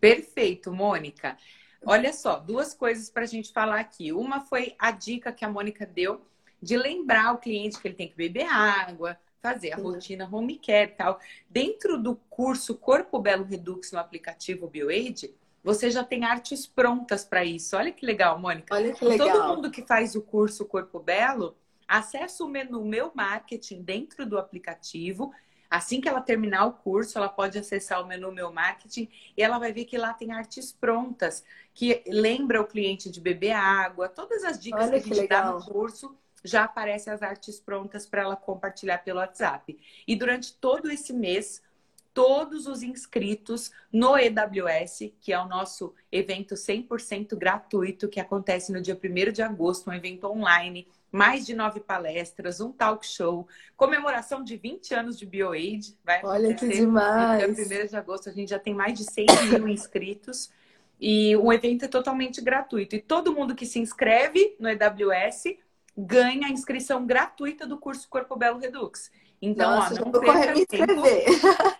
Perfeito, 0.00 0.72
Mônica. 0.72 1.36
Olha 1.84 2.12
só, 2.12 2.38
duas 2.38 2.74
coisas 2.74 3.10
para 3.10 3.22
a 3.22 3.26
gente 3.26 3.52
falar 3.52 3.80
aqui. 3.80 4.12
Uma 4.12 4.40
foi 4.40 4.74
a 4.78 4.90
dica 4.90 5.32
que 5.32 5.44
a 5.44 5.48
Mônica 5.48 5.84
deu 5.84 6.20
de 6.60 6.76
lembrar 6.76 7.34
o 7.34 7.38
cliente 7.38 7.80
que 7.80 7.88
ele 7.88 7.94
tem 7.96 8.08
que 8.08 8.16
beber 8.16 8.46
água, 8.46 9.18
fazer 9.40 9.72
a 9.72 9.76
Sim. 9.76 9.82
rotina 9.82 10.28
home 10.30 10.58
care 10.58 10.92
e 10.92 10.94
tal. 10.94 11.18
Dentro 11.50 12.00
do 12.00 12.14
curso 12.30 12.76
Corpo 12.76 13.18
Belo 13.18 13.44
Redux 13.44 13.90
no 13.90 13.98
aplicativo 13.98 14.68
BioAid, 14.68 15.34
você 15.62 15.90
já 15.90 16.04
tem 16.04 16.24
artes 16.24 16.66
prontas 16.66 17.24
para 17.24 17.44
isso. 17.44 17.76
Olha 17.76 17.90
que 17.90 18.06
legal, 18.06 18.38
Mônica. 18.38 18.72
Olha 18.74 18.92
que 18.92 19.04
legal. 19.04 19.28
Todo 19.28 19.56
mundo 19.56 19.70
que 19.70 19.82
faz 19.82 20.14
o 20.14 20.22
curso 20.22 20.64
Corpo 20.64 21.00
Belo 21.00 21.56
acessa 21.98 22.42
o 22.42 22.48
menu 22.48 22.84
Meu 22.84 23.12
Marketing 23.14 23.82
dentro 23.82 24.24
do 24.24 24.38
aplicativo. 24.38 25.32
Assim 25.68 26.00
que 26.00 26.08
ela 26.08 26.20
terminar 26.20 26.66
o 26.66 26.72
curso, 26.72 27.18
ela 27.18 27.28
pode 27.28 27.58
acessar 27.58 28.02
o 28.02 28.06
menu 28.06 28.32
Meu 28.32 28.52
Marketing 28.52 29.08
e 29.36 29.42
ela 29.42 29.58
vai 29.58 29.72
ver 29.72 29.84
que 29.84 29.96
lá 29.98 30.12
tem 30.12 30.32
artes 30.32 30.72
prontas 30.72 31.44
que 31.74 32.02
lembra 32.06 32.60
o 32.60 32.66
cliente 32.66 33.10
de 33.10 33.20
beber 33.20 33.52
água, 33.52 34.08
todas 34.08 34.44
as 34.44 34.58
dicas 34.58 34.88
Olha 34.88 35.00
que 35.00 35.12
a 35.12 35.14
gente 35.14 35.28
dá 35.28 35.50
no 35.50 35.64
curso 35.64 36.16
já 36.44 36.64
aparecem 36.64 37.12
as 37.12 37.22
artes 37.22 37.60
prontas 37.60 38.04
para 38.04 38.22
ela 38.22 38.36
compartilhar 38.36 38.98
pelo 38.98 39.20
WhatsApp. 39.20 39.78
E 40.06 40.16
durante 40.16 40.54
todo 40.54 40.90
esse 40.90 41.12
mês, 41.12 41.62
todos 42.14 42.66
os 42.66 42.82
inscritos 42.82 43.70
no 43.92 44.16
EWS, 44.16 45.12
que 45.20 45.32
é 45.32 45.38
o 45.38 45.48
nosso 45.48 45.94
evento 46.10 46.54
100% 46.54 47.36
gratuito, 47.36 48.08
que 48.08 48.20
acontece 48.20 48.72
no 48.72 48.80
dia 48.80 48.98
1 49.02 49.32
de 49.32 49.42
agosto, 49.42 49.90
um 49.90 49.92
evento 49.92 50.26
online 50.26 50.86
mais 51.10 51.44
de 51.44 51.54
nove 51.54 51.78
palestras, 51.80 52.60
um 52.60 52.72
talk 52.72 53.06
show, 53.06 53.46
comemoração 53.76 54.42
de 54.42 54.56
20 54.56 54.94
anos 54.94 55.18
de 55.18 55.26
BioAid. 55.26 55.94
Vai 56.02 56.24
Olha 56.24 56.54
que 56.54 56.66
demais! 56.66 57.46
No 57.48 57.54
dia 57.54 57.84
1 57.84 57.86
de 57.88 57.96
agosto 57.96 58.30
a 58.30 58.32
gente 58.32 58.48
já 58.48 58.58
tem 58.58 58.74
mais 58.74 58.98
de 58.98 59.04
6 59.04 59.26
mil 59.50 59.68
inscritos. 59.68 60.50
E 60.98 61.36
o 61.36 61.52
evento 61.52 61.84
é 61.84 61.88
totalmente 61.88 62.40
gratuito. 62.40 62.94
E 62.94 63.00
todo 63.00 63.34
mundo 63.34 63.54
que 63.54 63.66
se 63.66 63.78
inscreve 63.78 64.56
no 64.58 64.68
EWS 64.68 65.56
ganha 65.96 66.46
a 66.46 66.50
inscrição 66.50 67.04
gratuita 67.04 67.66
do 67.66 67.76
curso 67.76 68.08
Corpo 68.08 68.36
Belo 68.36 68.58
Redux. 68.58 69.10
Então, 69.42 69.74
Nossa, 69.74 70.00
ó, 70.00 70.04
não 70.04 70.12
perca 70.12 70.54
me 70.54 70.64
tempo. 70.64 71.02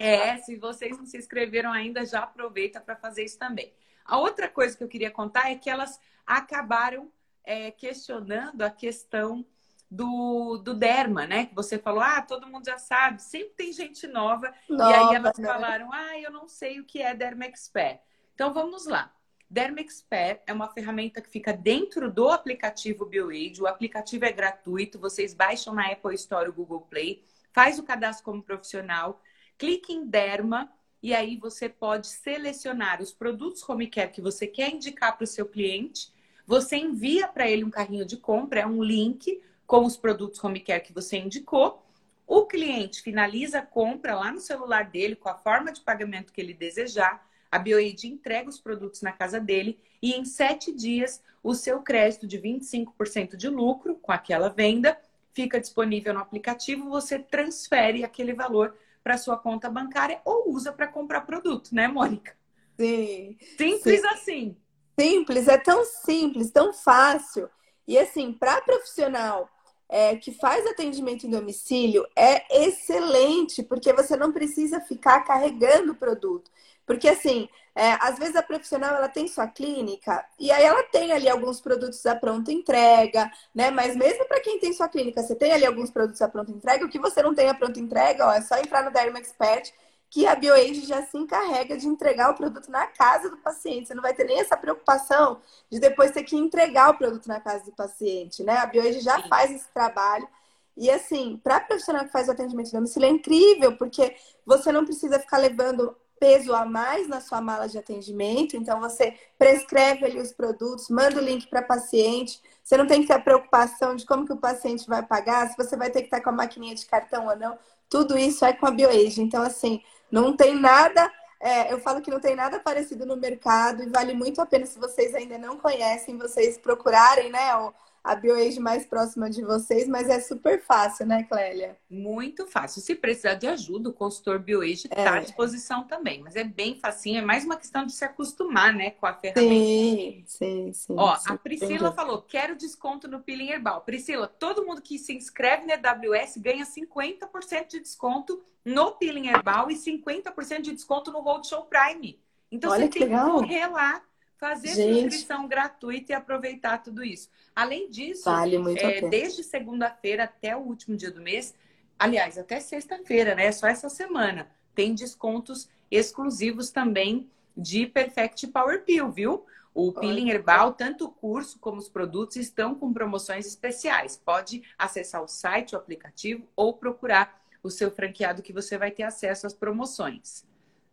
É, 0.01 0.37
se 0.39 0.57
vocês 0.57 0.99
não 0.99 1.07
se 1.07 1.17
inscreveram 1.17 1.73
ainda, 1.73 2.05
já 2.05 2.25
aproveita 2.25 2.81
para 2.81 2.97
fazer 2.97 3.23
isso 3.23 3.39
também. 3.39 3.73
A 4.05 4.19
outra 4.19 4.49
coisa 4.49 4.77
que 4.77 4.83
eu 4.83 4.89
queria 4.89 5.13
contar 5.13 5.49
é 5.49 5.55
que 5.55 5.71
elas 5.71 6.01
acabaram 6.27 7.09
é, 7.45 7.71
questionando 7.71 8.63
a 8.63 8.71
questão 8.71 9.47
do, 9.89 10.57
do 10.57 10.75
derma, 10.75 11.25
né? 11.25 11.47
Que 11.47 11.55
você 11.55 11.79
falou, 11.79 12.01
ah, 12.01 12.21
todo 12.21 12.49
mundo 12.49 12.65
já 12.65 12.79
sabe, 12.79 13.23
sempre 13.23 13.51
tem 13.51 13.73
gente 13.73 14.09
nova. 14.09 14.53
nova 14.69 14.91
e 14.91 14.95
aí 14.95 15.15
elas 15.15 15.39
né? 15.39 15.47
falaram, 15.47 15.93
ah, 15.93 16.19
eu 16.19 16.33
não 16.33 16.49
sei 16.49 16.81
o 16.81 16.85
que 16.85 17.01
é 17.01 17.15
Derma 17.15 17.45
Expert. 17.45 18.01
Então 18.35 18.53
vamos 18.53 18.87
lá. 18.87 19.15
Derma 19.49 19.81
Expert 19.81 20.41
é 20.47 20.53
uma 20.53 20.67
ferramenta 20.69 21.21
que 21.21 21.29
fica 21.29 21.53
dentro 21.53 22.11
do 22.11 22.31
aplicativo 22.31 23.05
BioAid. 23.05 23.61
O 23.61 23.67
aplicativo 23.67 24.25
é 24.25 24.33
gratuito, 24.33 24.99
vocês 24.99 25.35
baixam 25.35 25.75
na 25.75 25.93
Apple 25.93 26.15
Store 26.15 26.49
ou 26.49 26.55
Google 26.55 26.81
Play, 26.81 27.23
faz 27.53 27.79
o 27.79 27.83
cadastro 27.83 28.25
como 28.25 28.43
profissional, 28.43 29.23
clique 29.59 29.93
em 29.93 30.07
Derma 30.07 30.73
e 31.03 31.15
aí 31.15 31.37
você 31.37 31.69
pode 31.69 32.07
selecionar 32.07 33.03
os 33.03 33.13
produtos 33.13 33.69
home 33.69 33.89
care 33.89 34.11
que 34.11 34.21
você 34.21 34.47
quer 34.47 34.71
indicar 34.71 35.17
para 35.17 35.25
o 35.25 35.27
seu 35.27 35.47
cliente 35.47 36.13
você 36.47 36.77
envia 36.77 37.29
para 37.29 37.49
ele 37.49 37.65
um 37.65 37.71
carrinho 37.71 38.05
de 38.05 38.17
compra, 38.17 38.61
é 38.61 38.67
um 38.67 38.83
link 38.83 39.41
com 39.67 39.85
os 39.85 39.97
produtos 39.97 40.43
home 40.43 40.61
care 40.61 40.83
que 40.83 40.93
você 40.93 41.17
indicou. 41.17 41.83
O 42.27 42.47
cliente 42.47 43.03
finaliza 43.03 43.61
a 43.61 43.67
compra 43.67 44.15
lá 44.15 44.33
no 44.33 44.41
celular 44.41 44.91
dele 44.91 45.17
com 45.17 45.29
a 45.29 45.35
forma 45.35 45.73
de 45.73 45.81
pagamento 45.81 46.33
que 46.33 46.41
ele 46.41 46.55
desejar. 46.55 47.27
A 47.51 47.59
BioAid 47.59 48.07
entrega 48.07 48.49
os 48.49 48.61
produtos 48.61 49.03
na 49.03 49.13
casa 49.13 49.39
dele 49.39 49.79
e 50.01 50.13
em 50.13 50.25
sete 50.25 50.73
dias 50.73 51.23
o 51.43 51.55
seu 51.55 51.81
crédito 51.81 52.27
de 52.27 52.39
25% 52.39 53.37
de 53.37 53.49
lucro 53.49 53.97
com 53.97 54.13
aquela 54.13 54.49
venda 54.49 54.99
fica 55.35 55.61
disponível 55.61 56.15
no 56.15 56.21
aplicativo. 56.21 56.89
Você 56.91 57.19
transfere 57.19 58.05
aquele 58.05 58.33
valor 58.33 58.75
para 59.03 59.19
sua 59.19 59.37
conta 59.37 59.69
bancária 59.69 60.21
ou 60.25 60.53
usa 60.53 60.73
para 60.73 60.87
comprar 60.87 61.23
produto, 61.23 61.75
né, 61.75 61.89
Mônica? 61.89 62.37
Sim. 62.79 63.37
Simples 63.57 64.01
sim. 64.01 64.07
assim 64.07 64.57
simples, 64.99 65.49
é 65.49 65.59
tão 65.59 65.85
simples, 65.85 66.51
tão 66.51 66.73
fácil. 66.73 67.49
E 67.87 67.99
assim, 67.99 68.33
para 68.33 68.61
profissional 68.63 69.49
é, 69.89 70.17
que 70.17 70.33
faz 70.33 70.67
atendimento 70.67 71.27
em 71.27 71.31
domicílio, 71.31 72.07
é 72.17 72.65
excelente, 72.65 73.63
porque 73.63 73.93
você 73.93 74.17
não 74.17 74.33
precisa 74.33 74.81
ficar 74.81 75.21
carregando 75.23 75.93
o 75.93 75.97
produto. 75.97 76.51
Porque 76.95 77.09
assim, 77.09 77.49
é, 77.75 77.93
às 78.01 78.19
vezes 78.19 78.37
a 78.37 78.43
profissional 78.43 78.95
ela 78.95 79.09
tem 79.09 79.27
sua 79.27 79.47
clínica 79.47 80.25
e 80.39 80.51
aí 80.51 80.63
ela 80.63 80.83
tem 80.85 81.13
ali 81.13 81.29
alguns 81.29 81.61
produtos 81.61 82.05
à 82.05 82.15
pronta 82.15 82.53
entrega, 82.53 83.31
né? 83.55 83.71
Mas 83.71 83.97
mesmo 83.97 84.27
para 84.27 84.41
quem 84.41 84.59
tem 84.59 84.73
sua 84.73 84.89
clínica, 84.89 85.23
você 85.23 85.35
tem 85.35 85.53
ali 85.53 85.65
alguns 85.65 85.91
produtos 85.91 86.21
à 86.21 86.29
pronta 86.29 86.51
entrega, 86.53 86.85
o 86.85 86.89
que 86.89 86.99
você 86.99 87.23
não 87.23 87.35
tem 87.35 87.49
à 87.49 87.55
pronta 87.55 87.81
entrega, 87.81 88.27
ó, 88.27 88.33
é 88.33 88.43
só 88.43 88.57
entrar 88.59 88.85
no 88.85 88.91
Derma 88.91 89.19
Expert 89.19 89.73
que 90.11 90.27
a 90.27 90.35
BioAge 90.35 90.85
já 90.85 91.03
se 91.07 91.17
encarrega 91.17 91.75
de 91.75 91.89
entregar 91.89 92.31
o 92.31 92.35
produto 92.35 92.71
na 92.71 92.87
casa 92.87 93.31
do 93.31 93.39
paciente. 93.39 93.89
Você 93.89 93.95
não 93.95 94.03
vai 94.03 94.13
ter 94.13 94.25
nem 94.25 94.41
essa 94.41 94.59
preocupação 94.59 95.41
de 95.71 95.81
depois 95.81 96.11
ter 96.11 96.23
que 96.23 96.37
entregar 96.37 96.91
o 96.91 96.99
produto 96.99 97.27
na 97.27 97.41
casa 97.41 97.65
do 97.65 97.73
paciente, 97.73 98.43
né? 98.45 98.59
A 98.59 98.67
BioAge 98.67 99.01
já 99.01 99.23
Sim. 99.23 99.29
faz 99.31 99.51
esse 99.51 99.69
trabalho. 99.73 100.29
E 100.77 100.91
assim, 100.91 101.41
para 101.43 101.61
profissional 101.61 102.05
que 102.05 102.13
faz 102.13 102.29
o 102.29 102.33
atendimento 102.33 102.67
de 102.67 102.73
domicílio 102.73 103.07
é 103.07 103.11
incrível, 103.11 103.75
porque 103.79 104.15
você 104.45 104.71
não 104.71 104.85
precisa 104.85 105.19
ficar 105.19 105.39
levando 105.39 105.97
peso 106.23 106.55
a 106.55 106.65
mais 106.65 107.09
na 107.09 107.21
sua 107.21 107.41
mala 107.41 107.69
de 107.69 107.77
atendimento. 107.77 108.57
Então 108.57 108.79
você 108.79 109.13
prescreve 109.37 110.05
ali 110.05 110.21
os 110.21 110.31
produtos, 110.31 110.89
manda 110.89 111.21
o 111.21 111.25
link 111.25 111.49
para 111.49 111.61
paciente. 111.61 112.41
Você 112.63 112.77
não 112.77 112.87
tem 112.87 113.01
que 113.01 113.09
ter 113.09 113.15
a 113.15 113.21
preocupação 113.21 113.97
de 113.97 114.07
como 114.07 114.25
que 114.25 114.33
o 114.33 114.37
paciente 114.37 114.87
vai 114.87 115.03
pagar, 115.03 115.51
se 115.51 115.57
você 115.57 115.77
vai 115.77 115.91
ter 115.91 115.99
que 115.99 116.07
estar 116.07 116.21
com 116.21 116.31
a 116.31 116.33
maquininha 116.33 116.77
de 116.77 116.87
cartão 116.87 117.27
ou 117.27 117.37
não. 117.37 117.59
Tudo 117.91 118.17
isso 118.17 118.45
é 118.45 118.53
com 118.53 118.67
a 118.67 118.71
BioAge. 118.71 119.21
Então, 119.21 119.43
assim, 119.43 119.83
não 120.13 120.37
tem 120.37 120.55
nada, 120.55 121.13
é, 121.41 121.73
eu 121.73 121.81
falo 121.81 122.01
que 122.01 122.11
não 122.11 122.21
tem 122.21 122.37
nada 122.37 122.61
parecido 122.61 123.05
no 123.05 123.17
mercado 123.17 123.83
e 123.83 123.89
vale 123.89 124.15
muito 124.15 124.41
a 124.41 124.47
pena 124.47 124.65
se 124.65 124.79
vocês 124.79 125.17
ainda 125.17 125.37
não 125.39 125.59
conhecem, 125.59 126.17
vocês 126.17 126.57
procurarem, 126.57 127.33
né? 127.33 127.57
O, 127.57 127.75
a 128.05 128.17
BioAge 128.17 128.59
mais 128.59 128.85
próxima 128.85 129.31
de 129.31 129.43
vocês, 129.43 129.87
mas 129.87 130.09
é 130.09 130.19
super 130.19 130.61
fácil, 130.63 131.07
né, 131.07 131.23
Clélia? 131.23 131.79
Muito 131.89 132.47
fácil. 132.47 132.83
Se 132.83 132.95
precisar 132.97 133.35
de 133.35 133.47
ajuda, 133.47 133.91
o 133.91 133.93
consultor 133.93 134.41
BioAge 134.41 134.87
está 134.87 135.01
é. 135.03 135.09
à 135.09 135.21
disposição 135.21 135.85
também, 135.85 136.21
mas 136.21 136.35
é 136.35 136.43
bem 136.43 136.75
facinho, 136.75 137.19
é 137.19 137.23
mais 137.23 137.45
uma 137.45 137.57
questão 137.57 137.87
de 137.87 137.93
se 137.93 138.05
acostumar, 138.05 138.75
né, 138.75 138.91
com 138.91 139.07
a 139.07 139.15
ferramenta. 139.15 139.55
Sim, 139.55 140.25
sim, 140.27 140.73
sim. 140.73 140.95
Ó, 140.97 141.17
sim, 141.17 141.33
a 141.33 141.37
Priscila 141.39 141.75
entendi. 141.75 141.95
falou, 141.95 142.23
quero 142.23 142.57
desconto 142.57 143.07
no 143.07 143.21
Peeling 143.21 143.51
Herbal. 143.51 143.83
Priscila, 143.83 144.27
todo 144.27 144.67
mundo 144.67 144.83
que 144.83 144.99
se 144.99 145.13
inscreve 145.13 145.67
na 145.67 145.75
AWS 145.75 146.39
ganha 146.39 146.65
50% 146.65 147.69
de 147.69 147.81
desconto 147.81 148.43
no 148.65 148.93
Peeling 148.93 149.29
Herbal 149.29 149.71
e 149.71 149.75
50% 149.75 150.61
de 150.61 150.73
desconto 150.73 151.13
no 151.13 151.21
Roadshow 151.21 151.65
Prime. 151.67 152.21
Então 152.51 152.71
Olha 152.71 152.87
você 152.87 152.99
tem 152.99 153.03
legal. 153.05 153.27
que 153.27 153.33
correr 153.33 153.67
lá 153.69 154.03
fazer 154.43 154.75
Gente. 154.75 155.07
inscrição 155.07 155.47
gratuita 155.47 156.11
e 156.11 156.15
aproveitar 156.17 156.79
tudo 156.79 157.05
isso. 157.05 157.31
Além 157.55 157.89
disso, 157.89 158.25
vale 158.25 158.57
é, 158.77 159.09
desde 159.09 159.45
segunda-feira 159.45 160.25
até 160.25 160.57
o 160.57 160.59
último 160.59 160.97
dia 160.97 161.13
do 161.13 161.21
mês, 161.21 161.55
aliás, 161.97 162.37
até 162.37 162.59
sexta-feira, 162.59 163.37
né? 163.37 163.53
Só 163.53 163.69
essa 163.69 163.89
semana, 163.89 164.51
tem 164.75 164.97
descontos 164.97 165.69
exclusivos 165.89 166.73
também 166.73 167.31
de 167.57 167.87
Perfect 167.87 168.49
Power 168.49 168.83
Peel, 168.85 169.13
viu? 169.13 169.47
O 169.73 169.93
Peeling 169.93 170.31
Herbal, 170.31 170.73
tanto 170.73 171.05
o 171.05 171.13
curso 171.13 171.61
como 171.61 171.79
os 171.79 171.89
produtos 171.89 172.35
estão 172.35 172.75
com 172.75 172.93
promoções 172.93 173.47
especiais. 173.47 174.17
Pode 174.17 174.65
acessar 174.77 175.23
o 175.23 175.29
site, 175.29 175.77
o 175.77 175.79
aplicativo 175.79 176.49
ou 176.57 176.75
procurar 176.75 177.41
o 177.63 177.71
seu 177.71 177.93
franqueado 177.93 178.43
que 178.43 178.53
você 178.53 178.77
vai 178.77 178.91
ter 178.91 179.05
acesso 179.05 179.47
às 179.47 179.55
promoções. 179.55 180.45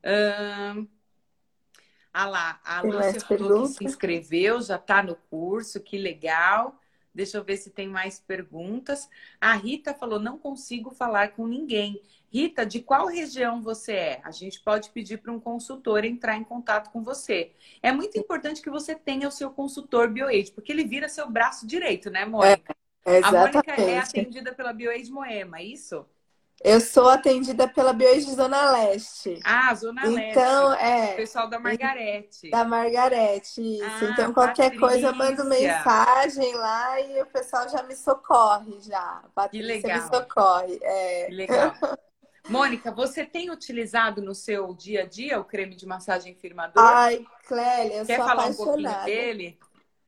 Hum... 0.05 0.87
Ah 2.13 2.25
lá, 2.25 2.59
a 2.63 2.81
Lúcia 2.81 3.21
falou 3.21 3.67
que 3.67 3.73
se 3.73 3.83
inscreveu, 3.83 4.61
já 4.61 4.75
está 4.75 5.03
no 5.03 5.15
curso, 5.29 5.79
que 5.79 5.97
legal. 5.97 6.79
Deixa 7.13 7.37
eu 7.37 7.43
ver 7.43 7.57
se 7.57 7.69
tem 7.69 7.87
mais 7.87 8.19
perguntas. 8.19 9.09
A 9.39 9.53
Rita 9.53 9.93
falou: 9.93 10.19
não 10.19 10.37
consigo 10.37 10.91
falar 10.91 11.29
com 11.29 11.47
ninguém. 11.47 12.01
Rita, 12.31 12.63
de 12.65 12.79
qual 12.79 13.07
região 13.07 13.61
você 13.61 13.93
é? 13.93 14.21
A 14.23 14.29
gente 14.29 14.61
pode 14.61 14.91
pedir 14.91 15.17
para 15.17 15.31
um 15.31 15.39
consultor 15.39 16.05
entrar 16.05 16.37
em 16.37 16.43
contato 16.43 16.91
com 16.91 17.03
você. 17.03 17.51
É 17.81 17.91
muito 17.91 18.17
importante 18.19 18.61
que 18.61 18.69
você 18.69 18.93
tenha 18.93 19.27
o 19.27 19.31
seu 19.31 19.49
consultor 19.49 20.09
BioAge, 20.09 20.51
porque 20.51 20.71
ele 20.71 20.83
vira 20.83 21.09
seu 21.09 21.29
braço 21.29 21.65
direito, 21.65 22.11
né, 22.11 22.25
Mônica? 22.25 22.75
É, 23.03 23.19
a 23.23 23.31
Mônica 23.31 23.73
é 23.73 23.97
atendida 23.97 24.53
pela 24.53 24.71
BioAge 24.71 25.11
Moema, 25.11 25.57
é 25.57 25.63
isso? 25.63 26.05
Eu 26.61 26.81
sou 26.81 27.09
atendida 27.09 27.67
pela 27.67 27.93
Bioage 27.93 28.33
Zona 28.33 28.71
Leste. 28.71 29.39
Ah, 29.45 29.73
Zona 29.73 30.01
então, 30.01 30.13
Leste. 30.15 30.31
Então, 30.31 30.73
é. 30.73 31.13
O 31.13 31.15
pessoal 31.15 31.49
da 31.49 31.59
Margarete. 31.59 32.49
Da 32.49 32.63
Margarete, 32.65 33.61
isso. 33.61 33.83
Ah, 34.05 34.09
então, 34.11 34.33
qualquer 34.33 34.71
Patrícia. 34.71 34.79
coisa, 34.87 35.07
eu 35.07 35.15
mando 35.15 35.45
mensagem 35.45 36.53
lá 36.55 36.99
e 36.99 37.21
o 37.21 37.25
pessoal 37.27 37.69
já 37.69 37.81
me 37.83 37.95
socorre, 37.95 38.77
já. 38.81 39.23
Patrícia 39.33 39.81
que 39.81 39.87
legal. 39.87 40.01
me 40.01 40.15
socorre. 40.15 40.79
É. 40.81 41.25
Que 41.27 41.33
legal. 41.33 41.73
Mônica, 42.49 42.91
você 42.91 43.25
tem 43.25 43.51
utilizado 43.51 44.21
no 44.21 44.33
seu 44.33 44.73
dia 44.73 45.03
a 45.03 45.05
dia 45.05 45.39
o 45.39 45.45
creme 45.45 45.75
de 45.75 45.85
massagem 45.85 46.33
firmador? 46.35 46.83
Ai, 46.83 47.25
Clélia, 47.47 47.97
eu 47.97 48.05
Quer 48.05 48.17
sou 48.17 48.25
falar 48.25 48.43
apaixonada. 48.43 48.61
um 48.61 48.65
pouquinho 48.65 49.05
dele? 49.05 49.59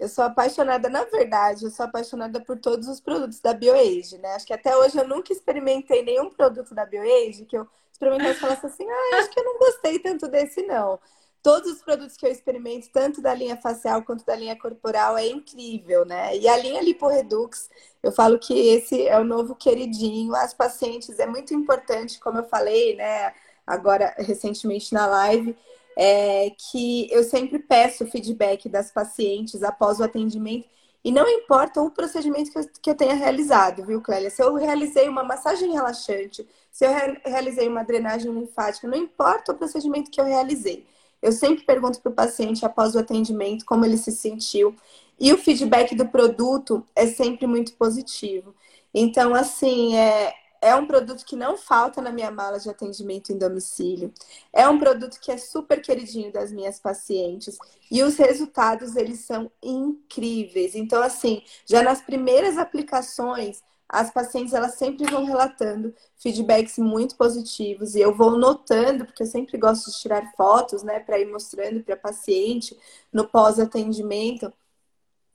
Eu 0.02 0.10
sou 0.10 0.24
apaixonada, 0.24 0.90
na 0.90 1.04
verdade, 1.04 1.64
eu 1.64 1.70
sou 1.70 1.86
apaixonada 1.86 2.42
por 2.44 2.58
todos 2.58 2.88
os 2.88 3.00
produtos 3.00 3.40
da 3.40 3.54
BioAge, 3.54 4.18
né? 4.18 4.34
Acho 4.34 4.48
que 4.48 4.54
até 4.54 4.76
hoje 4.76 4.98
eu 4.98 5.08
nunca 5.08 5.32
experimentei 5.32 6.02
nenhum 6.02 6.28
produto 6.28 6.74
da 6.74 6.88
BioAge 6.88 7.46
que 7.46 7.56
eu 7.56 7.68
experimentasse 7.92 8.38
e 8.38 8.40
falasse 8.40 8.66
assim, 8.66 8.84
ah, 8.90 9.18
acho 9.20 9.30
que 9.30 9.40
eu 9.40 9.44
não 9.44 9.60
gostei 9.60 10.00
tanto 10.00 10.28
desse, 10.28 10.64
não. 10.64 11.00
Todos 11.44 11.74
os 11.74 11.84
produtos 11.84 12.18
que 12.18 12.26
eu 12.26 12.32
experimento, 12.32 12.90
tanto 12.92 13.22
da 13.22 13.32
linha 13.36 13.56
facial 13.58 14.02
quanto 14.02 14.26
da 14.26 14.36
linha 14.36 14.58
corporal, 14.58 15.16
é 15.20 15.28
incrível, 15.28 16.04
né? 16.04 16.36
E 16.36 16.48
a 16.48 16.58
linha 16.58 16.82
LipoRedux, 16.82 17.70
eu 18.02 18.12
falo 18.12 18.40
que 18.40 18.54
esse 18.70 19.08
é 19.08 19.20
o 19.20 19.24
novo 19.24 19.54
queridinho. 19.54 20.34
As 20.34 20.52
pacientes, 20.52 21.20
é 21.20 21.28
muito 21.28 21.54
importante, 21.54 22.20
como 22.20 22.40
eu 22.40 22.44
falei, 22.46 22.96
né? 22.96 23.36
Agora, 23.68 24.16
recentemente 24.18 24.96
na 24.96 25.06
live, 25.06 25.56
é, 25.98 26.52
que 26.72 27.12
eu 27.12 27.24
sempre 27.24 27.60
peço 27.60 28.06
feedback 28.06 28.70
das 28.70 28.92
pacientes 28.92 29.64
após 29.64 30.00
o 30.00 30.04
atendimento. 30.04 30.68
E 31.04 31.12
não 31.12 31.28
importa 31.28 31.82
o 31.82 31.90
procedimento 31.90 32.52
que 32.52 32.60
eu, 32.60 32.70
que 32.82 32.90
eu 32.92 32.96
tenha 32.96 33.16
realizado, 33.16 33.84
viu, 33.84 34.02
Clélia? 34.02 34.30
Se 34.30 34.42
eu 34.42 34.54
realizei 34.56 35.10
uma 35.10 35.24
massagem 35.24 35.72
relaxante, 35.72 36.48
se 36.72 36.86
eu 36.86 36.92
re 36.94 37.20
realizei 37.26 37.68
uma 37.68 37.84
drenagem 37.84 38.32
linfática, 38.32 38.88
não 38.88 38.98
importa 38.98 39.52
o 39.52 39.58
procedimento 39.58 40.12
que 40.12 40.22
eu 40.22 40.26
realizei. 40.26 40.86
Eu 41.22 41.32
sempre 41.32 41.64
pergunto 41.64 42.02
para 42.02 42.12
o 42.12 42.16
paciente 42.16 42.66
após 42.66 42.96
o 42.96 43.00
atendimento 43.00 43.66
como 43.66 43.86
ele 43.86 43.98
se 43.98 44.12
sentiu. 44.12 44.76
E 45.20 45.32
o 45.34 45.38
feedback 45.38 45.96
do 45.96 46.08
produto 46.08 46.84
é 46.96 47.08
sempre 47.08 47.46
muito 47.46 47.74
positivo. 47.74 48.56
Então, 48.94 49.36
assim, 49.36 49.96
é, 49.96 50.34
é 50.62 50.76
um 50.76 50.86
produto 50.86 51.26
que 51.26 51.36
não 51.36 51.58
falta 51.58 52.02
na 52.02 52.12
minha 52.12 52.30
mala 52.30 52.60
de 52.60 52.70
atendimento 52.70 53.32
em 53.34 53.38
domicílio. 53.38 54.14
É 54.54 54.68
um 54.70 54.78
produto 54.78 55.20
que 55.20 55.32
é 55.32 55.38
super 55.38 55.82
queridinho 55.82 56.32
das 56.32 56.52
minhas 56.52 56.80
pacientes. 56.80 57.58
E 57.90 58.04
os 58.04 58.16
resultados, 58.16 58.96
eles 58.96 59.22
são 59.22 59.52
incríveis. 59.62 60.76
Então, 60.76 61.02
assim, 61.02 61.42
já 61.66 61.82
nas 61.82 62.02
primeiras 62.02 62.58
aplicações, 62.60 63.64
as 63.90 64.12
pacientes, 64.12 64.54
elas 64.54 64.76
sempre 64.76 65.10
vão 65.12 65.26
relatando 65.26 65.94
feedbacks 66.18 66.78
muito 66.78 67.18
positivos. 67.18 67.96
E 67.96 68.00
eu 68.00 68.16
vou 68.16 68.38
notando, 68.38 69.06
porque 69.06 69.24
eu 69.24 69.28
sempre 69.28 69.58
gosto 69.58 69.92
de 69.92 69.98
tirar 70.00 70.32
fotos, 70.38 70.84
né, 70.84 71.00
para 71.00 71.20
ir 71.20 71.26
mostrando 71.26 71.84
para 71.84 71.96
a 71.96 71.98
paciente 71.98 72.78
no 73.12 73.28
pós-atendimento. 73.28 74.54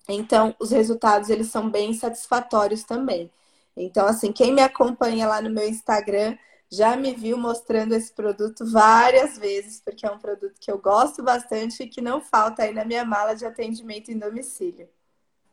Então, 0.09 0.55
os 0.61 0.71
resultados, 0.71 1.31
eles 1.31 1.49
são 1.49 1.69
bem 1.69 1.93
satisfatórios 1.93 2.85
também. 2.85 3.31
Então, 3.77 4.07
assim, 4.07 4.33
quem 4.33 4.55
me 4.55 4.63
acompanha 4.63 5.29
lá 5.29 5.41
no 5.43 5.51
meu 5.51 5.69
Instagram 5.69 6.37
já 6.71 6.97
me 6.97 7.15
viu 7.15 7.37
mostrando 7.39 7.95
esse 7.95 8.13
produto 8.13 8.65
várias 8.67 9.39
vezes, 9.39 9.81
porque 9.81 10.07
é 10.07 10.11
um 10.11 10.19
produto 10.19 10.55
que 10.59 10.71
eu 10.71 10.79
gosto 10.79 11.23
bastante 11.23 11.83
e 11.83 11.89
que 11.89 12.01
não 12.01 12.21
falta 12.21 12.63
aí 12.63 12.73
na 12.73 12.85
minha 12.85 13.05
mala 13.05 13.35
de 13.35 13.45
atendimento 13.45 14.11
em 14.11 14.19
domicílio. 14.19 14.89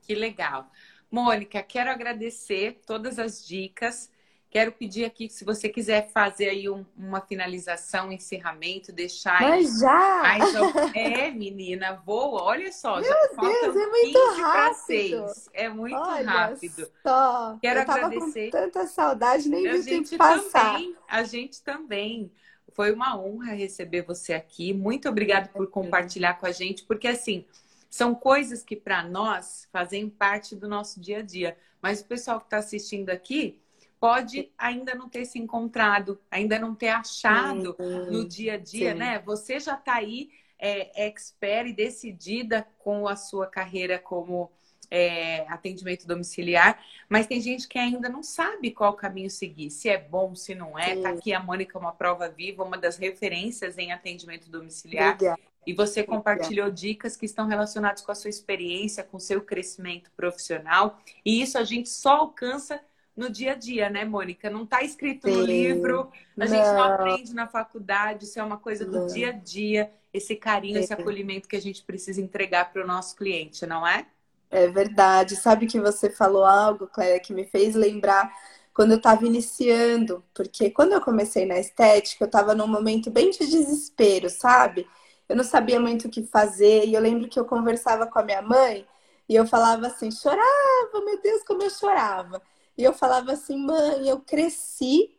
Que 0.02 0.16
legal. 0.16 0.70
Mônica, 1.12 1.62
quero 1.62 1.92
agradecer 1.92 2.82
todas 2.86 3.20
as 3.20 3.46
dicas. 3.46 4.10
Quero 4.54 4.72
pedir 4.72 5.04
aqui 5.04 5.28
que 5.28 5.34
se 5.34 5.44
você 5.44 5.68
quiser 5.68 6.12
fazer 6.12 6.50
aí 6.50 6.70
um, 6.70 6.86
uma 6.96 7.20
finalização, 7.20 8.10
um 8.10 8.12
encerramento, 8.12 8.92
deixar. 8.92 9.42
Mas 9.42 9.80
já! 9.80 10.22
É, 10.94 11.32
menina, 11.32 11.94
voa. 12.06 12.44
Olha 12.44 12.72
só, 12.72 12.98
Meu 12.98 13.04
já 13.04 13.42
Deus, 13.42 13.76
é 13.76 13.88
muito 13.88 14.20
rápido. 14.40 15.26
É 15.54 15.70
muito 15.70 15.96
Olha 15.96 16.30
rápido. 16.30 16.88
Só. 17.02 17.58
Quero 17.60 17.80
Eu 17.80 17.86
tava 17.88 18.06
agradecer. 18.06 18.52
Com 18.52 18.52
tanta 18.52 18.86
saudade, 18.86 19.50
nem 19.50 19.64
vi 19.64 19.80
o 19.80 19.84
tempo 19.84 20.18
passar. 20.18 20.74
Também, 20.74 20.96
a 21.08 21.24
gente 21.24 21.64
também. 21.64 22.32
Foi 22.74 22.92
uma 22.92 23.20
honra 23.20 23.54
receber 23.54 24.04
você 24.04 24.34
aqui. 24.34 24.72
Muito 24.72 25.10
obrigada 25.10 25.50
por 25.50 25.68
compartilhar 25.68 26.36
com 26.36 26.46
a 26.46 26.52
gente, 26.52 26.84
porque 26.84 27.08
assim, 27.08 27.44
são 27.90 28.14
coisas 28.14 28.64
que 28.64 28.76
para 28.76 29.02
nós 29.02 29.68
fazem 29.72 30.08
parte 30.08 30.56
do 30.56 30.70
nosso 30.70 31.02
dia 31.02 31.20
a 31.20 31.22
dia. 31.24 31.58
Mas 31.82 32.02
o 32.02 32.06
pessoal 32.06 32.40
que 32.40 32.46
está 32.46 32.58
assistindo 32.58 33.10
aqui 33.10 33.63
pode 34.04 34.52
ainda 34.58 34.94
não 34.94 35.08
ter 35.08 35.24
se 35.24 35.40
encontrado, 35.40 36.20
ainda 36.30 36.60
não 36.60 36.76
ter 36.76 36.90
achado 36.90 37.74
sim, 37.80 38.12
no 38.12 38.28
dia 38.28 38.56
a 38.56 38.58
dia, 38.58 38.92
sim. 38.92 38.98
né? 38.98 39.20
Você 39.20 39.62
já 39.62 39.76
está 39.76 39.94
aí 39.94 40.30
é, 40.60 41.06
expert 41.08 41.70
e 41.70 41.74
decidida 41.74 42.68
com 42.80 43.08
a 43.08 43.16
sua 43.16 43.48
carreira 43.48 43.98
como 43.98 44.52
é, 44.92 45.46
atendimento 45.48 46.06
domiciliar, 46.06 46.84
mas 47.08 47.28
tem 47.28 47.40
gente 47.40 47.66
que 47.66 47.80
ainda 47.80 48.10
não 48.10 48.22
sabe 48.22 48.72
qual 48.72 48.94
caminho 48.94 49.30
seguir, 49.30 49.70
se 49.70 49.88
é 49.88 49.98
bom, 49.98 50.36
se 50.36 50.54
não 50.54 50.78
é. 50.78 50.90
Tá 50.90 50.96
sim. 50.96 51.02
Tá 51.02 51.10
aqui 51.12 51.34
a 51.34 51.40
Mônica, 51.40 51.80
uma 51.80 51.94
prova 51.94 52.28
viva, 52.28 52.62
uma 52.62 52.78
das 52.78 52.98
referências 52.98 53.78
em 53.78 53.94
atendimento 53.94 54.52
domiciliar. 54.52 55.14
Obrigada. 55.14 55.40
E 55.66 55.72
você 55.72 56.04
compartilhou 56.04 56.70
dicas 56.70 57.16
que 57.16 57.26
estão 57.26 57.48
relacionadas 57.48 58.02
com 58.02 58.12
a 58.12 58.16
sua 58.16 58.30
experiência, 58.30 59.02
com 59.02 59.16
o 59.16 59.22
seu 59.22 59.40
crescimento 59.40 60.12
profissional. 60.12 61.00
E 61.24 61.42
isso 61.42 61.58
a 61.58 61.64
gente 61.64 61.88
só 61.88 62.18
alcança 62.18 62.82
no 63.16 63.30
dia 63.30 63.54
a 63.54 63.56
dia, 63.56 63.90
né, 63.90 64.06
Mônica? 64.06 64.50
Não 64.50 64.64
está 64.64 64.82
escrito 64.82 65.28
Sim. 65.28 65.38
no 65.38 65.42
livro, 65.44 66.12
a 66.40 66.46
não. 66.46 66.48
gente 66.48 66.74
não 66.74 66.84
aprende 66.84 67.34
na 67.34 67.48
faculdade, 67.48 68.26
isso 68.26 68.40
é 68.40 68.44
uma 68.44 68.58
coisa 68.58 68.86
do 68.86 69.00
não. 69.00 69.08
dia 69.08 69.30
a 69.30 69.32
dia, 69.32 69.92
esse 70.14 70.36
carinho, 70.36 70.78
esse 70.80 70.94
acolhimento 70.94 71.48
que 71.48 71.56
a 71.56 71.62
gente 71.62 71.84
precisa 71.84 72.22
entregar 72.22 72.72
para 72.72 72.84
o 72.84 72.88
nosso 72.88 73.16
cliente, 73.16 73.66
não 73.66 73.86
é? 73.86 74.08
É 74.50 74.68
verdade. 74.68 75.36
Sabe 75.36 75.68
que 75.68 75.80
você 75.80 76.10
falou 76.10 76.46
algo, 76.46 76.88
Cléia, 76.88 77.20
que 77.20 77.34
me 77.34 77.46
fez 77.46 77.76
lembrar 77.76 78.32
quando 78.74 78.92
eu 78.92 78.98
estava 78.98 79.26
iniciando, 79.26 80.24
porque 80.34 80.70
quando 80.72 80.94
eu 80.94 81.02
comecei 81.02 81.46
na 81.46 81.60
estética, 81.60 82.24
eu 82.24 82.28
estava 82.28 82.56
num 82.56 82.68
momento 82.68 83.12
bem 83.12 83.30
de 83.32 83.40
desespero, 83.40 84.30
sabe? 84.30 84.88
Eu 85.30 85.36
não 85.36 85.44
sabia 85.44 85.80
muito 85.80 86.08
o 86.08 86.12
que 86.12 86.24
fazer, 86.24 86.86
e 86.86 86.94
eu 86.94 87.02
lembro 87.02 87.30
que 87.30 87.40
eu 87.40 87.46
conversava 87.46 88.08
com 88.08 88.20
a 88.20 88.24
minha 88.24 88.42
mãe 88.42 88.86
e 89.30 89.36
eu 89.36 89.48
falava 89.48 89.88
assim, 89.88 90.12
chorava, 90.12 91.02
meu 91.06 91.22
Deus, 91.22 91.44
como 91.44 91.64
eu 91.64 91.70
chorava. 91.70 92.42
E 92.78 92.84
eu 92.84 92.94
falava 92.94 93.32
assim, 93.34 93.58
mãe, 93.58 94.08
eu 94.08 94.20
cresci. 94.20 95.18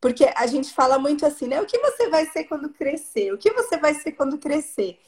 Porque 0.00 0.30
a 0.36 0.46
gente 0.46 0.72
fala 0.72 0.98
muito 0.98 1.24
assim, 1.24 1.46
né? 1.46 1.60
O 1.60 1.66
que 1.66 1.78
você 1.78 2.08
vai 2.08 2.26
ser 2.26 2.44
quando 2.44 2.68
crescer? 2.68 3.32
O 3.32 3.38
que 3.38 3.52
você 3.52 3.78
vai 3.78 3.94
ser 3.94 4.12
quando 4.12 4.38
crescer? 4.38 4.98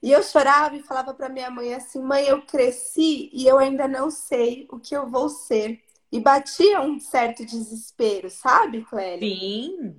E 0.00 0.12
eu 0.12 0.22
chorava 0.22 0.76
e 0.76 0.82
falava 0.82 1.14
para 1.14 1.28
minha 1.28 1.50
mãe 1.50 1.74
assim: 1.74 2.00
mãe, 2.00 2.26
eu 2.26 2.42
cresci 2.42 3.30
e 3.32 3.46
eu 3.46 3.58
ainda 3.58 3.88
não 3.88 4.10
sei 4.10 4.68
o 4.70 4.78
que 4.78 4.94
eu 4.94 5.08
vou 5.08 5.28
ser. 5.28 5.82
E 6.12 6.20
batia 6.20 6.80
um 6.80 7.00
certo 7.00 7.44
desespero, 7.44 8.30
sabe, 8.30 8.84
Clélia? 8.84 9.28
Sim. 9.28 9.96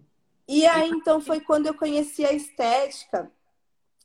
E 0.48 0.66
aí, 0.66 0.90
então, 0.90 1.20
foi 1.20 1.42
quando 1.42 1.68
eu 1.68 1.74
conheci 1.74 2.24
a 2.24 2.32
estética. 2.32 3.30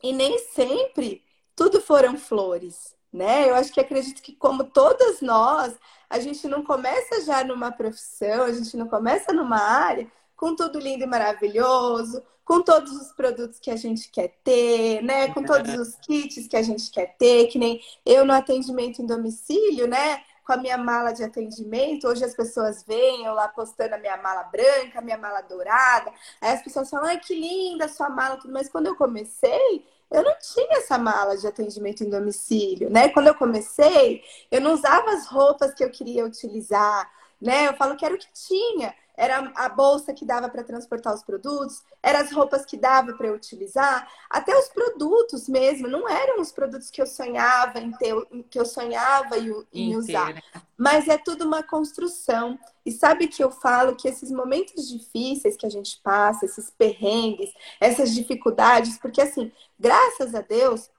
E 0.02 0.12
nem 0.12 0.38
sempre 0.38 1.22
tudo 1.54 1.80
foram 1.80 2.16
flores, 2.16 2.96
né? 3.12 3.48
Eu 3.48 3.54
acho 3.54 3.72
que 3.72 3.80
acredito 3.80 4.22
que, 4.22 4.34
como 4.34 4.64
todas 4.64 5.20
nós, 5.20 5.74
a 6.08 6.18
gente 6.18 6.46
não 6.48 6.64
começa 6.64 7.24
já 7.24 7.44
numa 7.44 7.70
profissão, 7.70 8.44
a 8.44 8.52
gente 8.52 8.76
não 8.76 8.88
começa 8.88 9.32
numa 9.32 9.58
área 9.58 10.10
com 10.36 10.56
tudo 10.56 10.78
lindo 10.78 11.04
e 11.04 11.06
maravilhoso, 11.06 12.22
com 12.44 12.62
todos 12.62 12.90
os 12.92 13.12
produtos 13.12 13.60
que 13.60 13.70
a 13.70 13.76
gente 13.76 14.10
quer 14.10 14.34
ter, 14.42 15.02
né? 15.02 15.32
Com 15.32 15.44
todos 15.44 15.72
os 15.74 15.94
kits 15.96 16.48
que 16.48 16.56
a 16.56 16.62
gente 16.62 16.90
quer 16.90 17.14
ter, 17.16 17.46
que 17.46 17.58
nem 17.58 17.80
eu 18.04 18.24
no 18.24 18.32
atendimento 18.32 19.00
em 19.00 19.06
domicílio, 19.06 19.86
né? 19.86 20.22
Com 20.44 20.54
a 20.54 20.56
minha 20.56 20.78
mala 20.78 21.12
de 21.12 21.22
atendimento, 21.22 22.08
hoje 22.08 22.24
as 22.24 22.34
pessoas 22.34 22.82
veem 22.82 23.24
eu 23.24 23.34
lá 23.34 23.46
postando 23.46 23.94
a 23.94 23.98
minha 23.98 24.16
mala 24.16 24.42
branca, 24.44 24.98
a 24.98 25.02
minha 25.02 25.18
mala 25.18 25.42
dourada. 25.42 26.12
Aí 26.40 26.52
as 26.52 26.62
pessoas 26.62 26.90
falam, 26.90 27.06
ai, 27.06 27.20
que 27.20 27.34
linda 27.34 27.84
a 27.84 27.88
sua 27.88 28.08
mala, 28.08 28.36
tudo. 28.36 28.52
Mas 28.52 28.68
quando 28.68 28.86
eu 28.86 28.96
comecei, 28.96 29.84
eu 30.10 30.22
não 30.22 30.34
tinha 30.38 30.78
essa 30.78 30.98
mala 30.98 31.36
de 31.36 31.46
atendimento 31.46 32.02
em 32.02 32.10
domicílio, 32.10 32.90
né? 32.90 33.08
Quando 33.10 33.28
eu 33.28 33.34
comecei, 33.34 34.22
eu 34.50 34.60
não 34.60 34.72
usava 34.74 35.10
as 35.12 35.26
roupas 35.26 35.72
que 35.74 35.84
eu 35.84 35.90
queria 35.90 36.24
utilizar, 36.24 37.10
né? 37.40 37.68
Eu 37.68 37.74
falo 37.74 37.96
que 37.96 38.04
era 38.04 38.14
o 38.14 38.18
que 38.18 38.28
tinha. 38.32 38.94
Era 39.16 39.52
a 39.54 39.68
bolsa 39.68 40.12
que 40.12 40.24
dava 40.24 40.48
para 40.48 40.64
transportar 40.64 41.14
os 41.14 41.22
produtos, 41.22 41.82
eram 42.02 42.20
as 42.20 42.32
roupas 42.32 42.64
que 42.64 42.76
dava 42.76 43.12
para 43.12 43.28
eu 43.28 43.34
utilizar, 43.34 44.08
até 44.28 44.56
os 44.56 44.68
produtos 44.68 45.48
mesmo, 45.48 45.88
não 45.88 46.08
eram 46.08 46.40
os 46.40 46.52
produtos 46.52 46.90
que 46.90 47.00
eu 47.00 47.06
sonhava 47.06 47.78
em 47.78 47.92
ter, 47.92 48.14
que 48.48 48.58
eu 48.58 48.64
sonhava 48.64 49.38
em, 49.38 49.52
em 49.72 49.96
usar. 49.96 50.34
Né? 50.34 50.42
Mas 50.76 51.08
é 51.08 51.18
tudo 51.18 51.44
uma 51.44 51.62
construção. 51.62 52.58
E 52.84 52.90
sabe 52.90 53.28
que 53.28 53.44
eu 53.44 53.50
falo 53.50 53.94
que 53.94 54.08
esses 54.08 54.30
momentos 54.30 54.88
difíceis 54.88 55.56
que 55.56 55.66
a 55.66 55.70
gente 55.70 56.00
passa, 56.02 56.46
esses 56.46 56.70
perrengues, 56.70 57.52
essas 57.78 58.14
dificuldades, 58.14 58.98
porque 58.98 59.20
assim, 59.20 59.52
graças 59.78 60.34
a 60.34 60.40
Deus, 60.40 60.90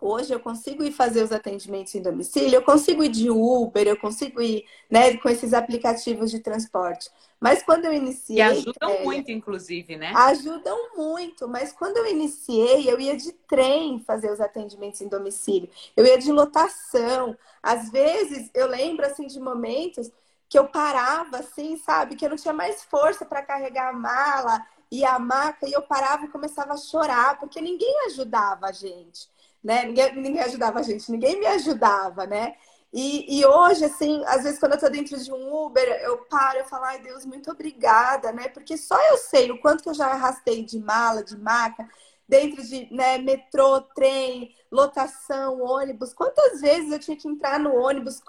Hoje 0.00 0.32
eu 0.32 0.38
consigo 0.38 0.84
ir 0.84 0.92
fazer 0.92 1.24
os 1.24 1.32
atendimentos 1.32 1.92
em 1.94 2.00
domicílio, 2.00 2.54
eu 2.54 2.62
consigo 2.62 3.02
ir 3.02 3.08
de 3.08 3.28
Uber, 3.30 3.86
eu 3.86 3.96
consigo 3.96 4.40
ir 4.40 4.64
né, 4.88 5.16
com 5.16 5.28
esses 5.28 5.52
aplicativos 5.52 6.30
de 6.30 6.38
transporte. 6.38 7.10
Mas 7.40 7.64
quando 7.64 7.84
eu 7.84 7.92
iniciei. 7.92 8.38
E 8.38 8.42
ajudam 8.42 8.90
é, 8.90 9.04
muito, 9.04 9.30
inclusive, 9.32 9.96
né? 9.96 10.12
Ajudam 10.14 10.96
muito, 10.96 11.48
mas 11.48 11.72
quando 11.72 11.96
eu 11.96 12.06
iniciei, 12.06 12.88
eu 12.88 13.00
ia 13.00 13.16
de 13.16 13.32
trem 13.32 13.98
fazer 14.00 14.30
os 14.30 14.40
atendimentos 14.40 15.00
em 15.00 15.08
domicílio. 15.08 15.68
Eu 15.96 16.06
ia 16.06 16.18
de 16.18 16.30
lotação. 16.30 17.36
Às 17.60 17.90
vezes, 17.90 18.50
eu 18.54 18.68
lembro 18.68 19.04
assim 19.04 19.26
de 19.26 19.40
momentos 19.40 20.10
que 20.48 20.58
eu 20.58 20.68
parava 20.68 21.38
assim, 21.38 21.76
sabe? 21.76 22.14
Que 22.14 22.24
eu 22.24 22.30
não 22.30 22.36
tinha 22.36 22.54
mais 22.54 22.84
força 22.84 23.24
para 23.24 23.42
carregar 23.42 23.90
a 23.90 23.92
mala 23.92 24.64
e 24.90 25.04
a 25.04 25.18
maca, 25.18 25.68
e 25.68 25.72
eu 25.72 25.82
parava 25.82 26.24
e 26.24 26.28
começava 26.28 26.72
a 26.72 26.78
chorar, 26.78 27.38
porque 27.38 27.60
ninguém 27.60 28.06
ajudava 28.06 28.66
a 28.66 28.72
gente 28.72 29.28
né? 29.62 29.84
Ninguém, 29.84 30.14
ninguém 30.16 30.40
ajudava 30.40 30.80
a 30.80 30.82
gente, 30.82 31.10
ninguém 31.10 31.38
me 31.38 31.46
ajudava, 31.46 32.26
né? 32.26 32.54
E, 32.92 33.40
e, 33.40 33.44
hoje, 33.44 33.84
assim, 33.84 34.24
às 34.26 34.44
vezes 34.44 34.58
quando 34.58 34.72
eu 34.72 34.80
tô 34.80 34.88
dentro 34.88 35.16
de 35.22 35.30
um 35.30 35.54
Uber, 35.54 35.86
eu 36.02 36.18
paro 36.24 36.60
e 36.60 36.64
falo, 36.64 36.84
ai 36.84 36.98
Deus, 37.00 37.26
muito 37.26 37.50
obrigada, 37.50 38.32
né? 38.32 38.48
Porque 38.48 38.78
só 38.78 38.98
eu 39.10 39.18
sei 39.18 39.50
o 39.50 39.60
quanto 39.60 39.82
que 39.82 39.90
eu 39.90 39.94
já 39.94 40.06
arrastei 40.06 40.64
de 40.64 40.78
mala, 40.78 41.22
de 41.22 41.36
maca, 41.36 41.86
dentro 42.26 42.62
de 42.62 42.88
né, 42.92 43.18
metrô, 43.18 43.80
trem, 43.94 44.54
lotação, 44.70 45.62
ônibus. 45.62 46.14
Quantas 46.14 46.60
vezes 46.60 46.90
eu 46.90 46.98
tinha 46.98 47.16
que 47.16 47.28
entrar 47.28 47.58
no 47.58 47.74
ônibus, 47.74 48.22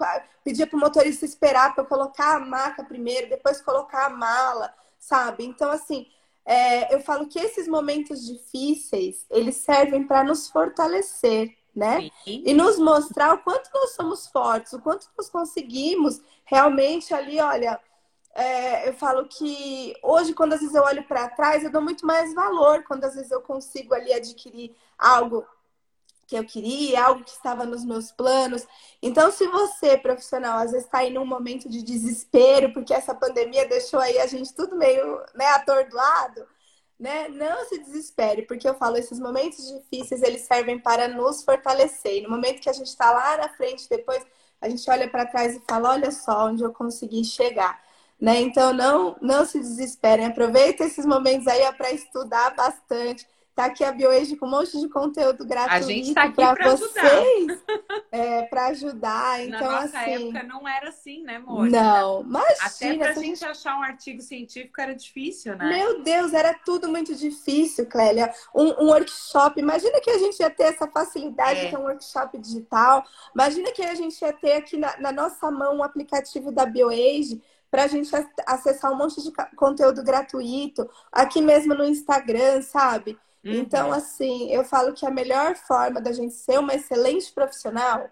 pedir 0.43 0.65
para 0.67 0.77
o 0.77 0.79
motorista 0.79 1.25
esperar 1.25 1.73
para 1.73 1.83
eu 1.83 1.87
colocar 1.87 2.35
a 2.35 2.39
maca 2.39 2.83
primeiro, 2.83 3.29
depois 3.29 3.61
colocar 3.61 4.07
a 4.07 4.09
mala, 4.09 4.73
sabe? 4.97 5.45
Então, 5.45 5.71
assim, 5.71 6.05
é, 6.49 6.95
eu 6.95 6.99
falo 6.99 7.27
que 7.27 7.37
esses 7.37 7.67
momentos 7.67 8.25
difíceis, 8.25 9.23
eles 9.29 9.57
servem 9.57 10.07
para 10.07 10.23
nos 10.23 10.49
fortalecer, 10.49 11.55
né? 11.75 12.09
Sim. 12.23 12.41
E 12.43 12.55
nos 12.55 12.79
mostrar 12.79 13.35
o 13.35 13.43
quanto 13.43 13.69
nós 13.71 13.91
somos 13.91 14.25
fortes, 14.25 14.73
o 14.73 14.81
quanto 14.81 15.07
nós 15.15 15.29
conseguimos 15.29 16.19
realmente 16.43 17.13
ali, 17.13 17.39
olha, 17.39 17.79
é, 18.33 18.89
eu 18.89 18.93
falo 18.93 19.27
que 19.27 19.93
hoje, 20.01 20.33
quando 20.33 20.53
às 20.53 20.59
vezes 20.59 20.73
eu 20.73 20.81
olho 20.81 21.03
para 21.03 21.29
trás, 21.29 21.63
eu 21.63 21.71
dou 21.71 21.83
muito 21.83 22.03
mais 22.03 22.33
valor 22.33 22.83
quando 22.83 23.03
às 23.03 23.13
vezes 23.13 23.29
eu 23.29 23.41
consigo 23.41 23.93
ali 23.93 24.11
adquirir 24.11 24.75
algo 24.97 25.45
que 26.29 26.35
eu 26.35 26.45
queria, 26.45 27.03
algo 27.05 27.23
que 27.23 27.31
estava 27.31 27.65
nos 27.65 27.83
meus 27.83 28.11
planos. 28.11 28.63
Então, 29.01 29.31
se 29.31 29.47
você, 29.47 29.97
profissional, 29.97 30.59
às 30.59 30.71
vezes 30.71 30.85
está 30.85 30.99
aí 30.99 31.09
num 31.09 31.25
momento 31.25 31.67
de 31.67 31.81
desespero, 31.81 32.71
porque 32.71 32.93
essa 32.93 33.15
pandemia 33.15 33.67
deixou 33.67 33.99
aí 33.99 34.19
a 34.19 34.27
gente 34.27 34.53
tudo 34.53 34.75
meio 34.75 35.19
né, 35.33 35.47
atordoado, 35.47 36.45
né? 36.99 37.29
Não 37.29 37.65
se 37.65 37.79
desespere, 37.79 38.43
porque 38.43 38.69
eu 38.69 38.75
falo, 38.75 38.97
esses 38.97 39.19
momentos 39.19 39.67
difíceis, 39.67 40.21
eles 40.21 40.41
servem 40.41 40.77
para 40.77 41.07
nos 41.07 41.43
fortalecer. 41.43 42.17
E 42.17 42.21
no 42.21 42.29
momento 42.29 42.61
que 42.61 42.69
a 42.69 42.73
gente 42.73 42.87
está 42.87 43.09
lá 43.09 43.37
na 43.37 43.49
frente, 43.49 43.89
depois 43.89 44.23
a 44.61 44.69
gente 44.69 44.87
olha 44.91 45.09
para 45.09 45.25
trás 45.25 45.55
e 45.55 45.63
fala, 45.67 45.91
olha 45.93 46.11
só 46.11 46.45
onde 46.45 46.63
eu 46.63 46.71
consegui 46.71 47.23
chegar. 47.23 47.81
Né? 48.21 48.39
Então, 48.41 48.71
não, 48.71 49.17
não 49.19 49.45
se 49.45 49.59
desesperem. 49.59 50.27
Aproveita 50.27 50.83
esses 50.83 51.05
momentos 51.07 51.47
aí 51.47 51.61
para 51.73 51.91
estudar 51.91 52.53
bastante 52.55 53.25
Tá 53.59 53.65
aqui 53.65 53.83
a 53.83 53.91
BioAge 53.91 54.37
com 54.37 54.45
um 54.45 54.51
monte 54.51 54.79
de 54.79 54.87
conteúdo 54.87 55.45
gratuito 55.45 55.75
a 55.75 55.81
gente 55.81 56.13
tá 56.13 56.23
aqui 56.23 56.35
para 56.35 56.77
vocês, 56.77 57.59
é, 58.09 58.43
para 58.43 58.67
ajudar. 58.67 59.45
Então, 59.45 59.59
Na 59.59 59.81
nossa 59.81 59.99
assim, 59.99 60.29
época 60.29 60.43
não 60.43 60.65
era 60.65 60.87
assim, 60.87 61.23
né, 61.23 61.35
amor? 61.35 61.69
Não, 61.69 62.23
mas 62.23 62.57
Até 62.61 62.97
para 62.97 63.09
a 63.09 63.13
gente 63.15 63.43
achar 63.43 63.77
um 63.77 63.83
artigo 63.83 64.21
científico 64.21 64.79
era 64.79 64.95
difícil, 64.95 65.57
né? 65.57 65.67
Meu 65.67 66.01
Deus, 66.01 66.31
era 66.31 66.53
tudo 66.53 66.87
muito 66.87 67.13
difícil, 67.13 67.85
Clélia. 67.85 68.33
Um, 68.55 68.85
um 68.85 68.87
workshop, 68.91 69.59
imagina 69.59 69.99
que 69.99 70.09
a 70.09 70.17
gente 70.19 70.39
ia 70.39 70.49
ter 70.49 70.63
essa 70.63 70.87
facilidade 70.87 71.59
é. 71.59 71.65
de 71.65 71.71
ter 71.71 71.77
um 71.77 71.83
workshop 71.83 72.37
digital. 72.37 73.03
Imagina 73.35 73.73
que 73.73 73.83
a 73.83 73.93
gente 73.93 74.21
ia 74.21 74.31
ter 74.31 74.53
aqui 74.53 74.77
na, 74.77 74.97
na 75.01 75.11
nossa 75.11 75.51
mão 75.51 75.79
um 75.79 75.83
aplicativo 75.83 76.49
da 76.49 76.65
BioAge 76.65 77.41
para 77.69 77.83
a 77.83 77.87
gente 77.87 78.09
acessar 78.47 78.89
um 78.89 78.95
monte 78.95 79.21
de 79.21 79.33
conteúdo 79.57 80.01
gratuito, 80.01 80.89
aqui 81.11 81.41
mesmo 81.41 81.75
no 81.75 81.83
Instagram, 81.83 82.61
sabe? 82.61 83.19
Uhum. 83.43 83.53
Então, 83.53 83.91
assim, 83.91 84.51
eu 84.51 84.63
falo 84.63 84.93
que 84.93 85.05
a 85.05 85.11
melhor 85.11 85.55
forma 85.55 86.01
da 86.01 86.11
gente 86.11 86.33
ser 86.33 86.59
uma 86.59 86.73
excelente 86.73 87.31
profissional 87.31 88.09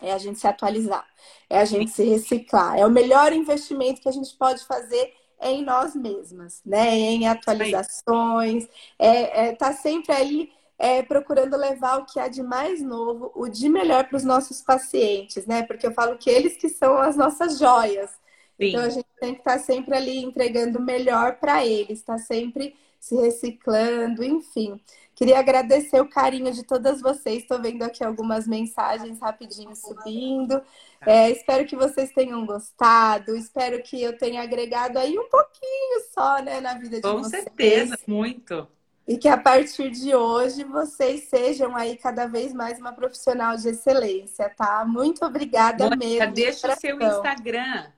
é 0.00 0.12
a 0.12 0.18
gente 0.18 0.38
se 0.38 0.46
atualizar, 0.46 1.06
é 1.50 1.58
a 1.58 1.64
gente 1.64 1.90
se 1.90 2.04
reciclar. 2.04 2.78
É 2.78 2.86
o 2.86 2.90
melhor 2.90 3.32
investimento 3.32 4.00
que 4.00 4.08
a 4.08 4.12
gente 4.12 4.34
pode 4.36 4.64
fazer 4.64 5.12
em 5.40 5.64
nós 5.64 5.94
mesmas, 5.94 6.60
né? 6.64 6.88
Em 6.90 7.28
atualizações, 7.28 8.68
é, 8.98 9.48
é 9.48 9.54
tá 9.54 9.72
sempre 9.72 10.12
aí 10.12 10.50
é, 10.78 11.02
procurando 11.02 11.56
levar 11.56 11.98
o 11.98 12.06
que 12.06 12.20
há 12.20 12.28
de 12.28 12.42
mais 12.42 12.80
novo, 12.80 13.32
o 13.34 13.48
de 13.48 13.68
melhor 13.68 14.08
para 14.08 14.16
os 14.16 14.24
nossos 14.24 14.62
pacientes, 14.62 15.46
né? 15.46 15.62
Porque 15.64 15.86
eu 15.86 15.92
falo 15.92 16.16
que 16.16 16.30
eles 16.30 16.56
que 16.56 16.68
são 16.68 16.96
as 16.98 17.16
nossas 17.16 17.58
joias. 17.58 18.10
Sim. 18.10 18.68
Então 18.68 18.82
a 18.82 18.88
gente 18.88 19.06
tem 19.20 19.34
que 19.34 19.40
estar 19.40 19.54
tá 19.54 19.58
sempre 19.58 19.96
ali 19.96 20.18
entregando 20.18 20.78
o 20.78 20.82
melhor 20.82 21.36
para 21.36 21.66
eles, 21.66 22.02
tá 22.02 22.18
sempre 22.18 22.74
se 22.98 23.14
reciclando, 23.16 24.22
enfim. 24.22 24.80
Queria 25.14 25.40
agradecer 25.40 26.00
o 26.00 26.08
carinho 26.08 26.52
de 26.52 26.62
todas 26.62 27.00
vocês. 27.00 27.42
Estou 27.42 27.60
vendo 27.60 27.82
aqui 27.82 28.04
algumas 28.04 28.46
mensagens 28.46 29.18
rapidinho 29.18 29.74
subindo. 29.74 30.62
É, 31.04 31.28
espero 31.30 31.66
que 31.66 31.74
vocês 31.74 32.12
tenham 32.12 32.46
gostado. 32.46 33.34
Espero 33.36 33.82
que 33.82 34.00
eu 34.00 34.16
tenha 34.16 34.42
agregado 34.42 34.96
aí 34.96 35.18
um 35.18 35.28
pouquinho 35.28 36.04
só, 36.14 36.40
né, 36.40 36.60
na 36.60 36.74
vida 36.74 36.96
de 36.96 37.02
Com 37.02 37.18
vocês. 37.18 37.44
Com 37.44 37.50
certeza, 37.50 37.98
muito. 38.06 38.68
E 39.08 39.16
que 39.16 39.26
a 39.26 39.36
partir 39.36 39.90
de 39.90 40.14
hoje 40.14 40.62
vocês 40.64 41.24
sejam 41.30 41.74
aí 41.74 41.96
cada 41.96 42.26
vez 42.26 42.52
mais 42.52 42.78
uma 42.78 42.92
profissional 42.92 43.56
de 43.56 43.70
excelência, 43.70 44.48
tá? 44.50 44.84
Muito 44.86 45.24
obrigada 45.24 45.84
Mônica, 45.84 46.26
mesmo. 46.26 46.34
Deixa 46.34 46.72
o 46.72 46.76
seu 46.76 47.00
Instagram. 47.00 47.90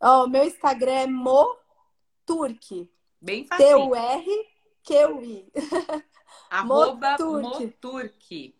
Ó, 0.00 0.24
o 0.24 0.28
meu 0.28 0.44
Instagram 0.44 0.92
é 0.92 1.06
moturk. 1.06 2.90
Bem 3.20 3.44
fácil. 3.44 3.66
T-U-R-Q-U-I. 3.66 5.52
Arroba 6.50 7.16
Moturk. 7.18 8.54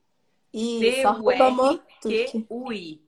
Isso, 0.52 1.08
arroba 1.08 1.50
Moturk. 1.50 2.48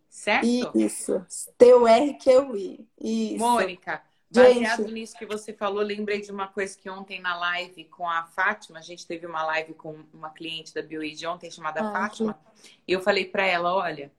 Certo? 0.09 0.79
Isso. 0.79 1.25
T-U-R-Q-U-I. 1.57 2.89
Isso. 3.01 3.39
Mônica, 3.39 4.03
baseado 4.31 4.83
gente. 4.83 4.93
nisso 4.93 5.17
que 5.17 5.27
você 5.27 5.53
falou, 5.53 5.83
lembrei 5.83 6.21
de 6.21 6.31
uma 6.31 6.49
coisa 6.49 6.77
que 6.77 6.91
ontem 6.91 7.21
na 7.21 7.37
live 7.37 7.85
com 7.85 8.09
a 8.09 8.25
Fátima, 8.25 8.79
a 8.79 8.83
gente 8.83 9.07
teve 9.07 9.27
uma 9.27 9.45
live 9.45 9.75
com 9.75 10.05
uma 10.13 10.31
cliente 10.31 10.75
da 10.75 10.83
BioAid 10.83 11.27
ontem 11.27 11.51
chamada 11.51 11.81
ah, 11.81 11.93
Fátima, 11.93 12.39
e 12.87 12.93
eu 12.93 13.01
falei 13.01 13.25
para 13.25 13.47
ela, 13.47 13.75
olha, 13.75 14.13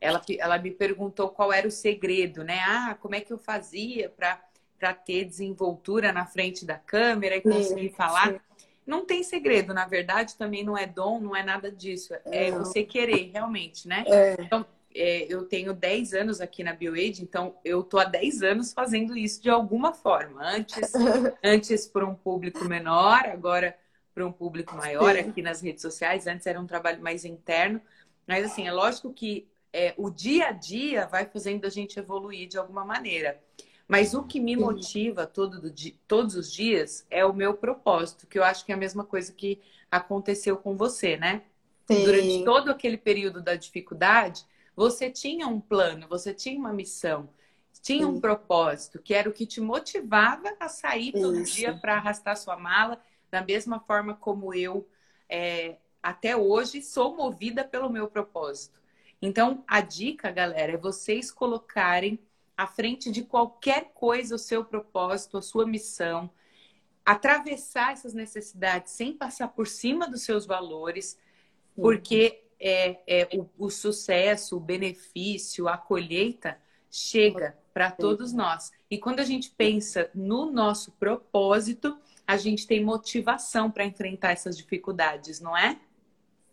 ela, 0.00 0.22
ela 0.38 0.58
me 0.58 0.70
perguntou 0.70 1.28
qual 1.28 1.52
era 1.52 1.66
o 1.66 1.70
segredo, 1.70 2.42
né? 2.42 2.60
Ah, 2.66 2.96
como 3.00 3.14
é 3.14 3.20
que 3.20 3.32
eu 3.32 3.38
fazia 3.38 4.08
para 4.08 4.42
para 4.78 4.92
ter 4.94 5.24
desenvoltura 5.24 6.12
na 6.12 6.26
frente 6.26 6.64
da 6.64 6.76
câmera 6.76 7.36
e 7.36 7.40
conseguir 7.40 7.88
sim, 7.88 7.94
falar. 7.94 8.32
Sim. 8.32 8.40
Não 8.86 9.04
tem 9.04 9.22
segredo, 9.22 9.74
na 9.74 9.86
verdade, 9.86 10.36
também 10.36 10.62
não 10.62 10.78
é 10.78 10.86
dom, 10.86 11.20
não 11.20 11.34
é 11.34 11.42
nada 11.42 11.72
disso. 11.72 12.14
É 12.26 12.50
não. 12.50 12.58
você 12.58 12.84
querer, 12.84 13.30
realmente, 13.32 13.88
né? 13.88 14.04
É. 14.06 14.36
Então, 14.38 14.64
é, 14.94 15.26
eu 15.28 15.44
tenho 15.44 15.74
10 15.74 16.14
anos 16.14 16.40
aqui 16.40 16.62
na 16.62 16.72
BioAid, 16.72 17.22
então 17.22 17.56
eu 17.64 17.82
tô 17.82 17.98
há 17.98 18.04
10 18.04 18.42
anos 18.42 18.72
fazendo 18.72 19.16
isso 19.16 19.42
de 19.42 19.50
alguma 19.50 19.92
forma. 19.92 20.42
Antes, 20.42 20.92
antes 21.42 21.86
para 21.86 22.06
um 22.06 22.14
público 22.14 22.64
menor, 22.64 23.26
agora 23.26 23.76
para 24.14 24.26
um 24.26 24.32
público 24.32 24.74
maior 24.74 25.14
Sim. 25.14 25.20
aqui 25.20 25.42
nas 25.42 25.60
redes 25.60 25.82
sociais. 25.82 26.26
Antes 26.26 26.46
era 26.46 26.58
um 26.58 26.66
trabalho 26.66 27.02
mais 27.02 27.24
interno. 27.26 27.80
Mas 28.26 28.46
assim, 28.46 28.66
é 28.66 28.72
lógico 28.72 29.12
que 29.12 29.46
é, 29.70 29.92
o 29.98 30.08
dia 30.08 30.48
a 30.48 30.52
dia 30.52 31.06
vai 31.06 31.26
fazendo 31.26 31.66
a 31.66 31.68
gente 31.68 31.98
evoluir 31.98 32.48
de 32.48 32.56
alguma 32.56 32.82
maneira. 32.82 33.38
Mas 33.88 34.14
o 34.14 34.24
que 34.24 34.40
me 34.40 34.56
motiva 34.56 35.26
todo 35.26 35.72
todos 36.08 36.34
os 36.34 36.52
dias 36.52 37.06
é 37.08 37.24
o 37.24 37.32
meu 37.32 37.54
propósito, 37.54 38.26
que 38.26 38.38
eu 38.38 38.42
acho 38.42 38.64
que 38.64 38.72
é 38.72 38.74
a 38.74 38.78
mesma 38.78 39.04
coisa 39.04 39.32
que 39.32 39.60
aconteceu 39.90 40.56
com 40.56 40.76
você, 40.76 41.16
né? 41.16 41.44
Sim. 41.86 42.04
Durante 42.04 42.44
todo 42.44 42.70
aquele 42.70 42.96
período 42.96 43.40
da 43.40 43.54
dificuldade, 43.54 44.44
você 44.74 45.08
tinha 45.08 45.46
um 45.46 45.60
plano, 45.60 46.08
você 46.08 46.34
tinha 46.34 46.58
uma 46.58 46.72
missão, 46.72 47.28
tinha 47.80 48.06
Sim. 48.06 48.12
um 48.12 48.20
propósito, 48.20 49.00
que 49.00 49.14
era 49.14 49.28
o 49.28 49.32
que 49.32 49.46
te 49.46 49.60
motivava 49.60 50.54
a 50.58 50.68
sair 50.68 51.12
todo 51.12 51.40
Isso. 51.40 51.54
dia 51.54 51.72
para 51.74 51.94
arrastar 51.96 52.36
sua 52.36 52.56
mala, 52.56 53.00
da 53.30 53.40
mesma 53.40 53.78
forma 53.78 54.14
como 54.14 54.52
eu, 54.52 54.88
é, 55.28 55.76
até 56.02 56.36
hoje, 56.36 56.82
sou 56.82 57.16
movida 57.16 57.64
pelo 57.64 57.88
meu 57.88 58.08
propósito. 58.08 58.80
Então, 59.22 59.64
a 59.66 59.80
dica, 59.80 60.30
galera, 60.30 60.72
é 60.72 60.76
vocês 60.76 61.30
colocarem 61.30 62.18
à 62.56 62.66
frente 62.66 63.10
de 63.10 63.22
qualquer 63.22 63.92
coisa 63.94 64.34
o 64.34 64.38
seu 64.38 64.64
propósito, 64.64 65.36
a 65.36 65.42
sua 65.42 65.66
missão, 65.66 66.30
atravessar 67.04 67.92
essas 67.92 68.14
necessidades 68.14 68.92
sem 68.92 69.12
passar 69.12 69.48
por 69.48 69.66
cima 69.66 70.08
dos 70.08 70.22
seus 70.22 70.46
valores, 70.46 71.18
porque 71.74 72.42
é, 72.58 72.98
é 73.06 73.28
o, 73.36 73.66
o 73.66 73.70
sucesso, 73.70 74.56
o 74.56 74.60
benefício, 74.60 75.68
a 75.68 75.76
colheita 75.76 76.58
chega 76.90 77.56
para 77.72 77.90
todos 77.90 78.32
nós. 78.32 78.72
E 78.90 78.98
quando 78.98 79.20
a 79.20 79.24
gente 79.24 79.50
pensa 79.50 80.10
no 80.14 80.50
nosso 80.50 80.92
propósito, 80.92 81.98
a 82.26 82.36
gente 82.36 82.66
tem 82.66 82.82
motivação 82.82 83.70
para 83.70 83.84
enfrentar 83.84 84.32
essas 84.32 84.56
dificuldades, 84.56 85.40
não 85.40 85.56
é? 85.56 85.78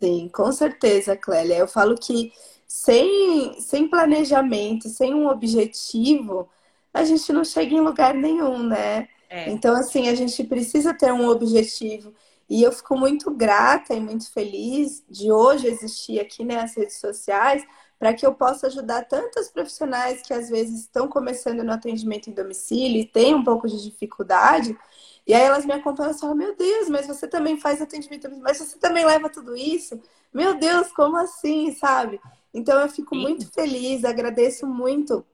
Sim, 0.04 0.28
com 0.28 0.52
certeza, 0.52 1.16
Clélia. 1.16 1.56
Eu 1.56 1.68
falo 1.68 1.96
que 1.96 2.34
sem, 2.68 3.58
sem 3.62 3.88
planejamento, 3.88 4.90
sem 4.90 5.14
um 5.14 5.30
objetivo, 5.30 6.50
a 6.94 7.06
gente 7.06 7.32
não 7.32 7.46
chega 7.46 7.74
em 7.74 7.80
lugar 7.80 8.14
nenhum, 8.14 8.62
né? 8.64 9.08
É. 9.30 9.50
Então, 9.50 9.74
assim, 9.74 10.10
a 10.10 10.16
gente 10.16 10.44
precisa 10.44 10.94
ter 10.94 11.14
um 11.14 11.30
objetivo. 11.30 12.14
E 12.50 12.62
eu 12.62 12.74
fico 12.74 12.98
muito 12.98 13.32
grata 13.32 13.94
e 13.94 14.02
muito 14.02 14.30
feliz 14.30 15.02
de 15.10 15.32
hoje 15.32 15.68
existir 15.68 16.20
aqui 16.20 16.44
nas 16.44 16.76
redes 16.76 17.00
sociais 17.00 17.64
para 17.98 18.14
que 18.14 18.26
eu 18.26 18.34
possa 18.34 18.68
ajudar 18.68 19.06
tantos 19.06 19.48
profissionais 19.48 20.22
que 20.22 20.34
às 20.34 20.50
vezes 20.50 20.82
estão 20.82 21.08
começando 21.08 21.64
no 21.64 21.72
atendimento 21.72 22.30
em 22.30 22.34
domicílio 22.34 23.00
e 23.00 23.06
têm 23.06 23.34
um 23.34 23.44
pouco 23.46 23.70
de 23.70 23.82
dificuldade. 23.82 24.78
E 25.26 25.34
aí 25.34 25.42
elas 25.42 25.66
me 25.66 25.74
acompanham 25.74 26.12
e 26.12 26.20
falam, 26.20 26.36
meu 26.36 26.56
Deus, 26.56 26.90
mas 26.90 27.08
você 27.08 27.28
também 27.28 27.58
faz 27.60 27.82
atendimento, 27.82 28.30
mas 28.42 28.58
você 28.58 28.78
também 28.78 29.06
leva 29.06 29.30
tudo 29.30 29.56
isso? 29.56 30.00
Meu 30.34 30.56
Deus, 30.56 30.92
como 30.92 31.18
assim, 31.18 31.72
sabe? 31.74 32.20
Então 32.54 32.80
eu 32.80 32.90
fico 32.90 33.16
muito 33.16 33.50
feliz, 33.52 34.04
agradeço 34.04 34.68
muito 34.68 35.26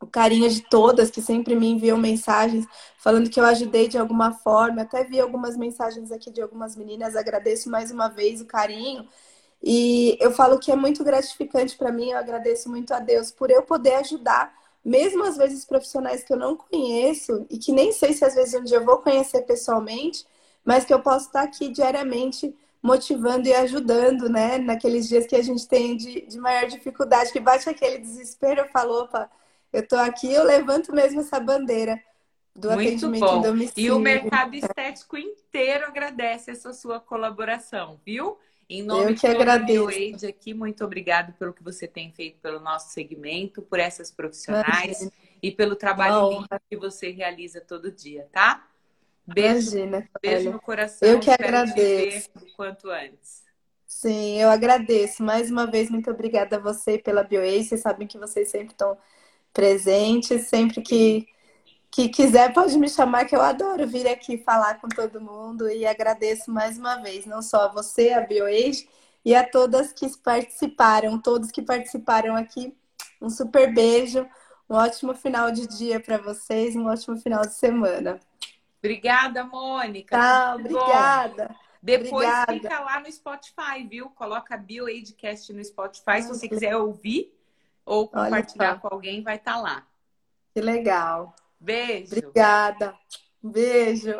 o 0.00 0.06
carinho 0.06 0.48
de 0.50 0.60
todas 0.62 1.10
que 1.10 1.22
sempre 1.22 1.54
me 1.54 1.66
enviam 1.66 1.96
mensagens 1.96 2.66
falando 2.98 3.30
que 3.30 3.40
eu 3.40 3.44
ajudei 3.44 3.88
de 3.88 3.98
alguma 3.98 4.32
forma. 4.32 4.82
Até 4.82 5.04
vi 5.04 5.20
algumas 5.20 5.56
mensagens 5.56 6.12
aqui 6.12 6.30
de 6.30 6.42
algumas 6.42 6.76
meninas, 6.76 7.16
agradeço 7.16 7.70
mais 7.70 7.90
uma 7.90 8.08
vez 8.08 8.40
o 8.40 8.46
carinho. 8.46 9.08
E 9.62 10.18
eu 10.20 10.30
falo 10.30 10.58
que 10.58 10.70
é 10.70 10.76
muito 10.76 11.02
gratificante 11.02 11.76
para 11.76 11.90
mim, 11.90 12.10
eu 12.10 12.18
agradeço 12.18 12.68
muito 12.68 12.92
a 12.92 12.98
Deus 12.98 13.30
por 13.30 13.50
eu 13.50 13.62
poder 13.62 13.94
ajudar, 13.94 14.52
mesmo 14.84 15.24
às 15.24 15.36
vezes 15.36 15.64
profissionais 15.64 16.22
que 16.22 16.32
eu 16.32 16.36
não 16.36 16.56
conheço 16.56 17.46
e 17.48 17.58
que 17.58 17.72
nem 17.72 17.92
sei 17.92 18.12
se 18.12 18.24
às 18.24 18.34
vezes 18.34 18.54
um 18.54 18.64
dia 18.64 18.76
eu 18.76 18.84
vou 18.84 18.98
conhecer 18.98 19.42
pessoalmente, 19.42 20.26
mas 20.64 20.84
que 20.84 20.92
eu 20.92 21.00
posso 21.00 21.26
estar 21.26 21.42
aqui 21.42 21.68
diariamente 21.68 22.54
motivando 22.82 23.48
e 23.48 23.54
ajudando, 23.54 24.28
né? 24.28 24.58
Naqueles 24.58 25.08
dias 25.08 25.26
que 25.26 25.34
a 25.34 25.42
gente 25.42 25.66
tem 25.66 25.96
de, 25.96 26.20
de 26.26 26.38
maior 26.38 26.66
dificuldade, 26.66 27.32
que 27.32 27.40
bate 27.40 27.68
aquele 27.68 27.98
desespero, 27.98 28.60
eu 28.60 28.68
falo, 28.68 29.04
opa, 29.04 29.30
eu 29.72 29.86
tô 29.88 29.96
aqui, 29.96 30.30
eu 30.30 30.44
levanto 30.44 30.94
mesmo 30.94 31.20
essa 31.20 31.40
bandeira 31.40 31.98
do 32.54 32.70
Muito 32.70 32.88
atendimento 32.88 33.26
bom. 33.26 33.38
em 33.38 33.42
domicílio. 33.42 33.88
E 33.88 33.90
o 33.90 33.98
mercado 33.98 34.54
estético 34.54 35.16
inteiro 35.16 35.86
agradece 35.86 36.50
essa 36.50 36.72
sua 36.74 37.00
colaboração, 37.00 37.98
viu? 38.04 38.38
Em 38.68 38.82
nome 38.82 39.12
Eu 39.12 39.14
que 39.14 39.20
de 39.20 39.26
agradeço. 39.26 39.88
Age 39.88 40.26
aqui, 40.26 40.54
muito 40.54 40.84
obrigado 40.84 41.32
pelo 41.34 41.52
que 41.52 41.62
você 41.62 41.86
tem 41.86 42.10
feito 42.12 42.38
pelo 42.40 42.60
nosso 42.60 42.90
segmento, 42.92 43.62
por 43.62 43.78
essas 43.78 44.10
profissionais 44.10 45.00
Imagina. 45.00 45.12
e 45.42 45.50
pelo 45.52 45.76
trabalho 45.76 46.46
que 46.68 46.76
você 46.76 47.10
realiza 47.10 47.60
todo 47.60 47.90
dia, 47.90 48.28
tá? 48.32 48.66
Beijo, 49.26 49.78
Imagina, 49.78 50.08
beijo 50.20 50.50
no 50.50 50.60
coração. 50.60 51.08
Eu 51.08 51.18
que 51.18 51.30
agradeço. 51.30 52.30
o 52.36 52.56
quanto 52.56 52.90
antes. 52.90 53.42
Sim, 53.86 54.38
eu 54.38 54.50
agradeço. 54.50 55.22
Mais 55.22 55.50
uma 55.50 55.66
vez, 55.66 55.88
muito 55.88 56.10
obrigada 56.10 56.56
a 56.56 56.58
você 56.58 56.98
pela 56.98 57.22
BioAce. 57.22 57.64
Vocês 57.64 57.80
sabem 57.80 58.06
que 58.06 58.18
vocês 58.18 58.48
sempre 58.48 58.72
estão 58.72 58.98
presentes. 59.52 60.48
Sempre 60.48 60.82
que 60.82 61.26
que 61.94 62.08
quiser 62.08 62.52
pode 62.52 62.76
me 62.76 62.88
chamar, 62.88 63.24
que 63.24 63.36
eu 63.36 63.40
adoro 63.40 63.86
vir 63.86 64.08
aqui 64.08 64.36
falar 64.36 64.80
com 64.80 64.88
todo 64.88 65.20
mundo 65.20 65.70
e 65.70 65.86
agradeço 65.86 66.50
mais 66.50 66.76
uma 66.76 66.96
vez, 66.96 67.24
não 67.24 67.40
só 67.40 67.66
a 67.66 67.68
você, 67.68 68.10
a 68.10 68.20
BioAge, 68.20 68.88
e 69.24 69.32
a 69.32 69.48
todas 69.48 69.92
que 69.92 70.08
participaram, 70.18 71.20
todos 71.20 71.52
que 71.52 71.62
participaram 71.62 72.34
aqui. 72.34 72.76
Um 73.22 73.30
super 73.30 73.72
beijo, 73.72 74.28
um 74.68 74.74
ótimo 74.74 75.14
final 75.14 75.52
de 75.52 75.68
dia 75.68 76.00
para 76.00 76.18
vocês, 76.18 76.74
um 76.74 76.88
ótimo 76.88 77.16
final 77.16 77.42
de 77.42 77.54
semana. 77.54 78.18
Obrigada, 78.80 79.44
Mônica. 79.44 80.18
Tchau, 80.18 80.56
obrigada. 80.56 81.46
Bom. 81.48 81.54
Depois 81.80 82.28
obrigada. 82.28 82.52
fica 82.54 82.80
lá 82.80 82.98
no 82.98 83.12
Spotify, 83.12 83.86
viu? 83.88 84.10
Coloca 84.10 84.56
BioAidcast 84.56 85.52
no 85.52 85.64
Spotify. 85.64 86.22
Se 86.22 86.28
você 86.28 86.48
quiser 86.48 86.74
ouvir 86.76 87.32
ou 87.86 88.08
compartilhar 88.08 88.80
com 88.80 88.88
alguém, 88.90 89.22
vai 89.22 89.36
estar 89.36 89.54
tá 89.54 89.60
lá. 89.60 89.86
Que 90.52 90.60
legal. 90.60 91.36
Beijo. 91.64 92.18
Obrigada. 92.18 92.94
Beijo. 93.42 94.12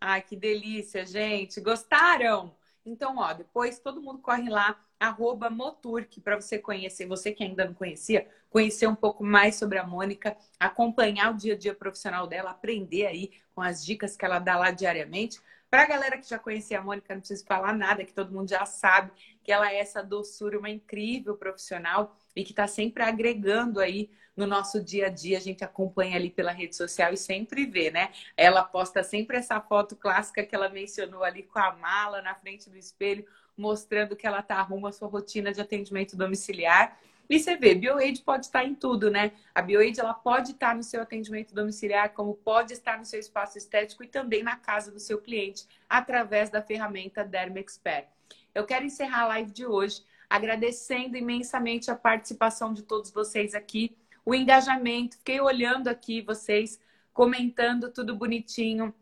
Ai, 0.00 0.20
que 0.20 0.34
delícia, 0.34 1.06
gente. 1.06 1.60
Gostaram? 1.60 2.52
Então, 2.84 3.18
ó, 3.18 3.32
depois 3.32 3.78
todo 3.78 4.02
mundo 4.02 4.18
corre 4.18 4.50
lá, 4.50 4.76
arroba 4.98 5.48
Moturk, 5.48 6.20
para 6.20 6.40
você 6.40 6.58
conhecer, 6.58 7.06
você 7.06 7.30
que 7.30 7.44
ainda 7.44 7.64
não 7.64 7.74
conhecia, 7.74 8.26
conhecer 8.50 8.88
um 8.88 8.94
pouco 8.96 9.22
mais 9.22 9.54
sobre 9.54 9.78
a 9.78 9.86
Mônica, 9.86 10.36
acompanhar 10.58 11.32
o 11.32 11.36
dia 11.36 11.54
a 11.54 11.56
dia 11.56 11.72
profissional 11.72 12.26
dela, 12.26 12.50
aprender 12.50 13.06
aí 13.06 13.30
com 13.54 13.60
as 13.60 13.84
dicas 13.84 14.16
que 14.16 14.24
ela 14.24 14.40
dá 14.40 14.58
lá 14.58 14.72
diariamente. 14.72 15.40
Para 15.70 15.84
a 15.84 15.86
galera 15.86 16.18
que 16.18 16.28
já 16.28 16.40
conhecia 16.40 16.80
a 16.80 16.82
Mônica, 16.82 17.14
não 17.14 17.20
preciso 17.20 17.46
falar 17.46 17.72
nada, 17.72 18.04
que 18.04 18.12
todo 18.12 18.34
mundo 18.34 18.50
já 18.50 18.66
sabe 18.66 19.12
que 19.44 19.52
ela 19.52 19.70
é 19.70 19.78
essa 19.78 20.02
doçura, 20.02 20.58
uma 20.58 20.68
incrível 20.68 21.36
profissional 21.36 22.16
e 22.34 22.42
que 22.42 22.50
está 22.50 22.66
sempre 22.66 23.04
agregando 23.04 23.78
aí 23.78 24.10
no 24.36 24.46
nosso 24.46 24.82
dia 24.82 25.06
a 25.06 25.08
dia, 25.10 25.36
a 25.36 25.40
gente 25.40 25.62
acompanha 25.62 26.16
ali 26.16 26.30
pela 26.30 26.52
rede 26.52 26.74
social 26.74 27.12
e 27.12 27.16
sempre 27.16 27.66
vê, 27.66 27.90
né? 27.90 28.10
Ela 28.36 28.64
posta 28.64 29.02
sempre 29.02 29.36
essa 29.36 29.60
foto 29.60 29.94
clássica 29.94 30.42
que 30.42 30.54
ela 30.54 30.68
mencionou 30.68 31.22
ali 31.22 31.42
com 31.42 31.58
a 31.58 31.72
mala 31.72 32.22
na 32.22 32.34
frente 32.34 32.70
do 32.70 32.76
espelho, 32.76 33.26
mostrando 33.56 34.16
que 34.16 34.26
ela 34.26 34.42
tá 34.42 34.56
arruma 34.56 34.88
a 34.88 34.92
sua 34.92 35.08
rotina 35.08 35.52
de 35.52 35.60
atendimento 35.60 36.16
domiciliar. 36.16 36.98
E 37.28 37.38
você 37.38 37.56
vê, 37.56 37.74
BioAid 37.74 38.22
pode 38.22 38.46
estar 38.46 38.64
em 38.64 38.74
tudo, 38.74 39.10
né? 39.10 39.32
A 39.54 39.62
BioAid 39.62 40.00
ela 40.00 40.14
pode 40.14 40.52
estar 40.52 40.74
no 40.74 40.82
seu 40.82 41.02
atendimento 41.02 41.54
domiciliar, 41.54 42.12
como 42.12 42.34
pode 42.34 42.72
estar 42.72 42.98
no 42.98 43.04
seu 43.04 43.20
espaço 43.20 43.58
estético 43.58 44.02
e 44.02 44.08
também 44.08 44.42
na 44.42 44.56
casa 44.56 44.90
do 44.90 44.98
seu 44.98 45.18
cliente, 45.20 45.66
através 45.88 46.50
da 46.50 46.62
ferramenta 46.62 47.22
Derma 47.22 47.58
Expert. 47.58 48.08
Eu 48.54 48.64
quero 48.64 48.84
encerrar 48.84 49.22
a 49.22 49.28
live 49.28 49.50
de 49.50 49.66
hoje 49.66 50.02
agradecendo 50.28 51.16
imensamente 51.16 51.90
a 51.90 51.94
participação 51.94 52.72
de 52.72 52.82
todos 52.82 53.10
vocês 53.10 53.54
aqui 53.54 53.94
o 54.24 54.34
engajamento. 54.34 55.16
Fiquei 55.18 55.40
olhando 55.40 55.88
aqui 55.88 56.22
vocês 56.22 56.80
comentando 57.12 57.90
tudo 57.90 58.16
bonitinho. 58.16 58.94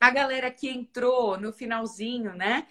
A 0.00 0.10
galera 0.10 0.50
que 0.50 0.68
entrou 0.68 1.38
no 1.38 1.52
finalzinho, 1.52 2.34
né? 2.34 2.66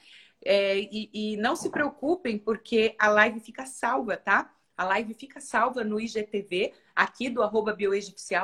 É, 0.46 0.78
e, 0.78 1.10
e, 1.14 1.38
não 1.38 1.56
se 1.56 1.70
preocupem, 1.70 2.38
porque 2.38 2.96
a 3.00 3.08
live 3.08 3.40
fica 3.40 3.66
salva, 3.66 4.18
tá? 4.18 4.54
A 4.76 4.84
live 4.84 5.14
fica 5.14 5.40
salva 5.40 5.84
no 5.84 6.00
IGTV, 6.00 6.74
aqui 6.96 7.30
do 7.30 7.42
arroba. 7.42 7.76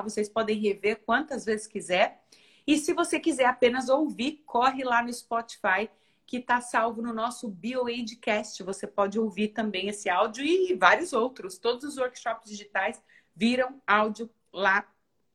Vocês 0.03 0.29
podem 0.29 0.57
rever 0.57 1.01
quantas 1.05 1.43
vezes 1.43 1.67
quiser. 1.67 2.21
E 2.65 2.77
se 2.77 2.93
você 2.93 3.19
quiser 3.19 3.45
apenas 3.45 3.89
ouvir, 3.89 4.43
corre 4.45 4.83
lá 4.83 5.03
no 5.03 5.11
Spotify, 5.11 5.89
que 6.25 6.37
está 6.37 6.61
salvo 6.61 7.01
no 7.01 7.11
nosso 7.11 7.49
BioAidcast. 7.49 8.61
Você 8.63 8.85
pode 8.85 9.19
ouvir 9.19 9.49
também 9.49 9.89
esse 9.89 10.07
áudio 10.07 10.45
e 10.45 10.75
vários 10.75 11.11
outros. 11.11 11.57
Todos 11.57 11.83
os 11.83 11.97
workshops 11.97 12.49
digitais 12.49 13.01
viram 13.39 13.81
áudio 13.87 14.29
lá 14.51 14.85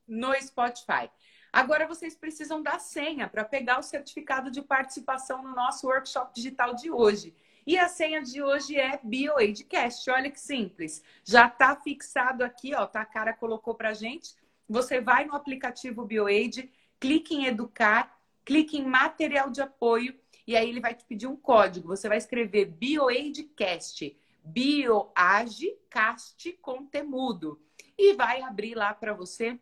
no 0.07 0.35
Spotify. 0.35 1.11
Agora 1.51 1.87
vocês 1.87 2.15
precisam 2.15 2.63
da 2.63 2.79
senha 2.79 3.27
para 3.27 3.45
pegar 3.45 3.79
o 3.79 3.83
certificado 3.83 4.51
de 4.51 4.61
participação 4.61 5.43
no 5.43 5.55
nosso 5.55 5.87
workshop 5.87 6.35
digital 6.35 6.75
de 6.75 6.91
hoje. 6.91 7.35
E 7.67 7.79
a 7.79 7.89
senha 7.89 8.21
de 8.21 8.43
hoje 8.43 8.77
é 8.77 9.01
BioAidcast. 9.03 10.11
Olha 10.11 10.31
que 10.31 10.39
simples. 10.39 11.03
Já 11.25 11.47
está 11.47 11.75
fixado 11.77 12.45
aqui, 12.45 12.75
ó, 12.75 12.87
tá? 12.87 13.01
A 13.01 13.07
cara 13.07 13.33
colocou 13.33 13.75
para 13.75 13.95
gente. 13.95 14.35
Você 14.69 15.01
vai 15.01 15.25
no 15.25 15.35
aplicativo 15.35 16.05
BioAid, 16.05 16.71
clique 17.01 17.35
em 17.35 17.47
educar, 17.47 18.19
clique 18.45 18.77
em 18.77 18.85
material 18.85 19.49
de 19.49 19.63
apoio 19.63 20.15
e 20.47 20.55
aí 20.55 20.69
ele 20.69 20.81
vai 20.81 20.95
te 20.95 21.07
pedir 21.07 21.27
um 21.27 21.37
código. 21.37 21.89
Você 21.89 22.07
vai 22.07 22.19
escrever 22.19 22.67
BioAidcast, 22.67 24.15
BioAge 24.45 25.75
Cast 25.89 26.53
com 26.61 26.85
temudo 26.85 27.65
e 27.99 28.15
vai 28.15 28.43
abrir 28.43 28.75
lá 28.75 28.93
para 28.93 29.13
você 29.13 29.59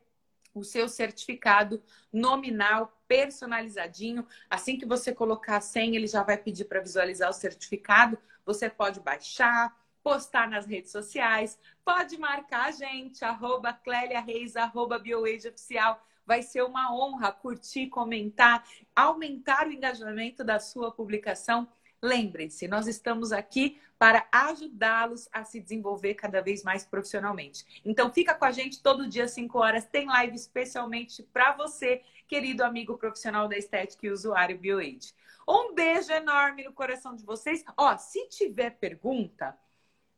o 0.54 0.62
seu 0.62 0.88
certificado 0.88 1.82
nominal 2.12 3.00
personalizadinho. 3.08 4.26
Assim 4.48 4.76
que 4.76 4.86
você 4.86 5.12
colocar 5.14 5.56
a 5.56 5.60
senha, 5.60 5.96
ele 5.96 6.06
já 6.06 6.22
vai 6.22 6.36
pedir 6.36 6.64
para 6.66 6.80
visualizar 6.80 7.30
o 7.30 7.34
certificado. 7.34 8.18
Você 8.44 8.68
pode 8.68 9.00
baixar, 9.00 9.74
postar 10.02 10.48
nas 10.48 10.66
redes 10.66 10.90
sociais, 10.90 11.58
pode 11.84 12.18
marcar 12.18 12.66
a 12.66 12.70
gente, 12.72 13.24
arroba 13.24 13.72
Clélia 13.72 14.20
Reis, 14.20 14.56
arroba 14.56 14.98
BioAge 14.98 15.48
Oficial. 15.48 16.04
Vai 16.26 16.42
ser 16.42 16.62
uma 16.62 16.94
honra 16.94 17.32
curtir, 17.32 17.88
comentar, 17.88 18.64
aumentar 18.94 19.66
o 19.66 19.72
engajamento 19.72 20.44
da 20.44 20.60
sua 20.60 20.90
publicação 20.92 21.68
Lembrem-se, 22.02 22.66
nós 22.66 22.88
estamos 22.88 23.30
aqui 23.30 23.80
para 23.98 24.26
ajudá-los 24.32 25.28
a 25.32 25.44
se 25.44 25.60
desenvolver 25.60 26.14
cada 26.14 26.42
vez 26.42 26.64
mais 26.64 26.84
profissionalmente. 26.84 27.64
Então 27.84 28.12
fica 28.12 28.34
com 28.34 28.44
a 28.44 28.50
gente 28.50 28.82
todo 28.82 29.08
dia 29.08 29.24
às 29.24 29.30
5 29.30 29.56
horas, 29.58 29.86
tem 29.86 30.08
live 30.08 30.34
especialmente 30.34 31.22
para 31.22 31.52
você, 31.52 32.02
querido 32.26 32.64
amigo 32.64 32.98
profissional 32.98 33.46
da 33.46 33.56
estética 33.56 34.06
e 34.06 34.10
usuário 34.10 34.58
BioAid. 34.58 35.14
Um 35.48 35.74
beijo 35.74 36.10
enorme 36.12 36.64
no 36.64 36.72
coração 36.72 37.14
de 37.14 37.24
vocês. 37.24 37.64
Ó, 37.76 37.96
se 37.96 38.28
tiver 38.28 38.70
pergunta, 38.70 39.56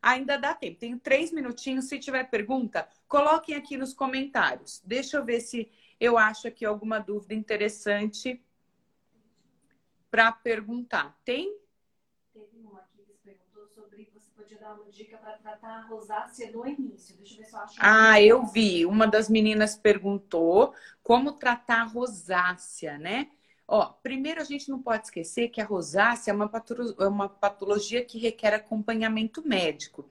ainda 0.00 0.36
dá 0.38 0.54
tempo. 0.54 0.78
Tenho 0.78 0.98
três 0.98 1.32
minutinhos. 1.32 1.86
Se 1.86 1.98
tiver 1.98 2.24
pergunta, 2.24 2.88
coloquem 3.08 3.54
aqui 3.54 3.76
nos 3.76 3.94
comentários. 3.94 4.82
Deixa 4.84 5.16
eu 5.16 5.24
ver 5.24 5.40
se 5.40 5.70
eu 5.98 6.18
acho 6.18 6.46
aqui 6.46 6.64
alguma 6.64 6.98
dúvida 6.98 7.34
interessante 7.34 8.42
para 10.10 10.30
perguntar. 10.30 11.18
Tem? 11.24 11.58
Teve 12.32 12.58
uma 12.58 12.80
aqui 12.80 13.02
que 13.02 13.14
perguntou 13.24 13.63
sobre 13.74 14.08
você 14.14 14.30
podia 14.36 14.58
dar 14.58 14.74
uma 14.74 14.90
dica 14.90 15.16
para 15.18 15.32
tratar 15.32 15.78
a 15.78 15.80
rosácea 15.82 16.50
no 16.52 16.66
início. 16.66 17.16
Deixa 17.16 17.34
eu 17.34 17.38
ver 17.38 17.44
se 17.44 17.54
eu 17.54 17.58
acho. 17.58 17.74
Ah, 17.80 18.20
eu 18.20 18.46
vi. 18.46 18.86
Uma 18.86 19.06
das 19.06 19.28
meninas 19.28 19.76
perguntou 19.76 20.72
como 21.02 21.32
tratar 21.32 21.82
a 21.82 21.84
rosácea, 21.84 22.96
né? 22.96 23.28
Ó, 23.66 23.86
primeiro 24.02 24.40
a 24.40 24.44
gente 24.44 24.68
não 24.68 24.80
pode 24.80 25.04
esquecer 25.04 25.48
que 25.48 25.60
a 25.60 25.64
rosácea 25.64 26.30
é 26.30 26.34
uma, 26.34 26.50
é 27.00 27.06
uma 27.06 27.28
patologia 27.28 28.04
que 28.04 28.18
requer 28.18 28.54
acompanhamento 28.54 29.46
médico. 29.46 30.08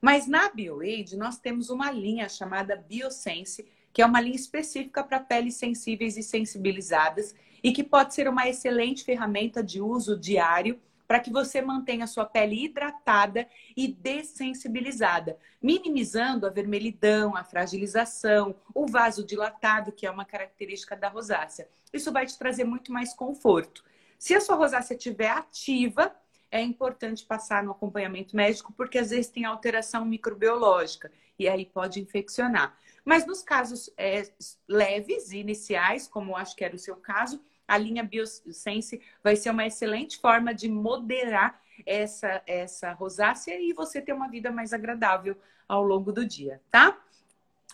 Mas 0.00 0.26
na 0.26 0.48
BioAid 0.48 1.16
nós 1.16 1.38
temos 1.38 1.70
uma 1.70 1.90
linha 1.90 2.28
chamada 2.28 2.76
Biosense, 2.76 3.66
que 3.92 4.02
é 4.02 4.06
uma 4.06 4.20
linha 4.20 4.36
específica 4.36 5.04
para 5.04 5.20
peles 5.20 5.54
sensíveis 5.54 6.16
e 6.16 6.22
sensibilizadas 6.22 7.34
e 7.62 7.72
que 7.72 7.84
pode 7.84 8.14
ser 8.14 8.28
uma 8.28 8.48
excelente 8.48 9.04
ferramenta 9.04 9.62
de 9.62 9.80
uso 9.80 10.18
diário 10.18 10.80
para 11.06 11.20
que 11.20 11.30
você 11.30 11.60
mantenha 11.60 12.04
a 12.04 12.08
sua 12.08 12.24
pele 12.24 12.64
hidratada 12.64 13.48
e 13.76 13.88
dessensibilizada, 13.88 15.38
minimizando 15.62 16.46
a 16.46 16.50
vermelhidão, 16.50 17.36
a 17.36 17.44
fragilização, 17.44 18.54
o 18.74 18.86
vaso 18.86 19.24
dilatado, 19.24 19.92
que 19.92 20.06
é 20.06 20.10
uma 20.10 20.24
característica 20.24 20.96
da 20.96 21.08
rosácea. 21.08 21.68
Isso 21.92 22.12
vai 22.12 22.26
te 22.26 22.38
trazer 22.38 22.64
muito 22.64 22.92
mais 22.92 23.14
conforto. 23.14 23.84
Se 24.18 24.34
a 24.34 24.40
sua 24.40 24.56
rosácea 24.56 24.96
estiver 24.96 25.30
ativa, 25.30 26.14
é 26.50 26.62
importante 26.62 27.24
passar 27.24 27.62
no 27.62 27.72
acompanhamento 27.72 28.36
médico, 28.36 28.72
porque 28.72 28.98
às 28.98 29.10
vezes 29.10 29.28
tem 29.28 29.44
alteração 29.44 30.04
microbiológica 30.04 31.10
e 31.38 31.48
aí 31.48 31.66
pode 31.66 32.00
infeccionar. 32.00 32.76
Mas 33.04 33.26
nos 33.26 33.42
casos 33.42 33.90
é, 33.96 34.22
leves 34.66 35.32
iniciais, 35.32 36.06
como 36.06 36.36
acho 36.36 36.56
que 36.56 36.64
era 36.64 36.74
o 36.74 36.78
seu 36.78 36.96
caso, 36.96 37.42
a 37.66 37.78
linha 37.78 38.02
Biosense 38.02 39.00
vai 39.22 39.36
ser 39.36 39.50
uma 39.50 39.66
excelente 39.66 40.18
forma 40.18 40.54
de 40.54 40.68
moderar 40.68 41.60
essa, 41.86 42.42
essa 42.46 42.92
rosácea 42.92 43.58
e 43.60 43.72
você 43.72 44.00
ter 44.00 44.12
uma 44.12 44.28
vida 44.28 44.50
mais 44.50 44.72
agradável 44.72 45.36
ao 45.66 45.82
longo 45.82 46.12
do 46.12 46.24
dia, 46.24 46.60
tá? 46.70 47.00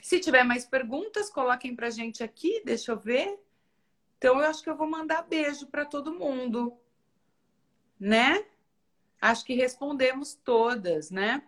Se 0.02 0.18
tiver 0.18 0.44
mais 0.44 0.64
perguntas, 0.64 1.28
coloquem 1.28 1.74
pra 1.74 1.90
gente 1.90 2.22
aqui, 2.22 2.62
deixa 2.64 2.92
eu 2.92 2.98
ver. 2.98 3.38
Então, 4.16 4.40
eu 4.40 4.46
acho 4.46 4.62
que 4.62 4.70
eu 4.70 4.76
vou 4.76 4.88
mandar 4.88 5.22
beijo 5.22 5.66
para 5.66 5.84
todo 5.84 6.14
mundo, 6.14 6.76
né? 7.98 8.44
Acho 9.20 9.44
que 9.44 9.54
respondemos 9.54 10.34
todas, 10.34 11.10
né? 11.10 11.42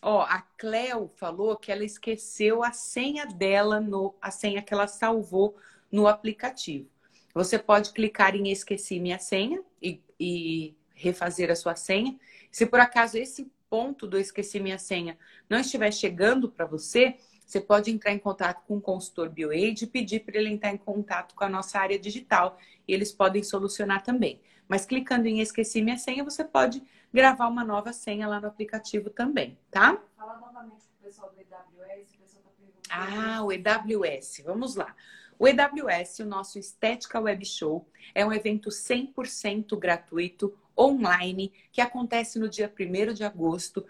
Ó, 0.00 0.22
a 0.22 0.40
Cleo 0.40 1.08
falou 1.16 1.56
que 1.56 1.72
ela 1.72 1.84
esqueceu 1.84 2.62
a 2.62 2.72
senha 2.72 3.26
dela 3.26 3.80
no 3.80 4.14
a 4.20 4.30
senha 4.30 4.62
que 4.62 4.72
ela 4.72 4.86
salvou 4.86 5.56
no 5.90 6.06
aplicativo. 6.06 6.88
Você 7.34 7.58
pode 7.58 7.92
clicar 7.92 8.34
em 8.34 8.50
esqueci 8.50 8.98
minha 8.98 9.18
senha 9.18 9.62
e, 9.82 10.00
e 10.18 10.74
refazer 10.94 11.50
a 11.50 11.56
sua 11.56 11.76
senha. 11.76 12.18
Se 12.50 12.64
por 12.64 12.80
acaso 12.80 13.18
esse 13.18 13.50
ponto 13.68 14.06
do 14.06 14.18
esqueci 14.18 14.58
minha 14.58 14.78
senha 14.78 15.18
não 15.48 15.58
estiver 15.58 15.92
chegando 15.92 16.50
para 16.50 16.64
você, 16.64 17.16
você 17.46 17.60
pode 17.60 17.90
entrar 17.90 18.12
em 18.12 18.18
contato 18.18 18.64
com 18.66 18.78
o 18.78 18.80
consultor 18.80 19.28
BioAid 19.28 19.84
e 19.84 19.86
pedir 19.86 20.20
para 20.20 20.36
ele 20.36 20.48
entrar 20.48 20.72
em 20.72 20.76
contato 20.76 21.34
com 21.34 21.44
a 21.44 21.48
nossa 21.48 21.78
área 21.78 21.98
digital 21.98 22.58
e 22.88 22.92
eles 22.92 23.12
podem 23.12 23.42
solucionar 23.42 24.02
também. 24.02 24.40
Mas 24.66 24.84
clicando 24.84 25.28
em 25.28 25.40
esqueci 25.40 25.80
minha 25.80 25.96
senha, 25.96 26.24
você 26.24 26.42
pode 26.42 26.82
gravar 27.12 27.46
uma 27.46 27.64
nova 27.64 27.92
senha 27.92 28.26
lá 28.26 28.40
no 28.40 28.48
aplicativo 28.48 29.10
também, 29.10 29.56
tá? 29.70 30.02
Fala 30.16 30.38
novamente 30.38 30.86
com 30.88 31.00
o 31.00 31.04
pessoal 31.04 31.30
do 31.30 31.40
EWS, 31.40 32.14
o 32.14 32.18
pessoal 32.18 32.42
tá 32.42 32.50
perguntando. 32.56 32.88
Ah, 32.90 33.44
o 33.44 33.52
EWS, 33.52 34.42
vamos 34.44 34.74
lá. 34.74 34.94
O 35.38 35.46
EWS, 35.46 36.20
o 36.20 36.24
nosso 36.24 36.58
Estética 36.58 37.20
Web 37.20 37.44
Show, 37.44 37.86
é 38.14 38.24
um 38.24 38.32
evento 38.32 38.70
100% 38.70 39.78
gratuito, 39.78 40.56
online, 40.78 41.52
que 41.70 41.80
acontece 41.80 42.38
no 42.38 42.48
dia 42.48 42.72
1 42.72 43.12
de 43.12 43.24
agosto. 43.24 43.86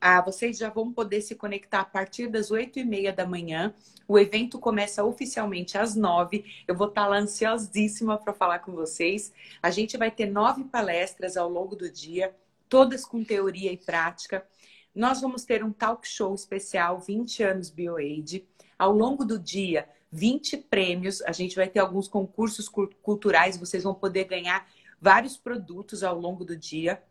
Ah, 0.00 0.20
vocês 0.20 0.58
já 0.58 0.70
vão 0.70 0.92
poder 0.92 1.20
se 1.20 1.34
conectar 1.34 1.80
a 1.80 1.84
partir 1.84 2.28
das 2.28 2.50
8 2.50 2.78
e 2.80 2.84
meia 2.84 3.12
da 3.12 3.26
manhã. 3.26 3.74
O 4.06 4.18
evento 4.18 4.58
começa 4.58 5.04
oficialmente 5.04 5.76
às 5.76 5.94
9. 5.94 6.44
Eu 6.66 6.76
vou 6.76 6.88
estar 6.88 7.06
lá 7.06 7.18
ansiosíssima 7.18 8.16
para 8.18 8.32
falar 8.32 8.60
com 8.60 8.72
vocês. 8.72 9.32
A 9.62 9.70
gente 9.70 9.96
vai 9.96 10.10
ter 10.10 10.26
nove 10.26 10.64
palestras 10.64 11.36
ao 11.36 11.48
longo 11.48 11.76
do 11.76 11.90
dia, 11.90 12.34
todas 12.68 13.04
com 13.04 13.24
teoria 13.24 13.72
e 13.72 13.76
prática. 13.76 14.46
Nós 14.94 15.20
vamos 15.20 15.44
ter 15.44 15.62
um 15.64 15.72
talk 15.72 16.06
show 16.06 16.34
especial 16.34 16.98
20 17.00 17.42
anos 17.42 17.70
BioAid. 17.70 18.46
Ao 18.78 18.92
longo 18.92 19.24
do 19.24 19.38
dia, 19.38 19.88
20 20.10 20.56
prêmios. 20.56 21.22
A 21.22 21.32
gente 21.32 21.56
vai 21.56 21.68
ter 21.68 21.80
alguns 21.80 22.08
concursos 22.08 22.68
culturais, 23.02 23.56
vocês 23.56 23.82
vão 23.82 23.94
poder 23.94 24.24
ganhar 24.24 24.68
vários 25.00 25.36
produtos 25.36 26.02
ao 26.02 26.18
longo 26.18 26.44
do 26.44 26.56
dia. 26.56 27.02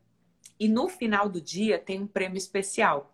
E 0.60 0.68
no 0.68 0.90
final 0.90 1.30
do 1.30 1.40
dia 1.40 1.78
tem 1.78 2.02
um 2.02 2.08
prêmio 2.08 2.38
especial. 2.38 3.14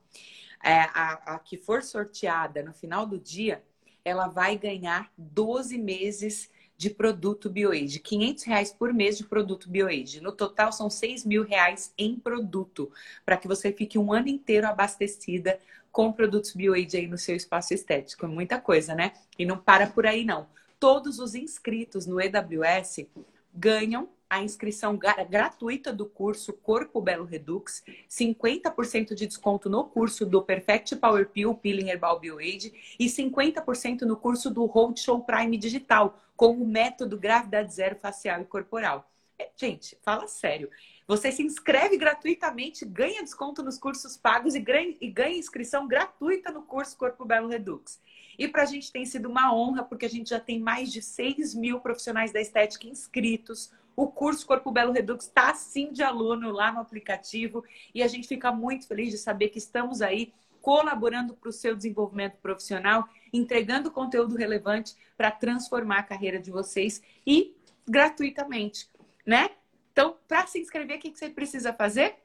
É, 0.64 0.82
a, 0.94 1.36
a 1.36 1.40
que 1.40 1.58
for 1.58 1.84
sorteada 1.84 2.64
no 2.64 2.74
final 2.74 3.06
do 3.06 3.20
dia, 3.20 3.62
ela 4.06 4.28
vai 4.28 4.58
ganhar 4.58 5.12
12 5.18 5.78
meses 5.78 6.50
de 6.76 6.90
produto 6.90 7.50
BioAge, 7.50 8.00
500 8.00 8.44
reais 8.44 8.72
por 8.72 8.94
mês 8.94 9.18
de 9.18 9.24
produto 9.24 9.70
BioAge. 9.70 10.20
No 10.20 10.32
total 10.32 10.72
são 10.72 10.90
6 10.90 11.26
mil 11.26 11.44
reais 11.44 11.94
em 11.98 12.18
produto, 12.18 12.92
para 13.26 13.38
que 13.38 13.48
você 13.48 13.72
fique 13.72 13.98
um 13.98 14.12
ano 14.12 14.28
inteiro 14.28 14.68
abastecida 14.68 15.60
com 15.94 16.12
produtos 16.12 16.54
BioAid 16.54 16.98
aí 16.98 17.08
no 17.08 17.20
seu 17.20 17.36
espaço 17.36 17.72
estético. 17.72 18.26
É 18.26 18.28
muita 18.28 18.60
coisa, 18.60 18.96
né? 18.96 19.14
E 19.38 19.46
não 19.46 19.58
para 19.58 19.86
por 19.86 20.08
aí, 20.08 20.26
não. 20.26 20.48
Todos 20.80 21.20
os 21.20 21.36
inscritos 21.36 22.08
no 22.08 22.20
EWS 22.20 23.06
ganham 23.54 24.10
a 24.28 24.42
inscrição 24.42 24.98
gratuita 25.30 25.94
do 25.94 26.08
curso 26.08 26.52
Corpo 26.52 27.00
Belo 27.00 27.24
Redux, 27.24 27.84
50% 28.10 29.14
de 29.14 29.28
desconto 29.28 29.70
no 29.70 29.84
curso 29.84 30.26
do 30.26 30.42
Perfect 30.42 30.96
Power 30.96 31.30
Peel 31.30 31.54
Peeling 31.54 31.90
Herbal 31.90 32.20
BioAid 32.20 32.74
e 33.00 33.06
50% 33.06 34.02
no 34.02 34.18
curso 34.18 34.50
do 34.50 34.66
Roadshow 34.66 35.22
Prime 35.22 35.56
Digital, 35.56 36.20
com 36.36 36.54
o 36.54 36.66
método 36.66 37.20
Gravidade 37.20 37.72
Zero 37.72 37.96
Facial 37.96 38.42
e 38.42 38.46
Corporal. 38.46 39.08
É, 39.38 39.50
gente, 39.56 39.96
fala 40.02 40.28
sério. 40.28 40.72
Você 41.08 41.32
se 41.32 41.44
inscreve 41.44 41.98
gratuitamente, 41.98 42.86
ganha 42.86 43.22
desconto 43.22 43.62
nos 43.62 43.78
cursos 43.78 44.16
pagos 44.16 44.56
e 44.56 44.60
ganha, 44.60 45.38
inscrição 45.38 45.88
gratuita 45.88 46.52
no 46.52 46.62
curso 46.62 46.98
Corpo 46.98 47.26
Belo 47.26 47.50
Redux. 47.50 48.00
E 48.38 48.48
para 48.48 48.64
a 48.64 48.66
gente 48.66 48.92
tem 48.92 49.06
sido 49.06 49.30
uma 49.30 49.54
honra, 49.54 49.84
porque 49.84 50.06
a 50.06 50.10
gente 50.10 50.30
já 50.30 50.40
tem 50.40 50.60
mais 50.60 50.92
de 50.92 51.02
6 51.02 51.54
mil 51.54 51.80
profissionais 51.80 52.32
da 52.32 52.42
estética 52.42 52.88
inscritos. 52.88 53.72
O 53.96 54.08
curso 54.08 54.46
Corpo 54.48 54.72
Belo 54.72 54.94
Redux 54.94 55.26
está 55.26 55.52
assim 55.52 55.92
de 55.92 56.02
aluno 56.02 56.52
lá 56.52 56.72
no 56.72 56.80
aplicativo 56.80 57.64
e 57.94 58.02
a 58.02 58.08
gente 58.08 58.28
fica 58.28 58.52
muito 58.52 58.88
feliz 58.88 59.12
de 59.12 59.18
saber 59.18 59.50
que 59.50 59.60
estamos 59.60 60.02
aí 60.02 60.34
colaborando 60.62 61.34
para 61.34 61.50
o 61.50 61.52
seu 61.52 61.76
desenvolvimento 61.76 62.38
profissional, 62.38 63.08
entregando 63.34 63.92
conteúdo 63.92 64.38
relevante 64.38 64.96
para 65.18 65.30
transformar 65.30 66.00
a 66.00 66.04
carreira 66.04 66.40
de 66.40 66.50
vocês 66.50 67.04
e 67.28 67.54
gratuitamente, 67.86 68.90
né? 69.26 69.50
Então, 69.94 70.18
para 70.28 70.46
se 70.48 70.60
inscrever, 70.60 70.98
o 70.98 71.00
que 71.00 71.16
você 71.16 71.30
precisa 71.30 71.72
fazer? 71.72 72.16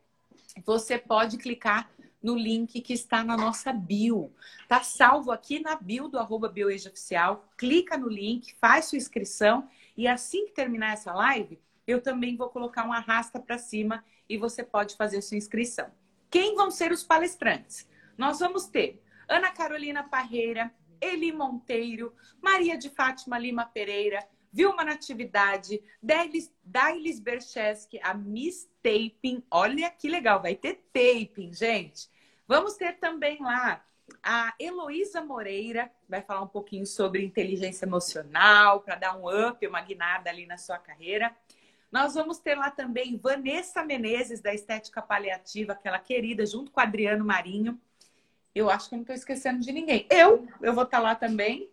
Você 0.64 0.98
pode 0.98 1.36
clicar 1.36 1.88
no 2.22 2.34
link 2.34 2.80
que 2.80 2.94
está 2.94 3.22
na 3.22 3.36
nossa 3.36 3.72
bio. 3.72 4.32
Tá 4.66 4.82
salvo 4.82 5.30
aqui 5.30 5.60
na 5.60 5.76
bio 5.76 6.08
do 6.08 6.18
arroba 6.18 6.52
Oficial. 6.86 7.46
Clica 7.56 7.96
no 7.96 8.08
link, 8.08 8.54
faz 8.54 8.86
sua 8.86 8.98
inscrição 8.98 9.68
e 9.96 10.08
assim 10.08 10.46
que 10.46 10.52
terminar 10.52 10.94
essa 10.94 11.12
live, 11.12 11.60
eu 11.86 12.00
também 12.00 12.36
vou 12.36 12.48
colocar 12.48 12.86
um 12.86 12.92
arrasta 12.92 13.38
para 13.38 13.58
cima 13.58 14.02
e 14.28 14.38
você 14.38 14.64
pode 14.64 14.96
fazer 14.96 15.20
sua 15.22 15.36
inscrição. 15.36 15.90
Quem 16.30 16.54
vão 16.54 16.70
ser 16.70 16.90
os 16.90 17.02
palestrantes? 17.02 17.88
Nós 18.16 18.40
vamos 18.40 18.66
ter 18.66 19.02
Ana 19.28 19.50
Carolina 19.50 20.02
Parreira, 20.02 20.72
Eli 21.00 21.32
Monteiro, 21.32 22.14
Maria 22.42 22.76
de 22.76 22.90
Fátima 22.90 23.38
Lima 23.38 23.64
Pereira, 23.66 24.26
Vilma 24.58 24.82
Natividade, 24.82 25.80
Dailis 26.02 27.20
Bercheski, 27.20 28.00
a 28.02 28.12
Miss 28.12 28.68
Taping. 28.82 29.40
Olha 29.48 29.88
que 29.88 30.08
legal, 30.08 30.42
vai 30.42 30.56
ter 30.56 30.82
taping, 30.92 31.52
gente. 31.52 32.10
Vamos 32.44 32.74
ter 32.74 32.98
também 32.98 33.40
lá 33.40 33.84
a 34.20 34.52
Heloísa 34.58 35.20
Moreira, 35.20 35.88
vai 36.08 36.22
falar 36.22 36.42
um 36.42 36.48
pouquinho 36.48 36.84
sobre 36.84 37.24
inteligência 37.24 37.86
emocional, 37.86 38.80
para 38.80 38.96
dar 38.96 39.16
um 39.16 39.28
up, 39.28 39.64
uma 39.64 39.80
guinada 39.80 40.28
ali 40.28 40.44
na 40.44 40.56
sua 40.56 40.76
carreira. 40.76 41.32
Nós 41.92 42.14
vamos 42.14 42.38
ter 42.38 42.56
lá 42.56 42.68
também 42.68 43.16
Vanessa 43.16 43.84
Menezes, 43.84 44.40
da 44.40 44.52
Estética 44.52 45.00
Paliativa, 45.00 45.72
aquela 45.72 46.00
querida, 46.00 46.44
junto 46.44 46.72
com 46.72 46.80
Adriano 46.80 47.24
Marinho. 47.24 47.80
Eu 48.52 48.68
acho 48.68 48.88
que 48.88 48.96
não 48.96 49.02
estou 49.02 49.14
esquecendo 49.14 49.60
de 49.60 49.70
ninguém. 49.70 50.04
Eu, 50.10 50.48
eu 50.60 50.74
vou 50.74 50.82
estar 50.82 50.96
tá 50.96 51.02
lá 51.02 51.14
também. 51.14 51.70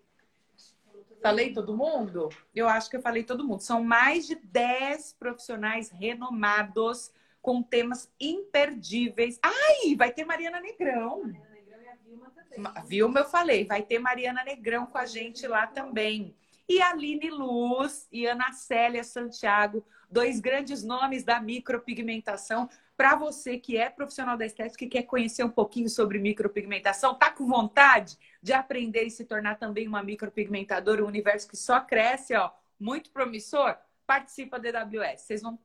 Falei 1.26 1.52
todo 1.52 1.76
mundo? 1.76 2.30
Eu 2.54 2.70
acho 2.70 2.88
que 2.88 2.98
eu 2.98 3.02
falei 3.02 3.24
todo 3.24 3.44
mundo. 3.44 3.60
São 3.62 3.84
mais 3.84 4.28
de 4.28 4.36
10 4.36 5.14
profissionais 5.14 5.90
renomados 5.90 7.12
com 7.42 7.64
temas 7.64 8.14
imperdíveis. 8.20 9.40
Ai, 9.42 9.96
vai 9.96 10.12
ter 10.12 10.24
Mariana 10.24 10.62
Negrão. 10.62 11.24
Mariana 11.24 11.50
Negrão 11.50 11.82
e 11.82 11.88
a 11.88 11.96
Vilma 11.96 12.30
também. 12.30 12.84
Vilma, 12.86 13.20
eu 13.22 13.26
falei. 13.26 13.66
Vai 13.66 13.82
ter 13.82 13.98
Mariana 13.98 14.44
Negrão 14.44 14.86
com 14.86 15.00
a 15.00 15.08
gente 15.08 15.48
lá 15.48 15.66
também. 15.66 16.36
E 16.70 16.80
Aline 16.80 17.32
Luz 17.32 18.08
e 18.12 18.28
Ana 18.28 18.52
Célia 18.52 19.04
Santiago, 19.04 19.84
dois 20.12 20.40
grandes 20.40 20.84
nomes 20.84 21.24
da 21.24 21.42
micropigmentação. 21.42 22.70
Para 22.98 23.16
você 23.16 23.58
que 23.58 23.78
é 23.78 23.90
profissional 23.90 24.38
da 24.38 24.46
estética 24.46 24.86
e 24.86 24.88
quer 24.88 25.04
conhecer 25.04 25.44
um 25.44 25.50
pouquinho 25.50 25.90
sobre 25.90 26.18
micropigmentação, 26.18 27.16
tá 27.16 27.30
com 27.30 27.46
vontade 27.46 28.18
de 28.42 28.54
aprender 28.54 29.04
e 29.04 29.12
se 29.12 29.26
tornar 29.26 29.56
também 29.56 29.88
uma 29.88 30.02
micropigmentadora, 30.02 31.04
um 31.04 31.08
universo 31.08 31.48
que 31.48 31.58
só 31.58 31.82
cresce, 31.82 32.34
ó, 32.36 32.52
muito 32.80 33.10
promissor, 33.10 33.76
participa 34.08 34.58
da 34.58 34.70
EWS. 34.70 35.22
Vocês 35.22 35.42
vão 35.42 35.60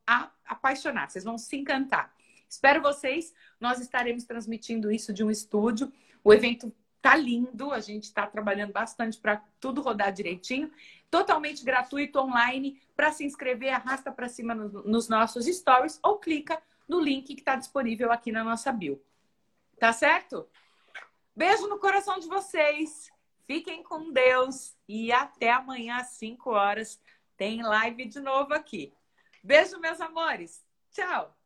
apaixonar, 0.45 1.09
vocês 1.09 1.23
vão 1.23 1.39
se 1.39 1.57
encantar. 1.57 2.13
Espero 2.49 2.83
vocês. 2.83 3.33
Nós 3.61 3.81
estaremos 3.81 4.25
transmitindo 4.25 4.91
isso 4.91 5.13
de 5.13 5.23
um 5.23 5.31
estúdio. 5.31 5.93
O 6.25 6.35
evento 6.35 6.75
tá 7.01 7.15
lindo, 7.15 7.71
a 7.71 7.79
gente 7.79 8.05
está 8.05 8.27
trabalhando 8.27 8.73
bastante 8.73 9.19
para 9.19 9.43
tudo 9.61 9.81
rodar 9.81 10.13
direitinho. 10.13 10.71
Totalmente 11.09 11.65
gratuito 11.65 12.19
online. 12.19 12.81
Para 12.97 13.13
se 13.13 13.25
inscrever, 13.25 13.73
arrasta 13.73 14.11
para 14.11 14.29
cima 14.29 14.53
no, 14.53 14.83
nos 14.83 15.09
nossos 15.09 15.47
stories 15.47 16.01
ou 16.03 16.19
clica 16.19 16.61
no 16.91 16.99
link 16.99 17.35
que 17.37 17.41
está 17.41 17.55
disponível 17.55 18.11
aqui 18.11 18.33
na 18.33 18.43
nossa 18.43 18.73
bio. 18.73 19.01
Tá 19.79 19.93
certo? 19.93 20.49
Beijo 21.37 21.69
no 21.69 21.79
coração 21.79 22.19
de 22.19 22.27
vocês. 22.27 23.09
Fiquem 23.47 23.83
com 23.85 24.13
Deus 24.13 24.77
e 24.89 25.13
até 25.13 25.53
amanhã 25.53 25.99
às 25.99 26.09
5 26.09 26.51
horas 26.51 27.01
tem 27.37 27.63
live 27.63 28.07
de 28.07 28.21
novo 28.21 28.53
aqui. 28.53 28.93
Beijo, 29.43 29.79
meus 29.79 30.01
amores. 30.01 30.65
Tchau. 30.91 31.40